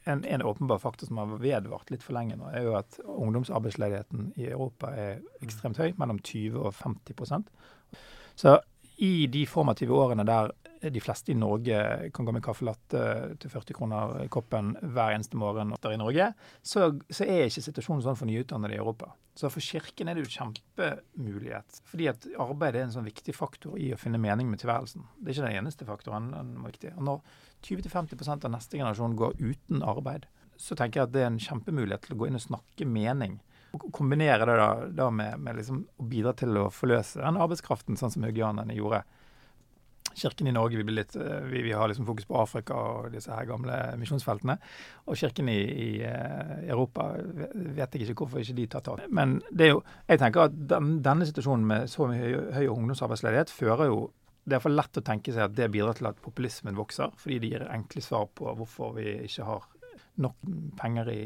En, 0.05 0.21
en, 0.21 0.43
åpenbar 0.45 0.77
faktor 0.77 1.09
som 1.09 1.17
har 1.17 1.39
vedvart 1.41 1.89
litt 1.89 2.03
for 2.05 2.13
lenge 2.13 2.37
nå, 2.37 2.51
er 2.53 2.67
jo 2.67 2.75
at 2.77 2.99
ungdomsarbeidsledigheten 3.01 4.35
i 4.37 4.51
Europa 4.51 4.91
er 4.93 5.23
ekstremt 5.41 5.81
høy, 5.81 5.95
mellom 5.97 6.19
20 6.21 6.61
og 6.61 6.75
50% 6.77 7.49
Så 8.37 8.59
i 9.01 9.25
de 9.27 9.47
formative 9.49 9.97
årene 9.97 10.27
der 10.27 10.53
de 10.81 11.01
fleste 11.01 11.31
i 11.31 11.37
Norge 11.37 11.77
kan 12.13 12.27
gå 12.27 12.33
med 12.35 12.43
caffè 12.45 12.65
latte 12.67 13.03
til 13.41 13.51
40 13.51 13.77
kroner 13.77 14.15
i 14.25 14.29
koppen 14.31 14.73
hver 14.81 15.15
eneste 15.15 15.39
morgen 15.39 15.73
der 15.81 15.95
i 15.95 15.99
Norge, 15.99 16.31
så, 16.61 16.89
så 17.09 17.27
er 17.27 17.47
ikke 17.47 17.63
situasjonen 17.65 18.03
sånn 18.05 18.19
for 18.19 18.29
nyutdannede 18.29 18.75
i 18.75 18.81
Europa. 18.81 19.13
Så 19.35 19.49
for 19.51 19.63
Kirken 19.63 20.07
er 20.07 20.15
det 20.15 20.23
jo 20.23 20.31
kjempemulighet. 20.31 21.81
Fordi 21.89 22.07
at 22.11 22.27
arbeid 22.39 22.77
er 22.77 22.85
en 22.85 22.93
sånn 22.93 23.07
viktig 23.07 23.35
faktor 23.35 23.75
i 23.81 23.89
å 23.91 23.99
finne 23.99 24.21
mening 24.21 24.47
med 24.51 24.61
tilværelsen. 24.61 25.03
Det 25.19 25.31
er 25.31 25.35
ikke 25.35 25.47
den 25.49 25.59
eneste 25.59 25.87
faktoren. 25.87 26.29
den 26.31 26.53
er 26.61 26.69
viktig. 26.69 26.93
Og 26.95 27.03
når 27.09 27.19
20-50% 27.67 28.47
av 28.47 28.53
neste 28.53 28.79
generasjon 28.79 29.17
går 29.19 29.35
uten 29.41 29.83
arbeid, 29.83 30.29
så 30.55 30.77
tenker 30.79 31.01
jeg 31.01 31.09
at 31.09 31.15
det 31.15 31.25
er 31.25 31.33
en 31.33 31.41
kjempemulighet 31.41 32.05
til 32.05 32.15
å 32.15 32.21
gå 32.21 32.29
inn 32.29 32.39
og 32.39 32.45
snakke 32.45 32.87
mening. 32.87 33.41
Og 33.75 33.89
kombinere 33.91 34.47
det 34.47 34.55
da, 34.55 34.69
da 35.03 35.09
med, 35.11 35.35
med 35.43 35.59
liksom 35.59 35.83
å 35.99 36.07
bidra 36.07 36.31
til 36.37 36.55
å 36.61 36.69
forløse 36.71 37.19
den 37.19 37.39
arbeidskraften, 37.43 37.99
sånn 37.99 38.13
som 38.13 38.23
haugianerne 38.23 38.77
gjorde. 38.77 39.03
Kirken 40.15 40.47
i 40.47 40.53
Norge 40.55 40.79
vi, 40.79 40.95
litt, 40.95 41.15
eh, 41.19 41.45
vi, 41.49 41.61
vi, 41.65 41.73
har 41.75 41.89
liksom 41.91 42.07
fokus 42.07 42.27
på 42.29 42.37
Afrika 42.39 42.77
og 42.79 43.09
disse 43.13 43.33
her 43.33 43.47
gamle 43.49 43.77
misjonsfeltene. 43.99 44.57
Og 45.05 45.19
kirken 45.19 45.49
i, 45.51 45.59
i, 45.59 45.89
eh, 46.07 46.69
Europa 46.69 47.11
vet 47.19 47.95
jeg 47.95 48.07
ikke 48.07 48.23
hvorfor 48.23 48.43
ikke 48.43 48.57
de 48.59 48.67
tar 48.71 48.85
tak. 48.85 49.05
Men 49.09 49.39
det 49.51 49.69
er 49.69 49.73
jo, 49.75 49.81
jeg 50.07 50.21
tenker 50.23 50.47
at 50.47 50.59
den, 50.71 50.99
denne 51.05 51.27
situasjonen 51.27 51.67
med 51.71 51.89
så 51.91 52.07
mye 52.09 52.21
høy, 52.21 52.37
høy 52.59 52.67
ungdomsarbeidsledighet 52.77 53.53
fører 53.53 53.91
jo 53.91 54.05
det 54.45 54.59
er 54.59 54.61
for 54.61 54.73
lett 54.73 54.99
å 54.99 55.01
tenke 55.01 55.33
seg 55.33 55.47
at 55.47 55.55
det 55.57 55.71
bidrar 55.73 55.97
til 55.97 56.05
at 56.05 56.19
populismen 56.21 56.77
vokser, 56.77 57.13
fordi 57.17 57.39
de 57.41 57.49
gir 57.55 57.63
enkle 57.65 58.03
svar 58.05 58.27
på 58.37 58.51
hvorfor 58.59 58.93
vi 58.99 59.07
ikke 59.25 59.47
har 59.47 59.63
nok 60.21 60.35
penger 60.79 61.09
i, 61.11 61.23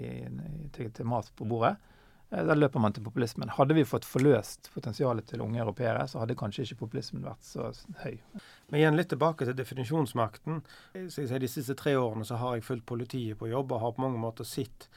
til, 0.74 0.92
til, 0.96 1.08
mat 1.10 1.28
på 1.36 1.48
bordet. 1.50 1.76
Eh, 2.32 2.46
da 2.46 2.56
løper 2.56 2.82
man 2.82 2.94
til 2.94 3.06
populismen. 3.06 3.52
Hadde 3.58 3.76
vi 3.78 3.86
fått 3.88 4.08
forløst 4.08 4.72
potensialet 4.74 5.28
til 5.30 5.44
unge 5.46 5.62
europeere, 5.62 6.06
så 6.08 6.22
hadde 6.22 6.38
kanskje 6.40 6.68
ikke 6.68 6.84
populismen 6.86 7.26
vært 7.26 7.46
så 7.46 7.72
høy. 8.04 8.20
Men 8.70 8.82
igjen 8.82 9.00
litt 9.00 9.12
tilbake 9.14 9.48
til 9.48 9.58
definisjonsmakten. 9.58 10.62
Sier, 11.10 11.40
de 11.40 11.52
siste 11.52 11.78
tre 11.80 11.96
årene 11.98 12.28
så 12.28 12.40
har 12.42 12.58
jeg 12.58 12.68
fulgt 12.68 12.90
politiet 12.90 13.40
på 13.40 13.50
jobb 13.50 13.74
og 13.74 13.84
har 13.86 13.96
på 13.98 14.06
mange 14.06 14.22
måter 14.22 14.48
sett 14.48 14.90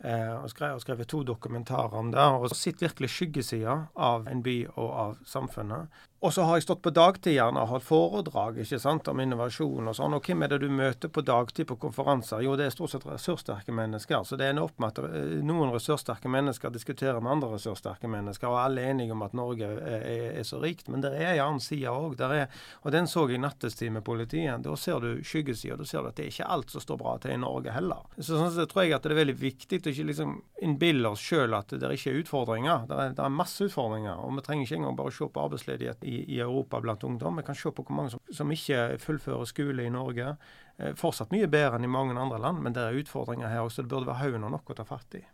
eh, 0.00 0.32
og, 0.32 0.48
skrevet, 0.52 0.84
skrevet 0.84 1.10
to 1.12 1.22
dokumentarer 1.28 1.98
om 2.00 2.12
det. 2.14 2.24
Og 2.38 2.56
sett 2.56 2.84
virkelig 2.84 3.12
skyggesida 3.12 3.80
av 3.94 4.28
en 4.30 4.44
by 4.44 4.62
og 4.76 4.88
av 4.88 5.18
samfunnet. 5.28 5.92
Og 6.18 6.32
så 6.34 6.42
har 6.42 6.58
jeg 6.58 6.64
stått 6.64 6.80
på 6.82 6.90
dagtid 6.90 7.36
gjerne 7.36 7.62
og 7.62 7.70
holdt 7.70 7.84
foredrag 7.86 8.56
ikke 8.58 8.80
sant, 8.82 9.06
om 9.06 9.20
innovasjon 9.22 9.86
og 9.86 9.94
sånn. 9.94 10.16
Og 10.16 10.24
hvem 10.26 10.40
er 10.42 10.50
det 10.50 10.56
du 10.64 10.72
møter 10.74 11.12
på 11.14 11.22
dagtid 11.22 11.68
på 11.70 11.76
konferanser? 11.78 12.42
Jo, 12.42 12.56
det 12.58 12.66
er 12.66 12.72
stort 12.74 12.90
sett 12.90 13.06
ressurssterke 13.06 13.70
mennesker. 13.70 14.24
Så 14.26 14.34
det 14.40 14.48
ender 14.50 14.66
opp 14.66 14.82
med 14.82 14.98
at 14.98 15.06
eh, 15.06 15.36
noen 15.46 15.70
ressurssterke 15.70 16.26
mennesker 16.34 16.74
diskuterer 16.74 17.20
med 17.22 17.36
andre 17.36 17.52
ressurssterke 17.52 18.10
mennesker, 18.10 18.50
og 18.50 18.58
alle 18.64 18.82
er 18.82 18.96
enige 18.96 19.14
om 19.14 19.22
at 19.22 19.36
Norge 19.38 19.68
er, 19.68 19.78
er, 20.00 20.24
er 20.40 20.48
så 20.48 20.58
rikt. 20.58 20.90
Men 20.90 21.04
det 21.06 21.12
er 21.14 21.36
en 21.36 21.44
annen 21.44 21.62
side 21.62 21.92
òg. 21.92 22.18
Og 22.18 22.90
den 22.96 23.06
så 23.06 23.28
jeg 23.28 23.38
i 23.38 23.44
nattestid 23.44 23.94
med 23.94 24.02
politiet. 24.08 24.66
Da 24.66 24.74
ser 24.74 24.98
du 25.04 25.22
skyggesida. 25.22 25.78
Da 25.78 25.86
ser 25.86 26.02
du 26.02 26.10
at 26.10 26.18
det 26.18 26.26
er 26.26 26.34
ikke 26.34 26.50
alt 26.50 26.74
som 26.74 26.82
står 26.82 26.98
bra 26.98 27.14
til 27.22 27.36
i 27.36 27.38
Norge 27.38 27.76
heller. 27.76 28.02
Så 28.18 28.32
sånn 28.32 28.50
så 28.56 28.66
tror 28.66 28.88
jeg 28.88 28.98
at 28.98 29.06
det 29.06 29.14
er 29.14 29.20
veldig 29.22 29.38
viktig 29.38 29.84
å 29.84 29.94
ikke 29.94 30.10
liksom 30.10 30.34
innbille 30.66 31.14
oss 31.14 31.22
sjøl 31.22 31.54
at 31.54 31.78
det 31.78 31.94
ikke 31.94 32.10
er 32.10 32.20
utfordringer. 32.24 32.90
Det 32.90 33.00
er, 33.06 33.16
er 33.22 33.38
masse 33.38 33.70
utfordringer. 33.70 34.18
Og 34.26 34.34
vi 34.34 34.46
trenger 34.48 34.66
ikke 34.66 34.82
engang 34.82 34.98
bare 34.98 35.14
se 35.14 35.30
på 35.30 35.46
arbeidsledighet 35.46 36.07
i, 36.08 36.22
i, 36.36 36.38
Europa 36.40 36.80
blant 36.80 37.04
ungdom. 37.04 37.36
Vi 37.40 37.46
kan 37.46 37.58
se 37.58 37.72
på 37.74 37.84
hvor 37.84 37.96
mange 37.96 38.14
som, 38.14 38.22
som 38.32 38.52
ikke 38.54 38.98
fullfører 39.02 39.48
skole 39.50 39.84
i 39.84 39.92
Norge. 39.92 40.34
Eh, 40.78 40.94
fortsatt 40.98 41.34
mye 41.34 41.50
bedre 41.50 41.78
enn 41.78 41.88
i 41.88 41.92
mange 41.92 42.16
andre 42.18 42.40
land, 42.42 42.62
men 42.64 42.76
det 42.76 42.84
er 42.84 43.00
utfordringer 43.02 43.52
her 43.52 43.66
også. 43.66 43.84
Det 43.84 43.92
burde 43.92 44.10
være 44.10 44.22
haugen 44.22 44.48
og 44.48 44.54
nok 44.56 44.72
å 44.72 44.78
ta 44.78 44.86
fatt 44.88 45.20
i. 45.20 45.24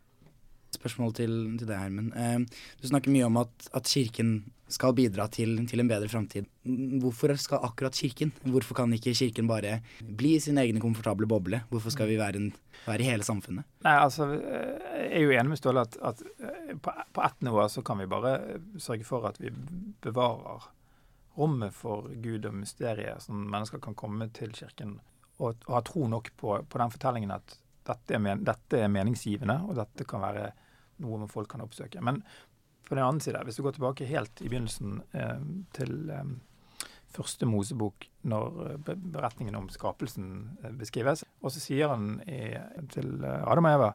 Spørsmål 0.75 1.15
til, 1.15 1.35
til 1.61 1.69
deg, 1.69 1.79
Hermen. 1.79 2.11
Eh, 2.19 2.63
du 2.81 2.89
snakker 2.91 3.15
mye 3.15 3.31
om 3.31 3.41
at, 3.45 3.71
at 3.77 3.91
Kirken 3.91 4.37
skal 4.75 4.95
bidra 4.97 5.27
til, 5.33 5.57
til 5.71 5.83
en 5.83 5.91
bedre 5.91 6.11
framtid. 6.11 6.49
Hvorfor 7.03 7.35
skal 7.41 7.65
akkurat 7.67 7.97
Kirken? 7.97 8.33
Hvorfor 8.43 8.79
kan 8.81 8.93
ikke 8.97 9.15
Kirken 9.17 9.49
bare 9.51 9.79
bli 10.03 10.35
i 10.37 10.43
sin 10.43 10.59
egen 10.61 10.81
komfortable 10.83 11.29
boble? 11.31 11.63
Hvorfor 11.71 11.95
skal 11.95 12.11
vi 12.11 12.19
være, 12.21 12.43
en, 12.43 12.51
være 12.85 13.05
i 13.05 13.09
hele 13.09 13.27
samfunnet? 13.27 13.67
Nei, 13.87 13.97
altså, 13.97 14.29
Jeg 14.35 15.11
er 15.21 15.27
jo 15.27 15.35
enig 15.35 15.55
med 15.55 15.61
Ståle 15.61 15.87
at, 15.87 15.99
at 16.03 16.23
eh, 16.43 16.77
på, 16.83 16.95
på 17.15 17.25
ett 17.25 17.43
nivå 17.47 17.69
så 17.71 17.85
kan 17.87 18.01
vi 18.03 18.11
bare 18.11 18.37
sørge 18.83 19.07
for 19.07 19.29
at 19.31 19.41
vi 19.43 19.53
bevarer 20.05 20.71
rommet 21.39 21.75
for 21.75 22.11
Gud 22.23 22.47
og 22.47 22.55
mysteriet 22.55 23.23
som 23.23 23.41
mennesker 23.51 23.83
kan 23.83 23.97
komme 23.99 24.29
til 24.35 24.55
Kirken 24.55 24.99
og, 25.39 25.65
og 25.67 25.73
ha 25.75 25.83
tro 25.87 26.07
nok 26.09 26.31
på, 26.39 26.57
på, 26.69 26.79
den 26.79 26.93
fortellingen 26.95 27.35
at 27.35 27.57
dette 27.85 28.17
er, 28.17 28.23
men, 28.23 28.45
dette 28.47 28.81
er, 28.81 28.93
meningsgivende, 28.93 29.59
og 29.69 29.77
dette 29.79 30.07
kan 30.09 30.23
være 30.23 30.53
noe 31.03 31.27
folk 31.29 31.51
kan 31.51 31.65
oppsøke. 31.65 32.01
Men 32.05 32.23
på 32.89 32.97
den 32.97 33.05
andre 33.05 33.25
side, 33.25 33.45
hvis 33.47 33.59
du 33.59 33.65
går 33.67 33.77
tilbake 33.77 34.09
helt 34.09 34.43
i 34.43 34.51
begynnelsen 34.51 34.99
eh, 35.17 35.47
til 35.77 36.11
eh, 36.13 36.35
første 37.15 37.49
Mosebok, 37.49 38.09
når 38.31 38.61
eh, 38.69 38.93
beretningen 38.95 39.57
om 39.59 39.71
skapelsen 39.73 40.29
eh, 40.63 40.75
beskrives, 40.79 41.25
og 41.43 41.55
så 41.55 41.63
sier 41.63 41.95
han 41.95 42.19
i, 42.29 42.55
til 42.95 43.17
eh, 43.23 43.43
Adam 43.45 43.71
og 43.71 43.79
Eva 43.79 43.93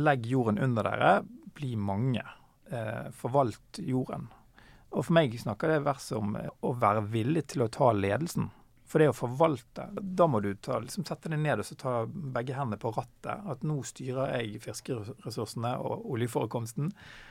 Legg 0.00 0.24
jorden 0.24 0.56
under 0.62 0.86
dere, 0.88 1.16
bli 1.52 1.74
mange. 1.76 2.22
Eh, 2.72 3.10
forvalt 3.12 3.82
jorden. 3.84 4.30
Og 4.92 5.04
for 5.04 5.16
meg 5.16 5.34
snakker 5.36 5.68
det 5.68 5.82
verset 5.84 6.16
om 6.16 6.32
å 6.36 6.72
være 6.80 7.04
villig 7.12 7.44
til 7.52 7.64
å 7.64 7.70
ta 7.72 7.90
ledelsen. 7.92 8.48
For 8.92 9.00
det 9.00 9.08
å 9.08 9.14
forvalte, 9.16 9.86
da 9.96 10.26
må 10.28 10.42
du 10.44 10.50
ta, 10.60 10.76
liksom 10.82 11.06
sette 11.08 11.30
deg 11.32 11.40
ned 11.40 11.62
og 11.62 11.64
så 11.64 11.76
ta 11.80 11.92
begge 12.04 12.52
hendene 12.52 12.76
på 12.80 12.90
rattet. 12.92 13.46
At 13.48 13.62
nå 13.64 13.78
styrer 13.88 14.34
jeg 14.36 14.60
fiskeressursene 14.60 15.70
og 15.80 16.04
oljeforekomsten. 16.12 16.90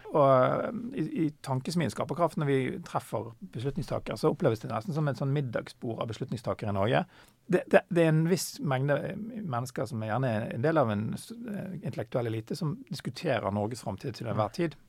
Og 0.10 0.95
i, 0.97 1.04
i 1.21 1.28
tankesmien 1.45 1.93
Skaperkraft, 1.93 2.39
når 2.41 2.50
vi 2.50 2.58
treffer 2.88 3.30
beslutningstakere, 3.54 4.17
så 4.17 4.34
oppleves 4.34 4.63
det 4.63 4.71
nesten 4.74 4.97
som 4.97 5.06
et 5.12 5.21
sånn 5.21 5.36
middagsbord 5.38 6.02
av 6.02 6.10
beslutningstakere 6.10 6.74
i 6.74 6.80
Norge. 6.80 7.04
Det, 7.45 7.62
det, 7.69 7.86
det, 7.93 8.08
er 8.08 8.12
en 8.15 8.26
viss 8.32 8.56
mengde 8.65 8.97
mennesker 9.21 9.86
som 9.93 10.02
er 10.02 10.15
gjerne 10.15 10.34
en 10.58 10.65
del 10.65 10.82
av 10.82 10.91
en 10.97 11.08
intellektuell 11.13 12.34
elite, 12.34 12.58
som 12.58 12.80
diskuterer 12.89 13.54
Norges 13.54 13.86
framtid 13.86 14.17
til 14.17 14.34
enhver 14.34 14.50
tid. 14.58 14.82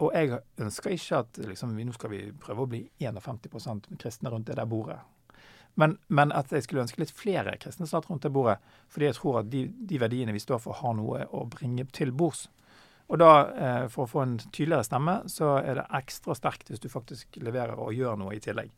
Og 0.00 0.16
jeg 0.16 0.40
ønsker 0.64 0.96
ikke 0.96 1.24
at 1.26 1.44
liksom, 1.44 1.76
nå 1.76 1.92
skal 1.92 2.16
vi 2.16 2.26
prøve 2.40 2.64
å 2.64 2.72
bli 2.72 2.86
51% 3.04 3.92
kristne 4.00 4.32
rundt 4.32 4.48
det 4.48 4.56
der 4.56 4.68
bordet. 4.70 5.02
Men, 5.74 5.98
men, 6.08 6.32
at 6.32 6.52
jeg 6.52 6.64
skulle 6.66 6.82
ønske 6.82 7.00
litt 7.02 7.12
flere 7.14 7.54
kristne 7.60 7.86
satt 7.88 8.08
rundt 8.10 8.24
det 8.26 8.32
bordet. 8.34 8.58
Fordi 8.90 9.06
jeg 9.06 9.18
tror 9.20 9.40
at 9.40 9.50
de, 9.52 9.66
de, 9.68 10.00
verdiene 10.00 10.34
vi 10.34 10.42
står 10.42 10.58
for, 10.64 10.76
har 10.80 10.96
noe 10.98 11.24
å 11.30 11.44
bringe 11.50 11.86
til 11.94 12.12
bords. 12.12 12.48
Og 13.10 13.18
da, 13.18 13.30
eh, 13.50 13.84
for 13.90 14.04
å 14.04 14.10
få 14.10 14.22
en 14.22 14.36
tydeligere 14.42 14.86
stemme, 14.86 15.16
så 15.30 15.56
er 15.58 15.80
det 15.80 15.88
ekstra 15.98 16.36
sterkt 16.38 16.70
hvis 16.70 16.82
du 16.82 16.90
faktisk 16.92 17.40
leverer 17.42 17.78
og 17.78 17.94
gjør 17.96 18.18
noe 18.20 18.36
i 18.36 18.42
tillegg. 18.42 18.70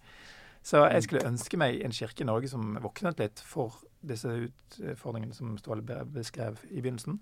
Så 0.63 0.85
jeg 0.87 1.05
skulle 1.05 1.27
ønske 1.27 1.59
meg 1.59 1.81
en 1.83 1.95
kirke 1.95 2.23
i 2.23 2.29
Norge 2.29 2.49
som 2.49 2.77
våknet 2.81 3.19
litt 3.19 3.41
for 3.45 3.81
disse 4.07 4.31
utfordringene 4.31 5.35
som 5.35 5.57
Ståle 5.59 5.83
beskrev 6.15 6.61
i 6.71 6.79
begynnelsen. 6.79 7.19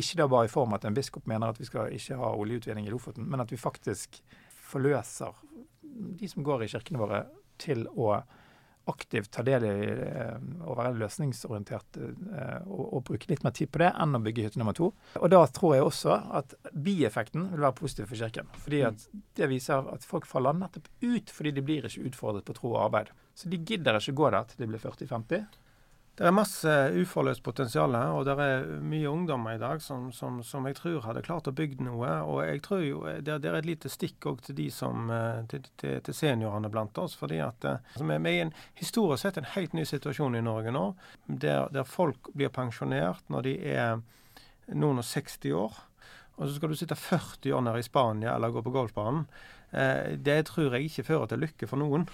Ikke 0.00 0.20
da 0.20 0.26
bare 0.30 0.48
i 0.48 0.52
form 0.52 0.72
av 0.72 0.80
at 0.80 0.86
en 0.88 0.96
biskop 0.96 1.26
mener 1.28 1.52
at 1.52 1.60
vi 1.60 1.68
skal 1.68 1.92
ikke 1.92 2.16
ha 2.20 2.32
oljeutvinning 2.38 2.86
i 2.86 2.92
Lofoten, 2.92 3.26
men 3.28 3.42
at 3.42 3.52
vi 3.52 3.60
faktisk 3.60 4.20
forløser 4.70 5.36
de 6.20 6.28
som 6.30 6.46
går 6.46 6.64
i 6.64 6.70
kirkene 6.72 7.00
våre, 7.00 7.24
til 7.60 7.84
å 7.92 8.22
aktivt 8.90 9.30
ta 9.34 9.44
del 9.46 9.64
i 9.66 9.72
eh, 9.90 10.36
å 10.66 10.76
være 10.78 10.98
løsningsorientert 11.00 11.98
eh, 12.00 12.58
og, 12.66 12.84
og, 12.84 13.02
bruke 13.08 13.30
litt 13.30 13.44
mer 13.46 13.54
tid 13.56 13.70
på 13.72 13.82
det 13.82 13.92
enn 13.94 14.18
å 14.18 14.22
bygge 14.24 14.46
hytte 14.46 14.60
nummer 14.60 14.76
to. 14.76 14.90
Og 15.20 15.32
da 15.32 15.40
tror 15.56 15.76
jeg 15.76 15.86
også 15.86 16.18
at 16.40 16.54
bieffekten 16.74 17.48
vil 17.54 17.64
være 17.64 17.78
positiv 17.78 18.10
for 18.10 18.20
Kirken. 18.20 18.50
Fordi 18.64 18.84
at 18.90 19.08
det 19.38 19.50
viser 19.50 19.88
at 19.94 20.06
folk 20.06 20.28
faller 20.28 20.58
nettopp 20.58 20.90
ut 21.02 21.34
fordi 21.34 21.54
de 21.56 21.64
blir 21.64 21.88
ikke 21.88 22.06
utfordret 22.10 22.46
på 22.46 22.56
tro 22.58 22.74
og 22.74 22.84
arbeid. 22.88 23.14
Så 23.34 23.50
de 23.50 23.62
gidder 23.64 23.98
ikke 23.98 24.18
gå 24.20 24.30
der 24.34 24.48
til 24.50 24.64
de 24.64 24.70
blir 24.72 24.82
40-50. 24.82 25.60
Det 26.20 26.26
er 26.28 26.34
masse 26.36 26.72
uforløst 27.00 27.40
potensial 27.40 27.94
her, 27.96 28.10
og 28.12 28.26
det 28.28 28.34
er 28.44 28.66
mye 28.84 29.08
ungdommer 29.08 29.54
i 29.56 29.60
dag 29.62 29.80
som, 29.80 30.10
som, 30.12 30.42
som, 30.44 30.66
jeg 30.68 30.76
tror 30.76 31.06
hadde 31.06 31.22
klart 31.24 31.48
å 31.48 31.54
bygge 31.56 31.86
noe. 31.86 32.10
Og 32.28 32.42
jeg 32.44 32.60
tror 32.66 32.82
jo 32.84 32.98
det, 33.24 33.38
det 33.40 33.48
er 33.48 33.56
et 33.56 33.68
lite 33.70 33.88
stikk 33.88 34.28
òg 34.28 34.42
til 34.44 34.60
eh, 34.60 35.38
til, 35.48 35.70
til, 35.80 35.94
til, 36.04 36.18
seniorene 36.18 36.68
blant 36.68 37.00
oss. 37.00 37.14
fordi 37.16 37.38
at 37.40 37.64
altså, 37.64 38.04
Vi 38.04 38.18
er 38.18 38.28
i 38.28 38.42
en 38.44 38.52
historisk 38.76 39.22
sett 39.22 39.40
en 39.40 39.48
helt 39.54 39.72
ny 39.72 39.86
situasjon 39.88 40.36
i 40.36 40.44
Norge 40.44 40.74
nå, 40.76 40.84
der, 41.24 41.72
der 41.72 41.88
folk 41.88 42.28
blir 42.34 42.52
pensjonert 42.52 43.24
når 43.32 43.48
de 43.48 43.56
er 43.72 44.02
noen 44.76 45.00
og 45.00 45.08
60 45.08 45.56
år. 45.56 45.80
Og 46.36 46.44
så 46.44 46.58
skal 46.58 46.68
du 46.68 46.76
sitte 46.76 47.00
40 47.00 47.56
år 47.56 47.64
nede 47.64 47.80
i 47.80 47.88
Spania 47.88 48.34
eller 48.36 48.52
gå 48.52 48.60
på 48.60 48.76
golfbanen. 48.76 49.24
Eh, 49.70 50.16
det 50.18 50.36
tror 50.48 50.74
jeg 50.74 50.88
ikke 50.88 51.04
fører 51.06 51.30
til 51.30 51.42
lykke 51.44 51.68
for 51.70 51.80
noen. 51.80 52.06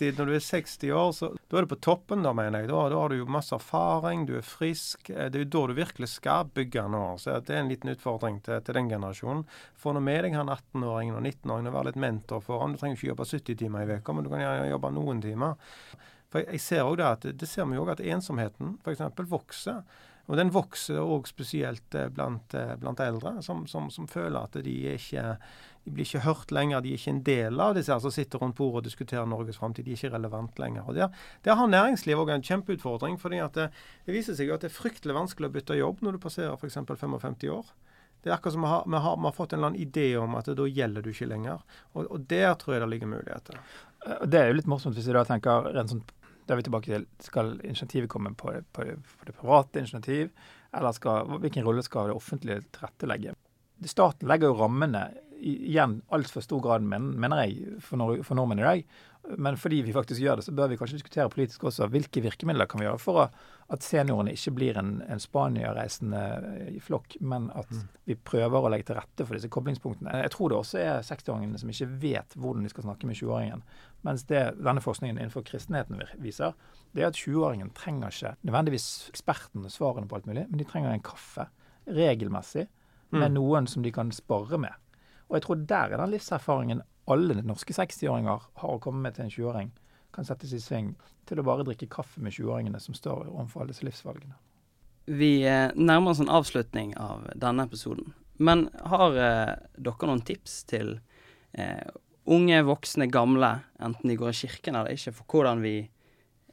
Når 0.00 0.28
du 0.28 0.32
er 0.34 0.42
60 0.42 0.90
år, 0.90 1.12
så 1.14 1.30
da 1.36 1.58
er 1.58 1.66
du 1.66 1.70
på 1.70 1.78
toppen, 1.86 2.24
da, 2.26 2.32
mener 2.36 2.64
jeg. 2.64 2.70
Da, 2.72 2.80
da, 2.90 2.98
har 2.98 3.12
du 3.12 3.20
jo 3.20 3.28
masse 3.30 3.54
erfaring, 3.54 4.26
du 4.26 4.34
er 4.40 4.46
frisk. 4.46 5.10
Eh, 5.10 5.28
det 5.30 5.40
er 5.40 5.46
jo 5.46 5.52
da 5.54 5.62
du 5.70 5.76
virkelig 5.78 6.10
skal 6.16 6.50
bygge 6.56 6.86
nå. 6.92 7.04
Så 7.22 7.38
det 7.46 7.54
er 7.54 7.62
en 7.62 7.70
liten 7.72 7.92
utfordring 7.94 8.40
til, 8.46 8.58
til 8.66 8.80
den 8.80 8.90
generasjonen. 8.90 9.46
Få 9.78 9.94
nå 9.94 10.02
med 10.02 10.26
deg 10.26 10.36
han 10.38 10.50
18-åringen 10.50 11.18
og 11.18 11.22
19-åringen 11.22 11.70
og 11.70 11.78
være 11.78 11.92
litt 11.92 12.02
mentor 12.06 12.42
for 12.44 12.64
han. 12.64 12.74
Du 12.74 12.82
trenger 12.82 12.98
ikke 12.98 13.12
jobbe 13.12 13.30
70 13.30 13.62
timer 13.62 13.86
i 13.86 14.00
uka, 14.00 14.16
men 14.16 14.26
du 14.26 14.32
kan 14.32 14.42
gjerne 14.42 14.72
jobbe 14.72 14.92
noen 14.98 15.22
timer. 15.24 15.72
For 16.32 16.42
jeg 16.42 16.60
ser 16.60 16.82
også 16.82 16.98
det 16.98 17.06
at, 17.06 17.30
det 17.40 17.48
ser 17.48 17.70
vi 17.70 17.78
òg 17.78 17.94
at 17.94 18.02
ensomheten 18.02 18.76
f.eks. 18.82 19.06
vokser. 19.30 19.84
Og 20.26 20.38
den 20.38 20.50
vokser 20.54 20.98
òg 21.02 21.28
spesielt 21.30 21.94
eh, 21.94 22.10
blant, 22.12 22.54
eh, 22.58 22.74
blant 22.80 23.00
eldre, 23.02 23.36
som, 23.46 23.64
som, 23.70 23.88
som, 23.94 24.08
føler 24.10 24.38
at 24.40 24.58
de, 24.64 24.74
ikke, 24.96 25.24
de 25.86 25.94
blir 25.94 26.08
ikke 26.08 26.24
hørt 26.26 26.54
lenger. 26.54 26.82
De 26.82 26.92
er 26.92 27.00
ikke 27.00 27.14
en 27.14 27.22
del 27.26 27.62
av 27.62 27.76
disse 27.78 27.98
som 28.02 28.14
sitter 28.14 28.42
rundt 28.42 28.58
bordet 28.58 28.82
og 28.82 28.88
diskuterer 28.88 29.28
Norges 29.30 29.60
framtid. 29.60 29.86
De 29.86 29.94
er 29.94 30.00
ikke 30.00 30.14
relevant 30.16 30.58
lenger. 30.62 30.86
Og 30.86 30.98
Der, 30.98 31.24
der 31.46 31.60
har 31.60 31.70
næringslivet 31.70 32.26
òg 32.26 32.34
en 32.34 32.46
kjempeutfordring. 32.46 33.20
fordi 33.22 33.42
det, 33.54 33.70
det, 34.06 34.14
viser 34.14 34.34
seg 34.34 34.50
jo 34.50 34.58
at 34.58 34.66
det 34.66 34.72
er 34.72 34.80
fryktelig 34.80 35.14
vanskelig 35.14 35.50
å 35.50 35.56
bytte 35.58 35.78
jobb 35.78 36.02
når 36.02 36.18
du 36.18 36.24
passerer 36.26 36.58
f.eks. 36.58 36.80
55 36.82 37.50
år. 37.54 37.74
Det 38.22 38.32
er 38.32 38.40
akkurat 38.40 38.56
som 38.56 38.64
vi 38.64 38.70
har, 38.72 38.82
vi, 38.90 38.98
har, 38.98 39.16
vi 39.16 39.28
har, 39.28 39.34
fått 39.36 39.52
en 39.52 39.60
eller 39.60 39.70
annen 39.70 39.82
idé 39.84 40.08
om 40.18 40.32
at 40.34 40.48
da 40.58 40.64
gjelder 40.66 41.04
du 41.04 41.12
ikke 41.12 41.28
lenger. 41.30 41.60
Og, 41.94 42.08
og 42.10 42.24
der 42.26 42.56
tror 42.58 42.74
jeg 42.74 42.82
det 42.82 42.88
ligger 42.90 43.12
muligheter. 43.12 43.60
Det 44.26 44.40
er 44.40 44.50
jo 44.50 44.56
litt 44.58 44.70
morsomt 44.70 44.98
hvis 44.98 45.06
du 45.06 45.14
da 45.14 45.22
tenker 45.26 45.68
rent 45.74 45.92
sånn 45.92 46.02
da 46.46 46.54
er 46.54 46.60
vi 46.60 46.66
tilbake 46.68 46.92
til 46.92 47.06
skal 47.26 47.56
initiativet 47.66 48.10
komme 48.10 48.32
på, 48.38 48.52
på, 48.72 48.86
på 48.86 49.28
det 49.28 49.34
private 49.34 49.82
initiativ, 49.82 50.30
eller 50.76 50.94
skal, 50.94 51.36
hvilken 51.42 51.66
rolle 51.66 51.82
skal 51.82 52.10
det 52.10 52.16
offentlige 52.16 52.62
tilrettelegge? 52.76 53.34
Staten 53.86 54.28
legger 54.30 54.52
jo 54.52 54.60
rammene 54.60 55.08
igjen 55.36 55.98
altfor 56.14 56.44
stor 56.44 56.62
grad, 56.64 56.86
mener 56.86 57.42
jeg, 57.44 57.76
for, 57.84 58.00
nord 58.00 58.22
for 58.24 58.38
nordmenn 58.38 58.62
i 58.62 58.66
dag. 58.66 58.86
Men 59.34 59.56
fordi 59.58 59.80
vi 59.82 59.92
faktisk 59.94 60.22
gjør 60.22 60.38
det, 60.38 60.44
så 60.46 60.52
bør 60.54 60.68
vi 60.70 60.76
kanskje 60.78 61.00
diskutere 61.00 61.30
politisk 61.32 61.64
også 61.66 61.88
hvilke 61.90 62.22
virkemidler 62.22 62.68
kan 62.70 62.80
vi 62.80 62.86
gjøre 62.86 63.00
for 63.02 63.20
å, 63.24 63.24
at 63.74 63.82
seniorene 63.82 64.34
ikke 64.36 64.52
blir 64.54 64.78
en, 64.78 64.92
en 65.10 65.22
Spania-reisende 65.22 66.20
flokk, 66.84 67.16
men 67.18 67.48
at 67.58 67.70
mm. 67.74 67.82
vi 68.06 68.16
prøver 68.30 68.68
å 68.68 68.70
legge 68.70 68.88
til 68.90 68.98
rette 69.00 69.26
for 69.26 69.38
disse 69.38 69.50
koblingspunktene. 69.52 70.14
Jeg 70.22 70.32
tror 70.36 70.52
det 70.52 70.60
også 70.60 70.80
er 70.82 71.02
60-åringene 71.08 71.58
som 71.62 71.74
ikke 71.74 71.90
vet 72.06 72.38
hvordan 72.38 72.66
de 72.66 72.72
skal 72.72 72.86
snakke 72.86 73.10
med 73.10 73.18
20-åringen. 73.18 73.66
Mens 74.06 74.26
det 74.30 74.44
denne 74.60 74.84
forskningen 74.84 75.18
innenfor 75.18 75.46
kristenheten 75.48 76.02
viser, 76.22 76.54
det 76.94 77.02
er 77.02 77.10
at 77.10 77.18
20-åringen 77.18 77.74
trenger 77.76 78.14
ikke 78.14 78.36
nødvendigvis 78.46 78.90
ekspertene 79.10 79.72
svarene 79.72 80.06
på 80.06 80.20
alt 80.20 80.30
mulig, 80.30 80.46
men 80.52 80.62
de 80.62 80.68
trenger 80.70 80.94
en 80.94 81.06
kaffe 81.06 81.50
regelmessig 81.86 82.68
med 83.10 83.30
mm. 83.30 83.34
noen 83.34 83.66
som 83.70 83.82
de 83.82 83.94
kan 83.94 84.14
spare 84.14 84.58
med. 84.62 84.74
Og 85.26 85.38
jeg 85.38 85.46
tror 85.46 85.64
der 85.66 85.94
er 85.94 86.00
den 86.00 86.14
livserfaringen 86.14 86.86
alle 87.12 87.40
norske 87.46 87.74
60-åringer 87.76 88.48
har 88.62 88.72
å 88.72 88.80
komme 88.82 89.04
med 89.04 89.16
til 89.16 89.26
en 89.26 89.32
20-åring, 89.32 89.72
kan 90.14 90.26
settes 90.26 90.54
i 90.56 90.60
sving 90.62 90.94
til 91.28 91.40
å 91.40 91.46
bare 91.46 91.66
drikke 91.66 91.88
kaffe 91.90 92.22
med 92.22 92.34
20-åringene 92.34 92.80
som 92.82 92.96
står 92.96 93.28
overfor 93.28 93.64
alle 93.64 93.74
disse 93.74 93.86
livsvalgene. 93.86 94.36
Vi 95.06 95.32
eh, 95.46 95.70
nærmer 95.74 96.12
oss 96.12 96.22
en 96.22 96.32
avslutning 96.32 96.96
av 96.98 97.28
denne 97.38 97.66
episoden. 97.68 98.14
Men 98.42 98.66
har 98.90 99.16
eh, 99.16 99.52
dere 99.78 100.08
noen 100.10 100.24
tips 100.26 100.58
til 100.70 100.96
eh, 101.54 101.86
unge, 102.26 102.62
voksne, 102.66 103.06
gamle, 103.12 103.52
enten 103.78 104.10
de 104.10 104.18
går 104.18 104.32
i 104.32 104.40
kirken 104.40 104.78
eller 104.78 104.96
ikke, 104.96 105.14
for 105.14 105.30
hvordan 105.30 105.62
vi 105.62 105.76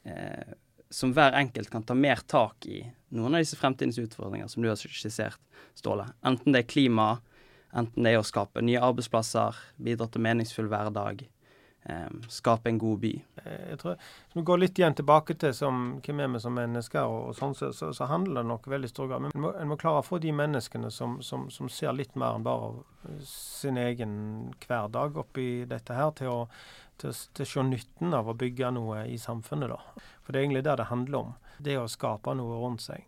eh, 0.06 0.54
som 0.94 1.14
hver 1.16 1.34
enkelt 1.34 1.72
kan 1.74 1.84
ta 1.84 1.96
mer 1.98 2.22
tak 2.30 2.68
i 2.70 2.84
noen 3.14 3.34
av 3.34 3.42
disse 3.42 3.58
fremtidens 3.58 3.98
utfordringer 3.98 4.50
som 4.52 4.62
du 4.62 4.70
har 4.70 4.78
skissert, 4.78 5.42
Ståle. 5.74 6.06
Enten 6.22 6.54
det 6.54 6.60
er 6.64 6.70
klima, 6.70 7.16
enten 7.74 8.06
det 8.06 8.14
er 8.14 8.22
å 8.22 8.26
skape 8.28 8.62
nye 8.64 8.82
arbeidsplasser, 8.84 9.58
bidra 9.82 10.08
til 10.12 10.24
meningsfull 10.24 10.70
hverdag, 10.72 11.24
eh, 11.90 12.10
skape 12.32 12.70
en 12.70 12.80
god 12.82 13.00
by. 13.02 13.14
Eh, 13.44 13.70
jeg 13.70 13.80
tror, 13.80 13.96
Hvis 13.96 14.36
vi 14.36 14.42
går 14.42 14.60
litt 14.60 14.80
igjen 14.80 14.96
tilbake 14.96 15.38
til 15.40 15.54
som, 15.54 16.00
hvem 16.06 16.20
er 16.20 16.28
vi 16.28 16.40
som 16.40 16.54
mennesker, 16.54 17.04
og, 17.04 17.30
og 17.30 17.36
sånn, 17.36 17.56
så, 17.56 17.72
så, 17.74 17.92
så, 17.94 18.06
handler 18.06 18.42
det 18.42 18.52
nok 18.52 18.68
veldig 18.68 18.90
stor 18.90 19.08
grad 19.08 19.22
Men 19.22 19.36
en 19.36 19.42
må, 19.42 19.54
må, 19.74 19.78
klare 19.78 20.04
å 20.04 20.08
få 20.08 20.20
de 20.20 20.32
menneskene 20.32 20.92
som, 20.92 21.22
som, 21.22 21.50
som, 21.50 21.70
ser 21.70 21.94
litt 21.94 22.16
mer 22.16 22.38
enn 22.38 22.44
bare 22.44 22.74
sin 23.28 23.78
egen 23.78 24.54
hverdag 24.68 25.18
oppi 25.18 25.66
dette 25.66 25.94
her, 25.94 26.12
til 26.12 26.32
å, 26.32 26.42
til, 26.98 27.14
til 27.34 27.48
å 27.48 27.52
se 27.54 27.64
nytten 27.64 28.14
av 28.14 28.30
å 28.30 28.38
bygge 28.38 28.72
noe 28.72 29.08
i 29.10 29.18
samfunnet. 29.18 29.70
da. 29.70 30.06
For 30.22 30.32
det 30.32 30.40
er 30.40 30.46
egentlig 30.48 30.68
det 30.68 30.78
det 30.78 30.92
handler 30.92 31.20
om. 31.20 31.34
Det 31.64 31.78
å 31.78 31.90
skape 31.90 32.34
noe 32.38 32.62
rundt 32.62 32.82
seg. 32.82 33.06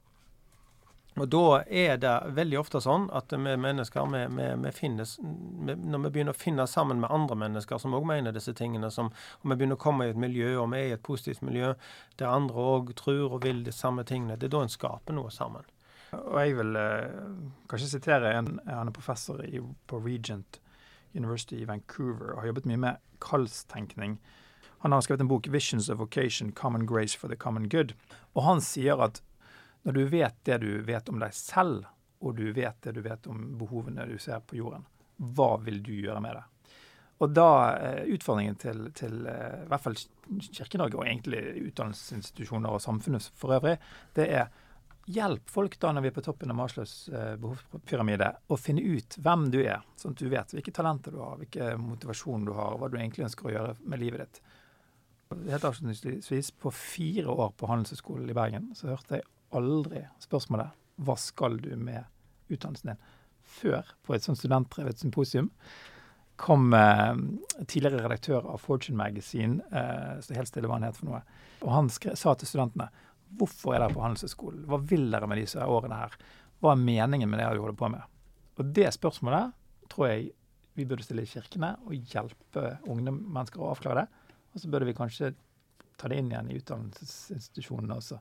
Og 1.15 1.29
Da 1.31 1.61
er 1.71 1.97
det 1.97 2.13
veldig 2.35 2.57
ofte 2.59 2.81
sånn 2.83 3.05
at 3.15 3.31
vi 3.31 3.37
mennesker, 3.55 4.07
vi, 4.11 4.23
vi, 4.35 4.47
vi 4.65 4.71
finnes, 4.75 5.15
når 5.21 6.01
vi 6.03 6.09
begynner 6.09 6.35
å 6.35 6.39
finne 6.39 6.65
sammen 6.67 6.99
med 6.99 7.13
andre 7.13 7.37
mennesker 7.39 7.79
som 7.79 7.95
òg 7.95 8.07
mener 8.09 8.35
disse 8.35 8.51
tingene, 8.57 8.89
som, 8.91 9.13
og 9.39 9.45
vi 9.47 9.55
begynner 9.55 9.79
å 9.79 9.83
komme 9.85 10.09
i 10.09 10.11
et 10.11 10.19
miljø, 10.19 10.57
og 10.59 10.73
vi 10.73 10.81
er 10.81 10.89
i 10.89 10.97
et 10.97 11.05
positivt 11.07 11.45
miljø 11.45 11.71
der 12.19 12.33
andre 12.33 12.67
òg 12.75 12.91
tror 12.99 13.29
og 13.29 13.47
vil 13.47 13.63
de 13.63 13.71
samme 13.71 14.03
tingene, 14.03 14.35
det 14.35 14.49
er 14.49 14.57
da 14.57 14.65
en 14.65 14.75
skaper 14.75 15.15
noe 15.15 15.31
sammen. 15.31 15.63
Og 16.15 16.35
Jeg 16.39 16.57
vil 16.59 16.75
eh, 16.79 17.23
kanskje 17.71 17.93
sitere 17.95 18.33
en, 18.35 18.57
han 18.67 18.91
er 18.91 18.95
professor 18.95 19.39
i, 19.43 19.61
på 19.87 19.99
Regent 20.03 20.59
University 21.15 21.61
i 21.61 21.67
Vancouver 21.67 22.33
og 22.33 22.41
har 22.43 22.51
jobbet 22.51 22.67
mye 22.69 22.81
med 22.81 23.03
kallstenkning. 23.23 24.17
Han 24.83 24.91
har 24.91 25.01
skrevet 25.01 25.23
en 25.23 25.31
bok 25.31 25.47
'Visions 25.47 25.89
of 25.89 25.99
Vocation 25.99 26.51
Common 26.51 26.85
Grace 26.85 27.17
for 27.17 27.27
the 27.27 27.35
Common 27.35 27.71
Good'. 27.71 27.95
Og 28.35 28.43
han 28.43 28.61
sier 28.61 28.99
at 29.01 29.21
når 29.85 29.93
du 29.93 30.03
vet 30.09 30.41
det 30.47 30.57
du 30.63 30.71
vet 30.85 31.09
om 31.09 31.21
deg 31.21 31.33
selv, 31.37 31.85
og 32.25 32.35
du 32.37 32.49
vet 32.55 32.81
det 32.81 32.95
du 32.95 33.03
vet 33.05 33.27
om 33.29 33.51
behovene 33.59 34.07
du 34.09 34.17
ser 34.21 34.41
på 34.41 34.57
jorden, 34.57 34.85
hva 35.15 35.55
vil 35.61 35.81
du 35.85 35.93
gjøre 35.93 36.21
med 36.23 36.39
det? 36.39 36.43
Og 37.23 37.31
da 37.31 37.49
eh, 37.77 38.01
Utfordringen 38.11 38.57
til, 38.59 38.89
til 38.97 39.21
eh, 39.29 39.61
i 39.63 39.69
hvert 39.71 39.83
fall 39.83 39.95
Kirke-Norge, 39.95 40.97
og 40.97 41.05
egentlig 41.05 41.41
utdannelsesinstitusjoner 41.69 42.75
og 42.75 42.83
samfunnet 42.83 43.29
for 43.39 43.55
øvrig, 43.55 43.77
det 44.17 44.25
er 44.41 44.49
hjelp 45.05 45.53
folk 45.53 45.77
da 45.79 45.91
når 45.93 46.03
vi 46.03 46.09
er 46.09 46.15
på 46.17 46.23
toppen 46.25 46.51
av 46.51 46.57
Maslows 46.59 46.95
eh, 47.13 47.35
behovspyramide, 47.39 48.31
å 48.49 48.57
finne 48.59 48.83
ut 48.83 49.19
hvem 49.21 49.47
du 49.53 49.61
er, 49.61 49.85
sånn 50.01 50.17
at 50.17 50.25
du 50.25 50.33
vet 50.33 50.57
hvilke 50.57 50.73
talenter 50.75 51.13
du 51.13 51.21
har, 51.21 51.37
hvilken 51.39 51.85
motivasjon 51.85 52.49
du 52.49 52.55
har, 52.57 52.73
og 52.73 52.81
hva 52.81 52.91
du 52.91 52.97
egentlig 52.99 53.29
ønsker 53.29 53.51
å 53.51 53.55
gjøre 53.55 53.77
med 53.85 54.01
livet 54.01 54.25
ditt. 54.25 54.41
Helt 55.45 55.69
avslutningsvis, 55.69 56.51
på 56.61 56.73
fire 56.73 57.31
år 57.31 57.55
på 57.57 57.69
Handelshøyskolen 57.69 58.29
i 58.29 58.37
Bergen 58.37 58.73
så 58.77 58.91
hørte 58.91 59.19
jeg 59.19 59.29
aldri 59.51 60.05
spørsmålet 60.23 60.71
'Hva 60.97 61.17
skal 61.17 61.57
du 61.57 61.75
med 61.75 62.05
utdannelsen 62.49 62.93
din?' 62.93 63.03
Før, 63.45 63.85
på 64.03 64.15
et 64.15 64.23
sånt 64.23 64.39
studentdrevet 64.39 64.97
symposium, 64.97 65.51
kom 66.35 66.73
eh, 66.73 67.15
tidligere 67.67 68.03
redaktør 68.03 68.45
av 68.49 68.57
Fortune 68.57 68.97
Magazine, 68.97 69.61
eh, 69.71 70.19
så 70.19 70.33
helt 70.33 70.47
stille 70.47 70.67
hva 70.67 70.79
han 70.79 70.83
het 70.83 70.97
for 70.97 71.05
noe, 71.05 71.21
og 71.61 71.71
han 71.71 71.89
skre, 71.89 72.15
sa 72.15 72.33
til 72.33 72.47
studentene 72.47 72.89
'Hvorfor 73.35 73.75
er 73.75 73.79
dere 73.79 73.93
på 73.93 74.01
Handelshøyskolen? 74.01 74.65
Hva 74.65 74.77
vil 74.81 75.11
dere 75.11 75.27
med 75.27 75.37
disse 75.37 75.59
årene 75.59 75.95
her? 75.95 76.17
Hva 76.61 76.71
er 76.71 76.81
meningen 76.81 77.29
med 77.29 77.39
det 77.39 77.53
du 77.53 77.61
holder 77.61 77.77
på 77.77 77.91
med?' 77.91 78.03
Og 78.57 78.73
det 78.73 78.93
spørsmålet 78.93 79.53
tror 79.89 80.07
jeg 80.07 80.31
vi 80.75 80.85
burde 80.85 81.03
stille 81.03 81.23
i 81.23 81.29
kirkene 81.29 81.75
og 81.85 81.95
hjelpe 82.11 82.77
unge 82.91 83.11
mennesker 83.11 83.61
å 83.61 83.71
avklare 83.71 84.03
det. 84.03 84.07
Og 84.53 84.61
så 84.61 84.71
burde 84.71 84.85
vi 84.85 84.93
kanskje 84.93 85.33
ta 85.99 86.09
det 86.11 86.19
inn 86.19 86.31
igjen 86.31 86.51
i 86.51 86.57
utdannelsesinstitusjonene 86.59 87.95
også. 87.95 88.19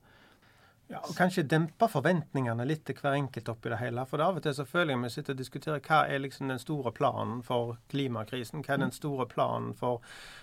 Ja, 0.93 1.01
og 1.01 1.15
Kanskje 1.17 1.47
dempe 1.49 1.87
forventningene 1.89 2.67
litt 2.69 2.83
til 2.85 2.99
hver 2.99 3.17
enkelt 3.17 3.49
oppi 3.49 3.71
det 3.73 3.81
hele. 3.81 4.05
For 4.09 4.21
av 4.21 4.37
og 4.37 4.45
til 4.45 4.53
så 4.57 4.67
føler 4.69 4.93
jeg 4.93 5.03
vi 5.03 5.13
sitter 5.15 5.37
og 5.37 5.41
diskuterer 5.41 5.85
hva 5.87 6.03
er 6.13 6.21
liksom 6.21 6.53
den 6.53 6.61
store 6.61 6.93
planen 6.93 7.41
for 7.47 7.79
klimakrisen. 7.93 8.65
Hva 8.67 8.77
er 8.77 8.83
den 8.85 8.93
store 8.93 9.27
planen 9.31 9.73
for 9.79 10.03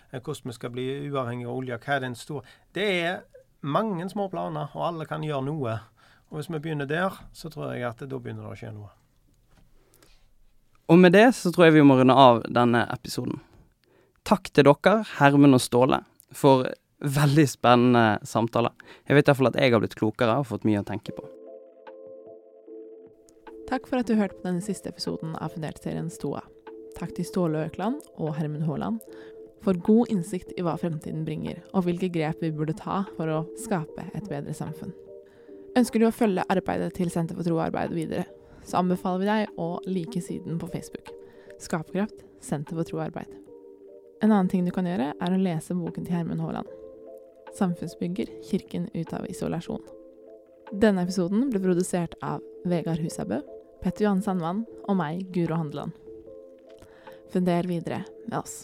eh, 0.10 0.18
hvordan 0.18 0.50
vi 0.50 0.58
skal 0.58 0.74
bli 0.74 0.88
uavhengig 1.12 1.46
av 1.46 1.60
olje. 1.60 1.78
Hva 1.86 1.96
er 1.96 2.06
den 2.08 2.18
store 2.18 2.58
Det 2.74 2.88
er 3.04 3.22
mange 3.62 4.10
små 4.10 4.28
planer, 4.34 4.74
og 4.74 4.88
alle 4.88 5.06
kan 5.06 5.24
gjøre 5.24 5.46
noe. 5.46 5.78
Og 6.32 6.40
Hvis 6.40 6.50
vi 6.50 6.60
begynner 6.60 6.90
der, 6.90 7.22
så 7.34 7.50
tror 7.50 7.76
jeg 7.76 7.86
at 7.86 8.02
da 8.02 8.18
begynner 8.18 8.48
det 8.48 8.56
å 8.56 8.58
skje 8.58 8.74
noe. 8.74 8.90
Og 10.90 10.98
med 11.00 11.14
det 11.14 11.28
så 11.38 11.52
tror 11.54 11.70
jeg 11.70 11.78
vi 11.78 11.86
må 11.86 12.00
runde 12.00 12.16
av 12.18 12.42
denne 12.50 12.88
episoden. 12.92 13.40
Takk 14.28 14.50
til 14.52 14.66
dere, 14.68 15.04
Hermen 15.20 15.54
og 15.54 15.62
Ståle, 15.62 16.02
for 16.34 16.66
Veldig 17.02 17.48
spennende 17.50 18.20
samtale. 18.30 18.70
Jeg 19.10 19.18
vet 19.18 19.30
iallfall 19.30 19.50
at 19.50 19.58
jeg 19.58 19.74
har 19.74 19.82
blitt 19.82 19.98
klokere 19.98 20.38
og 20.38 20.50
fått 20.52 20.66
mye 20.70 20.84
å 20.84 20.86
tenke 20.86 21.16
på. 21.18 21.26
Takk 23.72 23.88
for 23.88 24.02
at 24.02 24.10
du 24.10 24.18
hørte 24.20 24.38
på 24.38 24.46
denne 24.46 24.62
siste 24.62 24.92
episoden 24.92 25.34
av 25.40 25.54
Fundert-serien 25.56 26.12
Stoa. 26.14 26.44
Takk 26.98 27.16
til 27.18 27.26
Ståle 27.26 27.66
Økland 27.70 28.02
og 28.20 28.36
Hermen 28.36 28.66
Haaland 28.68 29.00
for 29.64 29.78
god 29.86 30.12
innsikt 30.12 30.52
i 30.58 30.66
hva 30.66 30.74
fremtiden 30.82 31.24
bringer, 31.26 31.62
og 31.74 31.86
hvilke 31.86 32.10
grep 32.14 32.42
vi 32.42 32.52
burde 32.54 32.76
ta 32.78 33.04
for 33.16 33.30
å 33.30 33.44
skape 33.62 34.08
et 34.18 34.28
bedre 34.30 34.56
samfunn. 34.58 34.94
Ønsker 35.78 36.02
du 36.02 36.08
å 36.10 36.14
følge 36.14 36.46
arbeidet 36.52 36.92
til 36.98 37.14
Senter 37.14 37.38
for 37.38 37.48
tro 37.48 37.56
og 37.60 37.68
arbeid 37.70 37.94
videre, 37.96 38.26
så 38.66 38.82
anbefaler 38.82 39.22
vi 39.22 39.30
deg 39.30 39.62
å 39.62 39.70
like 39.88 40.22
siden 40.26 40.60
på 40.62 40.70
Facebook. 40.74 41.14
Skaperkraft 41.62 42.26
Senter 42.42 42.78
for 42.78 42.90
tro 42.90 43.00
og 43.00 43.08
arbeid. 43.08 43.30
En 44.22 44.34
annen 44.34 44.50
ting 44.52 44.66
du 44.66 44.74
kan 44.74 44.90
gjøre, 44.90 45.14
er 45.14 45.34
å 45.34 45.42
lese 45.42 45.78
boken 45.78 46.06
til 46.06 46.18
Hermen 46.18 46.42
Haaland. 46.42 46.81
Samfunnsbygger 47.58 48.30
Kirken 48.50 48.90
ut 48.94 49.14
av 49.14 49.28
isolasjon. 49.30 49.82
Denne 50.72 51.04
episoden 51.04 51.50
ble 51.52 51.60
produsert 51.64 52.16
av 52.24 52.44
Vegard 52.66 53.02
Husabø, 53.04 53.42
Petter 53.82 54.06
Johan 54.06 54.22
Sandvann 54.24 54.64
og 54.88 54.96
meg, 55.00 55.26
Guro 55.36 55.58
Handeland. 55.60 55.92
Funder 57.32 57.68
videre 57.68 58.04
med 58.28 58.40
oss. 58.40 58.62